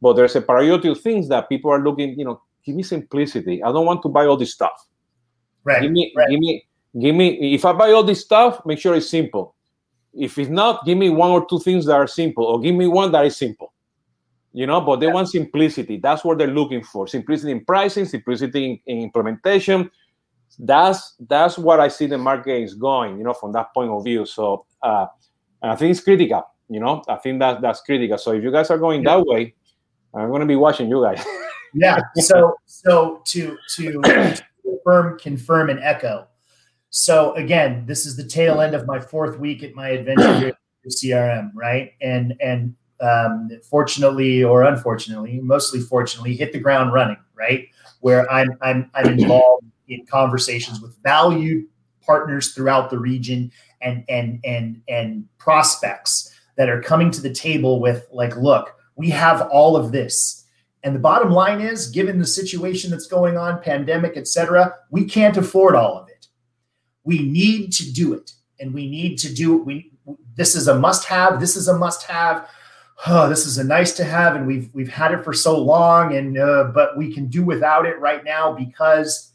But 0.00 0.14
there's 0.14 0.36
a 0.36 0.42
priority 0.42 0.88
of 0.88 1.00
things 1.00 1.28
that 1.28 1.48
people 1.48 1.70
are 1.70 1.80
looking, 1.80 2.18
you 2.18 2.24
know, 2.24 2.40
give 2.64 2.76
me 2.76 2.82
simplicity. 2.82 3.62
I 3.62 3.72
don't 3.72 3.86
want 3.86 4.02
to 4.02 4.08
buy 4.08 4.26
all 4.26 4.36
this 4.36 4.52
stuff. 4.52 4.86
Right. 5.64 5.82
Give 5.82 5.92
me, 5.92 6.12
right. 6.16 6.28
give 6.28 6.40
me, 6.40 6.66
give 7.00 7.14
me, 7.14 7.54
if 7.54 7.64
I 7.64 7.72
buy 7.72 7.92
all 7.92 8.02
this 8.02 8.20
stuff, 8.20 8.64
make 8.66 8.78
sure 8.78 8.94
it's 8.94 9.08
simple. 9.08 9.54
If 10.12 10.38
it's 10.38 10.50
not, 10.50 10.84
give 10.84 10.98
me 10.98 11.08
one 11.08 11.30
or 11.30 11.46
two 11.46 11.60
things 11.60 11.86
that 11.86 11.94
are 11.94 12.06
simple, 12.06 12.44
or 12.44 12.60
give 12.60 12.74
me 12.74 12.86
one 12.86 13.12
that 13.12 13.24
is 13.24 13.36
simple. 13.36 13.72
You 14.52 14.66
know, 14.66 14.80
but 14.82 14.96
they 14.96 15.06
yeah. 15.06 15.14
want 15.14 15.30
simplicity. 15.30 15.96
That's 15.96 16.24
what 16.24 16.36
they're 16.36 16.48
looking 16.48 16.84
for. 16.84 17.08
Simplicity 17.08 17.52
in 17.52 17.64
pricing, 17.64 18.04
simplicity 18.04 18.64
in, 18.64 18.80
in 18.86 19.02
implementation. 19.04 19.90
That's 20.58 21.14
that's 21.28 21.58
what 21.58 21.80
I 21.80 21.88
see 21.88 22.06
the 22.06 22.18
market 22.18 22.62
is 22.62 22.74
going, 22.74 23.18
you 23.18 23.24
know, 23.24 23.32
from 23.32 23.52
that 23.52 23.72
point 23.74 23.90
of 23.90 24.04
view. 24.04 24.26
So 24.26 24.66
uh, 24.82 25.06
I 25.62 25.76
think 25.76 25.92
it's 25.92 26.00
critical, 26.00 26.42
you 26.68 26.80
know. 26.80 27.02
I 27.08 27.16
think 27.16 27.40
that 27.40 27.60
that's 27.62 27.80
critical. 27.80 28.18
So 28.18 28.32
if 28.32 28.42
you 28.42 28.52
guys 28.52 28.70
are 28.70 28.78
going 28.78 29.02
yeah. 29.02 29.16
that 29.16 29.26
way, 29.26 29.54
I'm 30.14 30.28
going 30.28 30.40
to 30.40 30.46
be 30.46 30.56
watching 30.56 30.88
you 30.88 31.02
guys. 31.02 31.24
yeah. 31.74 31.98
So 32.16 32.54
so 32.66 33.22
to 33.26 33.56
to 33.76 34.00
confirm 34.62 35.18
confirm 35.18 35.70
and 35.70 35.80
echo. 35.80 36.26
So 36.90 37.32
again, 37.34 37.86
this 37.86 38.04
is 38.04 38.16
the 38.16 38.24
tail 38.24 38.60
end 38.60 38.74
of 38.74 38.86
my 38.86 39.00
fourth 39.00 39.38
week 39.38 39.62
at 39.62 39.74
my 39.74 39.88
adventure 39.88 40.38
here 40.38 40.48
at 40.48 40.92
CRM, 40.92 41.50
right? 41.54 41.92
And 42.02 42.34
and 42.40 42.74
um, 43.00 43.50
fortunately 43.68 44.44
or 44.44 44.64
unfortunately, 44.64 45.40
mostly 45.42 45.80
fortunately, 45.80 46.36
hit 46.36 46.52
the 46.52 46.60
ground 46.60 46.92
running, 46.92 47.16
right? 47.34 47.68
Where 48.00 48.30
I'm 48.30 48.50
I'm 48.60 48.90
I'm 48.94 49.18
involved 49.18 49.64
in 49.94 50.06
conversations 50.06 50.80
with 50.80 50.96
valued 51.02 51.64
partners 52.04 52.52
throughout 52.52 52.90
the 52.90 52.98
region 52.98 53.50
and 53.80 54.04
and 54.08 54.40
and 54.44 54.82
and 54.88 55.24
prospects 55.38 56.34
that 56.56 56.68
are 56.68 56.82
coming 56.82 57.10
to 57.10 57.20
the 57.20 57.32
table 57.32 57.80
with 57.80 58.06
like, 58.12 58.36
look, 58.36 58.74
we 58.96 59.08
have 59.10 59.48
all 59.50 59.76
of 59.76 59.92
this. 59.92 60.44
And 60.84 60.94
the 60.94 61.00
bottom 61.00 61.30
line 61.30 61.60
is, 61.60 61.88
given 61.88 62.18
the 62.18 62.26
situation 62.26 62.90
that's 62.90 63.06
going 63.06 63.38
on, 63.38 63.62
pandemic, 63.62 64.16
et 64.16 64.26
cetera, 64.26 64.74
we 64.90 65.04
can't 65.04 65.36
afford 65.36 65.76
all 65.76 65.96
of 65.96 66.08
it. 66.08 66.26
We 67.04 67.20
need 67.20 67.72
to 67.74 67.92
do 67.92 68.14
it. 68.14 68.32
And 68.58 68.74
we 68.74 68.90
need 68.90 69.16
to 69.18 69.32
do 69.32 69.58
it. 69.58 69.64
We 69.64 69.92
this 70.36 70.54
is 70.54 70.68
a 70.68 70.78
must-have. 70.78 71.40
This 71.40 71.56
is 71.56 71.68
a 71.68 71.76
must-have. 71.76 72.48
Oh, 73.06 73.28
this 73.28 73.46
is 73.46 73.58
a 73.58 73.64
nice 73.64 73.92
to 73.94 74.04
have, 74.04 74.36
and 74.36 74.46
we've 74.46 74.70
we've 74.72 74.88
had 74.88 75.12
it 75.12 75.24
for 75.24 75.32
so 75.32 75.58
long, 75.58 76.14
and 76.14 76.38
uh, 76.38 76.70
but 76.72 76.96
we 76.96 77.12
can 77.12 77.26
do 77.26 77.44
without 77.44 77.86
it 77.86 77.98
right 77.98 78.24
now 78.24 78.52
because 78.52 79.31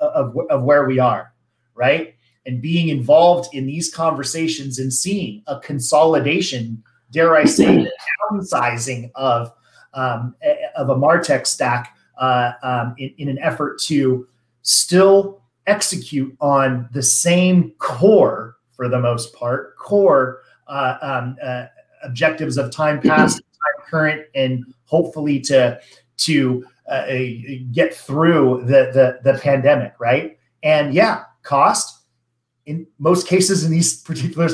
of, 0.00 0.36
of 0.50 0.62
where 0.62 0.86
we 0.86 0.98
are, 0.98 1.32
right? 1.74 2.14
And 2.46 2.62
being 2.62 2.88
involved 2.88 3.54
in 3.54 3.66
these 3.66 3.92
conversations 3.92 4.78
and 4.78 4.92
seeing 4.92 5.42
a 5.46 5.60
consolidation 5.60 6.82
dare 7.10 7.34
I 7.34 7.44
say, 7.44 7.90
downsizing 8.30 9.10
of 9.14 9.52
um, 9.94 10.34
of 10.76 10.90
a 10.90 10.94
Martech 10.94 11.46
stack 11.46 11.96
uh, 12.18 12.52
um, 12.62 12.94
in, 12.98 13.12
in, 13.18 13.28
an 13.28 13.38
effort 13.38 13.80
to 13.82 14.26
still 14.62 15.40
execute 15.66 16.36
on 16.40 16.88
the 16.92 17.02
same 17.02 17.70
core, 17.78 18.56
for 18.76 18.88
the 18.88 18.98
most 18.98 19.32
part, 19.32 19.76
core 19.78 20.42
uh, 20.66 20.98
um, 21.00 21.36
uh, 21.42 21.66
objectives 22.04 22.58
of 22.58 22.70
time 22.70 23.00
past, 23.00 23.36
time 23.36 23.86
current, 23.88 24.26
and 24.34 24.64
hopefully 24.84 25.40
to 25.40 25.80
to 26.18 26.64
uh, 26.88 27.06
get 27.72 27.94
through 27.94 28.64
the, 28.64 28.90
the 28.92 29.32
the 29.32 29.38
pandemic, 29.38 29.92
right? 29.98 30.38
And 30.62 30.94
yeah, 30.94 31.24
cost 31.42 31.98
in 32.66 32.86
most 32.98 33.26
cases 33.26 33.64
in 33.64 33.70
these 33.70 34.02
particular 34.02 34.48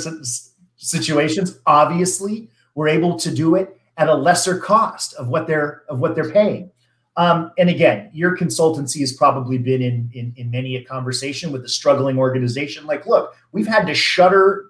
situations, 0.77 1.59
obviously, 1.67 2.49
we're 2.75 2.89
able 2.89 3.19
to 3.19 3.35
do 3.35 3.55
it 3.55 3.81
at 3.97 4.09
a 4.09 4.15
lesser 4.15 4.59
cost 4.59 5.15
of 5.15 5.29
what 5.29 5.47
they're 5.47 5.83
of 5.89 5.99
what 5.99 6.15
they're 6.15 6.31
paying. 6.31 6.71
Um, 7.17 7.53
and 7.59 7.71
again, 7.71 8.11
your 8.13 8.37
consultancy 8.37 8.99
has 8.99 9.13
probably 9.13 9.59
been 9.59 9.83
in, 9.83 10.11
in 10.15 10.33
in 10.37 10.51
many 10.51 10.77
a 10.77 10.85
conversation 10.85 11.53
with 11.53 11.65
a 11.65 11.69
struggling 11.69 12.19
organization. 12.19 12.87
Like, 12.87 13.07
look, 13.07 13.35
we've 13.53 13.67
had 13.67 13.87
to 13.87 13.95
shutter, 13.95 14.67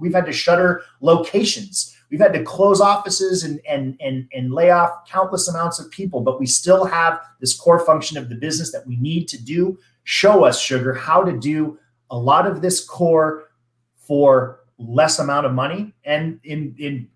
we've 0.00 0.12
had 0.12 0.26
to 0.26 0.32
shutter 0.32 0.82
locations, 1.00 1.96
we've 2.10 2.20
had 2.20 2.32
to 2.32 2.42
close 2.42 2.80
offices 2.80 3.44
and 3.44 3.60
and 3.68 3.96
and 4.00 4.28
and 4.32 4.52
lay 4.52 4.70
off 4.70 5.08
countless 5.08 5.48
amounts 5.48 5.78
of 5.78 5.90
people, 5.90 6.20
but 6.20 6.40
we 6.40 6.46
still 6.46 6.84
have 6.84 7.20
this 7.40 7.56
core 7.56 7.84
function 7.84 8.18
of 8.18 8.28
the 8.28 8.34
business 8.34 8.72
that 8.72 8.86
we 8.86 8.96
need 8.96 9.28
to 9.28 9.42
do. 9.42 9.78
Show 10.04 10.44
us, 10.44 10.60
sugar, 10.60 10.92
how 10.92 11.22
to 11.22 11.38
do 11.38 11.78
a 12.10 12.18
lot 12.18 12.46
of 12.46 12.62
this 12.62 12.84
core 12.84 13.44
for 13.96 14.60
less 14.78 15.18
amount 15.18 15.46
of 15.46 15.52
money, 15.52 15.94
and 16.04 16.40
in 16.44 16.74
in 16.78 17.08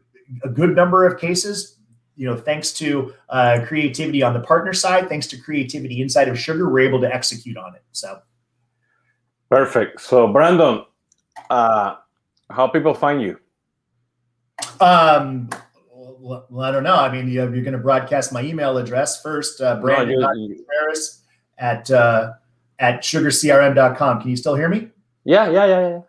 a 0.42 0.48
good 0.48 0.74
number 0.74 1.06
of 1.06 1.18
cases, 1.20 1.78
you 2.16 2.26
know, 2.26 2.36
thanks 2.36 2.72
to 2.72 3.12
uh, 3.28 3.60
creativity 3.66 4.22
on 4.22 4.32
the 4.32 4.40
partner 4.40 4.72
side, 4.72 5.08
thanks 5.08 5.26
to 5.28 5.36
creativity 5.36 6.00
inside 6.00 6.28
of 6.28 6.38
Sugar, 6.38 6.70
we're 6.70 6.80
able 6.80 7.00
to 7.00 7.12
execute 7.12 7.56
on 7.56 7.74
it. 7.74 7.82
So, 7.92 8.20
perfect. 9.50 10.00
So, 10.00 10.32
Brandon, 10.32 10.84
uh, 11.50 11.96
how 12.50 12.68
people 12.68 12.94
find 12.94 13.20
you? 13.20 13.38
Um, 14.80 15.48
well, 16.24 16.60
I 16.60 16.70
don't 16.70 16.84
know. 16.84 16.96
I 16.96 17.12
mean, 17.12 17.28
you, 17.28 17.42
are 17.42 17.48
going 17.48 17.72
to 17.72 17.78
broadcast 17.78 18.32
my 18.32 18.42
email 18.42 18.78
address 18.78 19.20
first, 19.20 19.60
uh, 19.60 19.76
Brandon 19.80 20.20
no, 20.20 20.26
Contreras 20.26 21.22
at 21.58 21.90
uh, 21.90 22.32
at 22.78 23.02
sugarcrm.com. 23.02 24.20
Can 24.20 24.30
you 24.30 24.36
still 24.36 24.54
hear 24.54 24.68
me? 24.68 24.88
Yeah, 25.24 25.50
yeah, 25.50 25.66
yeah, 25.66 25.88
yeah. 25.88 26.00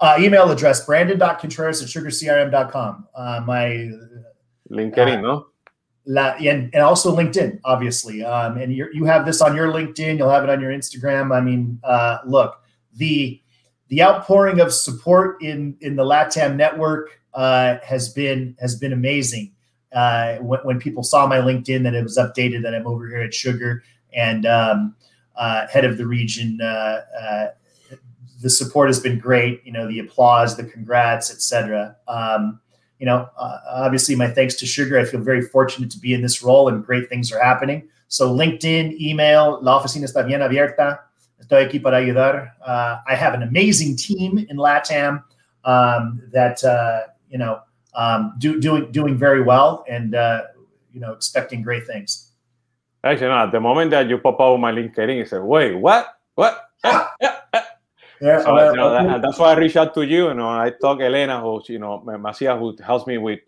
Uh, 0.00 0.16
email 0.20 0.48
address 0.50 0.86
brandon.contreras 0.86 1.82
at 1.82 1.88
sugarcrm.com. 1.88 3.08
Uh, 3.14 3.42
my 3.44 3.90
LinkedIn, 4.70 5.18
uh, 5.18 5.20
no? 5.20 5.46
La, 6.06 6.34
and, 6.36 6.72
and 6.72 6.82
also 6.82 7.14
LinkedIn, 7.14 7.60
obviously. 7.64 8.24
Um, 8.24 8.58
and 8.58 8.72
you 8.72 8.88
you 8.92 9.04
have 9.04 9.26
this 9.26 9.42
on 9.42 9.56
your 9.56 9.72
LinkedIn, 9.72 10.18
you'll 10.18 10.30
have 10.30 10.44
it 10.44 10.50
on 10.50 10.60
your 10.60 10.70
Instagram. 10.70 11.36
I 11.36 11.40
mean, 11.40 11.80
uh, 11.82 12.18
look, 12.24 12.60
the 12.94 13.40
the 13.88 14.02
outpouring 14.02 14.60
of 14.60 14.72
support 14.72 15.42
in 15.42 15.76
in 15.80 15.96
the 15.96 16.04
LATAM 16.04 16.56
network 16.56 17.17
uh, 17.34 17.78
has 17.84 18.08
been 18.08 18.56
has 18.60 18.74
been 18.74 18.92
amazing. 18.92 19.52
Uh, 19.92 20.36
when, 20.36 20.60
when, 20.60 20.78
people 20.78 21.02
saw 21.02 21.26
my 21.26 21.38
LinkedIn 21.38 21.82
that 21.82 21.94
it 21.94 22.02
was 22.02 22.18
updated 22.18 22.62
that 22.62 22.74
I'm 22.74 22.86
over 22.86 23.08
here 23.08 23.22
at 23.22 23.32
Sugar 23.32 23.82
and 24.12 24.44
um, 24.44 24.94
uh, 25.34 25.66
head 25.68 25.86
of 25.86 25.96
the 25.96 26.06
region, 26.06 26.60
uh, 26.60 27.00
uh, 27.18 27.46
the 28.42 28.50
support 28.50 28.90
has 28.90 29.00
been 29.00 29.18
great. 29.18 29.64
You 29.64 29.72
know, 29.72 29.88
the 29.88 30.00
applause, 30.00 30.56
the 30.56 30.64
congrats, 30.64 31.30
etc. 31.30 31.96
Um, 32.06 32.60
you 32.98 33.06
know, 33.06 33.28
uh, 33.38 33.58
obviously, 33.70 34.14
my 34.14 34.28
thanks 34.28 34.56
to 34.56 34.66
Sugar. 34.66 34.98
I 34.98 35.04
feel 35.04 35.20
very 35.20 35.42
fortunate 35.42 35.90
to 35.92 35.98
be 35.98 36.12
in 36.12 36.20
this 36.20 36.42
role, 36.42 36.68
and 36.68 36.84
great 36.84 37.08
things 37.08 37.32
are 37.32 37.42
happening. 37.42 37.88
So, 38.08 38.34
LinkedIn, 38.34 39.00
email, 39.00 39.58
la 39.62 39.80
oficina 39.80 40.04
está 40.04 40.26
bien 40.26 40.40
abierta. 40.42 41.00
Estoy 41.40 41.64
aquí 41.64 41.82
para 41.82 41.98
ayudar. 41.98 42.52
I 42.66 43.14
have 43.14 43.34
an 43.34 43.42
amazing 43.42 43.96
team 43.96 44.38
in 44.38 44.56
LATAM 44.56 45.22
um, 45.64 46.22
that 46.32 46.62
you 47.30 47.38
know 47.38 47.60
um, 47.94 48.34
do, 48.38 48.60
doing 48.60 48.90
doing 48.92 49.16
very 49.16 49.42
well, 49.42 49.84
and 49.88 50.14
uh, 50.14 50.42
you 50.92 51.00
know, 51.00 51.12
expecting 51.12 51.62
great 51.62 51.86
things. 51.86 52.32
Actually, 53.04 53.28
no, 53.28 53.38
at 53.38 53.52
the 53.52 53.60
moment 53.60 53.90
that 53.90 54.08
you 54.08 54.18
pop 54.18 54.40
out 54.40 54.56
my 54.58 54.72
LinkedIn, 54.72 55.16
you 55.16 55.26
say, 55.26 55.38
"Wait, 55.38 55.74
what? 55.74 56.14
What?" 56.34 56.64
Yeah, 58.20 58.42
so, 58.42 58.52
well, 58.52 58.70
you 58.72 58.76
know, 58.76 58.90
that, 58.90 59.22
that's 59.22 59.38
why 59.38 59.52
I 59.52 59.56
reached 59.56 59.76
out 59.76 59.94
to 59.94 60.02
you. 60.02 60.28
You 60.28 60.34
know, 60.34 60.48
I 60.48 60.70
talk 60.70 61.00
Elena, 61.00 61.40
who 61.40 61.62
you 61.68 61.78
know, 61.78 62.02
Macia, 62.18 62.58
who 62.58 62.76
helps 62.84 63.06
me 63.06 63.16
with 63.16 63.38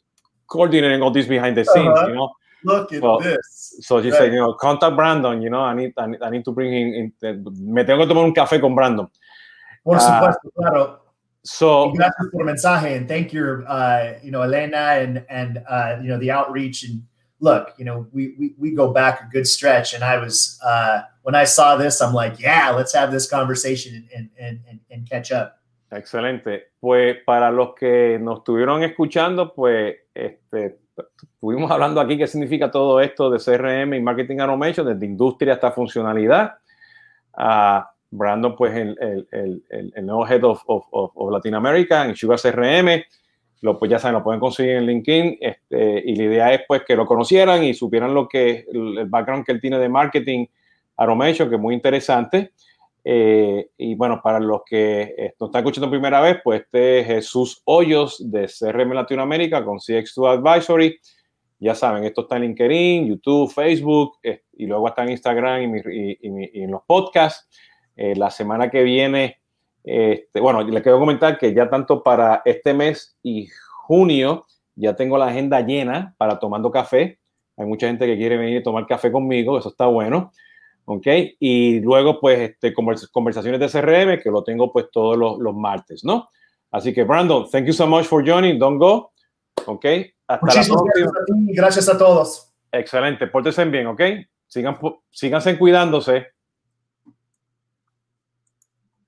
coordinating 0.47 1.03
all 1.03 1.11
this 1.11 1.27
behind 1.27 1.57
the 1.57 1.65
scenes. 1.65 1.89
Uh-huh. 1.89 2.07
You 2.07 2.15
know, 2.15 2.31
look 2.65 2.93
at 2.93 3.01
so, 3.01 3.19
this. 3.21 3.79
So 3.81 4.01
she 4.01 4.11
right. 4.11 4.19
said, 4.19 4.33
you 4.33 4.39
know, 4.39 4.55
contact 4.55 4.95
Brandon. 4.95 5.43
You 5.43 5.51
know, 5.51 5.63
I 5.63 5.75
need, 5.75 5.93
I 5.97 6.07
need, 6.07 6.23
I 6.23 6.31
need 6.31 6.45
to 6.45 6.53
bring 6.53 6.73
him. 6.73 7.13
In, 7.21 7.45
me 7.59 7.83
tengo 7.83 8.07
que 8.07 8.07
tomar 8.07 8.25
un 8.25 8.33
café 8.33 8.61
con 8.61 8.77
Brandon. 8.77 9.11
Por 9.83 9.97
uh, 9.97 10.01
supuesto, 10.01 10.51
claro. 10.57 11.01
So 11.43 11.91
gracias 11.93 12.29
por 12.33 12.45
mensaje 12.45 12.97
and 12.97 13.09
thank 13.09 13.33
your, 13.33 13.65
uh, 13.67 14.15
you 14.23 14.31
know, 14.31 14.43
Elena 14.43 14.99
and 15.01 15.25
and 15.31 15.63
uh, 15.69 15.97
you 16.03 16.09
know 16.09 16.19
the 16.19 16.31
outreach 16.31 16.85
and 16.85 17.03
look, 17.41 17.75
you 17.79 17.85
know, 17.85 18.07
we, 18.13 18.35
we, 18.39 18.55
we 18.59 18.71
go 18.71 18.93
back 18.93 19.23
a 19.23 19.29
good 19.33 19.47
stretch. 19.47 19.95
And 19.95 20.05
I 20.05 20.19
was, 20.19 20.59
uh, 20.65 21.03
when 21.23 21.35
I 21.35 21.45
saw 21.45 21.77
this, 21.77 22.01
I'm 22.01 22.15
like, 22.15 22.39
yeah, 22.39 22.71
let's 22.71 22.95
have 22.95 23.11
this 23.11 23.29
conversation 23.29 24.09
and, 24.15 24.31
and, 24.39 24.61
and, 24.69 24.81
and 24.91 25.09
catch 25.09 25.33
up. 25.33 25.57
Excelente. 25.91 26.73
Pues 26.79 27.17
para 27.27 27.51
los 27.51 27.75
que 27.75 28.19
nos 28.21 28.39
estuvieron 28.39 28.85
escuchando, 28.85 29.53
pues 29.53 29.97
este, 30.15 30.79
estuvimos 31.35 31.71
hablando 31.71 32.01
aquí 32.01 32.17
qué 32.17 32.29
significa 32.29 32.71
todo 32.71 33.01
esto 33.01 33.29
de 33.31 33.39
CRM 33.39 33.95
y 33.95 34.01
Marketing 34.01 34.39
Automation, 34.39 34.87
desde 34.87 35.05
industria 35.05 35.55
hasta 35.55 35.73
funcionalidad. 35.73 36.59
Uh, 37.37 37.83
Brandon, 38.11 38.57
pues 38.57 38.75
el, 38.75 38.97
el, 39.01 39.63
el, 39.71 39.93
el, 39.95 40.07
nuevo 40.07 40.27
Head 40.27 40.45
of, 40.45 40.63
of, 40.67 40.85
of 40.91 41.33
Latinoamérica 41.33 42.05
en 42.05 42.17
Sugar 42.17 42.41
CRM 42.41 43.03
lo, 43.61 43.79
pues 43.79 43.91
ya 43.91 43.99
saben, 43.99 44.15
lo 44.15 44.25
pueden 44.25 44.41
conseguir 44.41 44.77
en 44.77 44.87
LinkedIn 44.87 45.39
este, 45.41 46.03
y 46.05 46.15
la 46.17 46.25
idea 46.25 46.55
es 46.55 46.63
pues 46.67 46.83
que 46.87 46.97
lo 46.97 47.07
conocieran 47.07 47.63
y 47.63 47.75
supieran 47.75 48.15
lo 48.15 48.27
que 48.27 48.65
el, 48.73 49.07
background 49.07 49.45
que 49.45 49.53
él 49.53 49.61
tiene 49.61 49.79
de 49.79 49.89
marketing 49.89 50.47
automation, 50.97 51.49
que 51.49 51.57
es 51.57 51.61
muy 51.61 51.75
interesante. 51.75 52.53
Eh, 53.03 53.71
y 53.79 53.95
bueno, 53.95 54.21
para 54.23 54.41
los 54.41 54.63
que 54.65 55.35
nos 55.39 55.49
están 55.49 55.61
escuchando 55.61 55.91
primera 55.91 56.21
vez, 56.21 56.39
pues 56.43 56.63
este 56.63 57.01
es 57.01 57.07
Jesús 57.07 57.63
Hoyos 57.65 58.31
de 58.31 58.47
CRM 58.47 58.93
Latinoamérica 58.93 59.65
con 59.65 59.79
CX2 59.79 60.39
Advisory. 60.39 60.99
Ya 61.59 61.75
saben, 61.75 62.05
esto 62.05 62.23
está 62.23 62.37
en 62.37 62.43
LinkedIn, 62.43 63.09
YouTube, 63.09 63.53
Facebook 63.53 64.13
eh, 64.23 64.43
y 64.55 64.67
luego 64.67 64.89
está 64.89 65.03
en 65.03 65.11
Instagram 65.11 65.75
y, 65.75 66.19
y 66.23 66.63
en 66.63 66.71
los 66.71 66.83
podcasts. 66.87 67.47
La 68.17 68.31
semana 68.31 68.71
que 68.71 68.83
viene 68.83 69.41
este, 69.85 70.41
bueno, 70.41 70.63
les 70.63 70.83
quiero 70.83 70.99
comentar 70.99 71.39
que 71.39 71.55
ya 71.55 71.69
tanto 71.71 72.03
para 72.03 72.43
este 72.45 72.75
mes 72.75 73.17
y 73.23 73.49
junio 73.83 74.47
ya 74.75 74.95
tengo 74.95 75.17
la 75.19 75.27
agenda 75.27 75.61
llena 75.61 76.15
para 76.19 76.39
tomando 76.39 76.71
café. 76.71 77.19
Hay 77.57 77.67
mucha 77.67 77.87
gente 77.87 78.07
que 78.07 78.17
quiere 78.17 78.37
venir 78.37 78.61
a 78.61 78.63
tomar 78.63 78.87
café 78.87 79.11
conmigo, 79.11 79.59
eso 79.59 79.69
está 79.69 79.87
bueno. 79.87 80.33
¿Ok? 80.87 81.07
Y 81.39 81.81
luego, 81.81 82.19
pues, 82.19 82.51
este, 82.51 82.75
conversaciones 82.75 83.61
de 83.61 83.69
CRM, 83.69 84.21
que 84.23 84.31
lo 84.31 84.43
tengo 84.43 84.73
pues 84.73 84.87
todos 84.91 85.17
los, 85.17 85.39
los, 85.39 85.55
martes, 85.55 86.05
¿no? 86.05 86.31
Así 86.71 86.93
que, 86.93 87.05
Brandon, 87.05 87.49
thank 87.51 87.67
you 87.67 87.73
so 87.73 87.87
much 87.87 88.07
for 88.07 88.27
joining. 88.27 88.59
Don't 88.59 88.79
go. 88.79 89.13
¿Ok? 89.67 89.85
Hasta 90.27 90.47
Muchísimas 90.47 90.83
la 90.83 91.13
próxima. 91.13 91.13
Gracias 91.13 91.49
a, 91.49 91.63
gracias 91.63 91.89
a 91.89 91.99
todos. 91.99 92.53
Excelente. 92.73 93.27
Pórtense 93.27 93.65
bien, 93.67 93.87
¿ok? 93.89 94.01
Sigan, 94.47 94.79
síganse 95.11 95.59
cuidándose. 95.59 96.29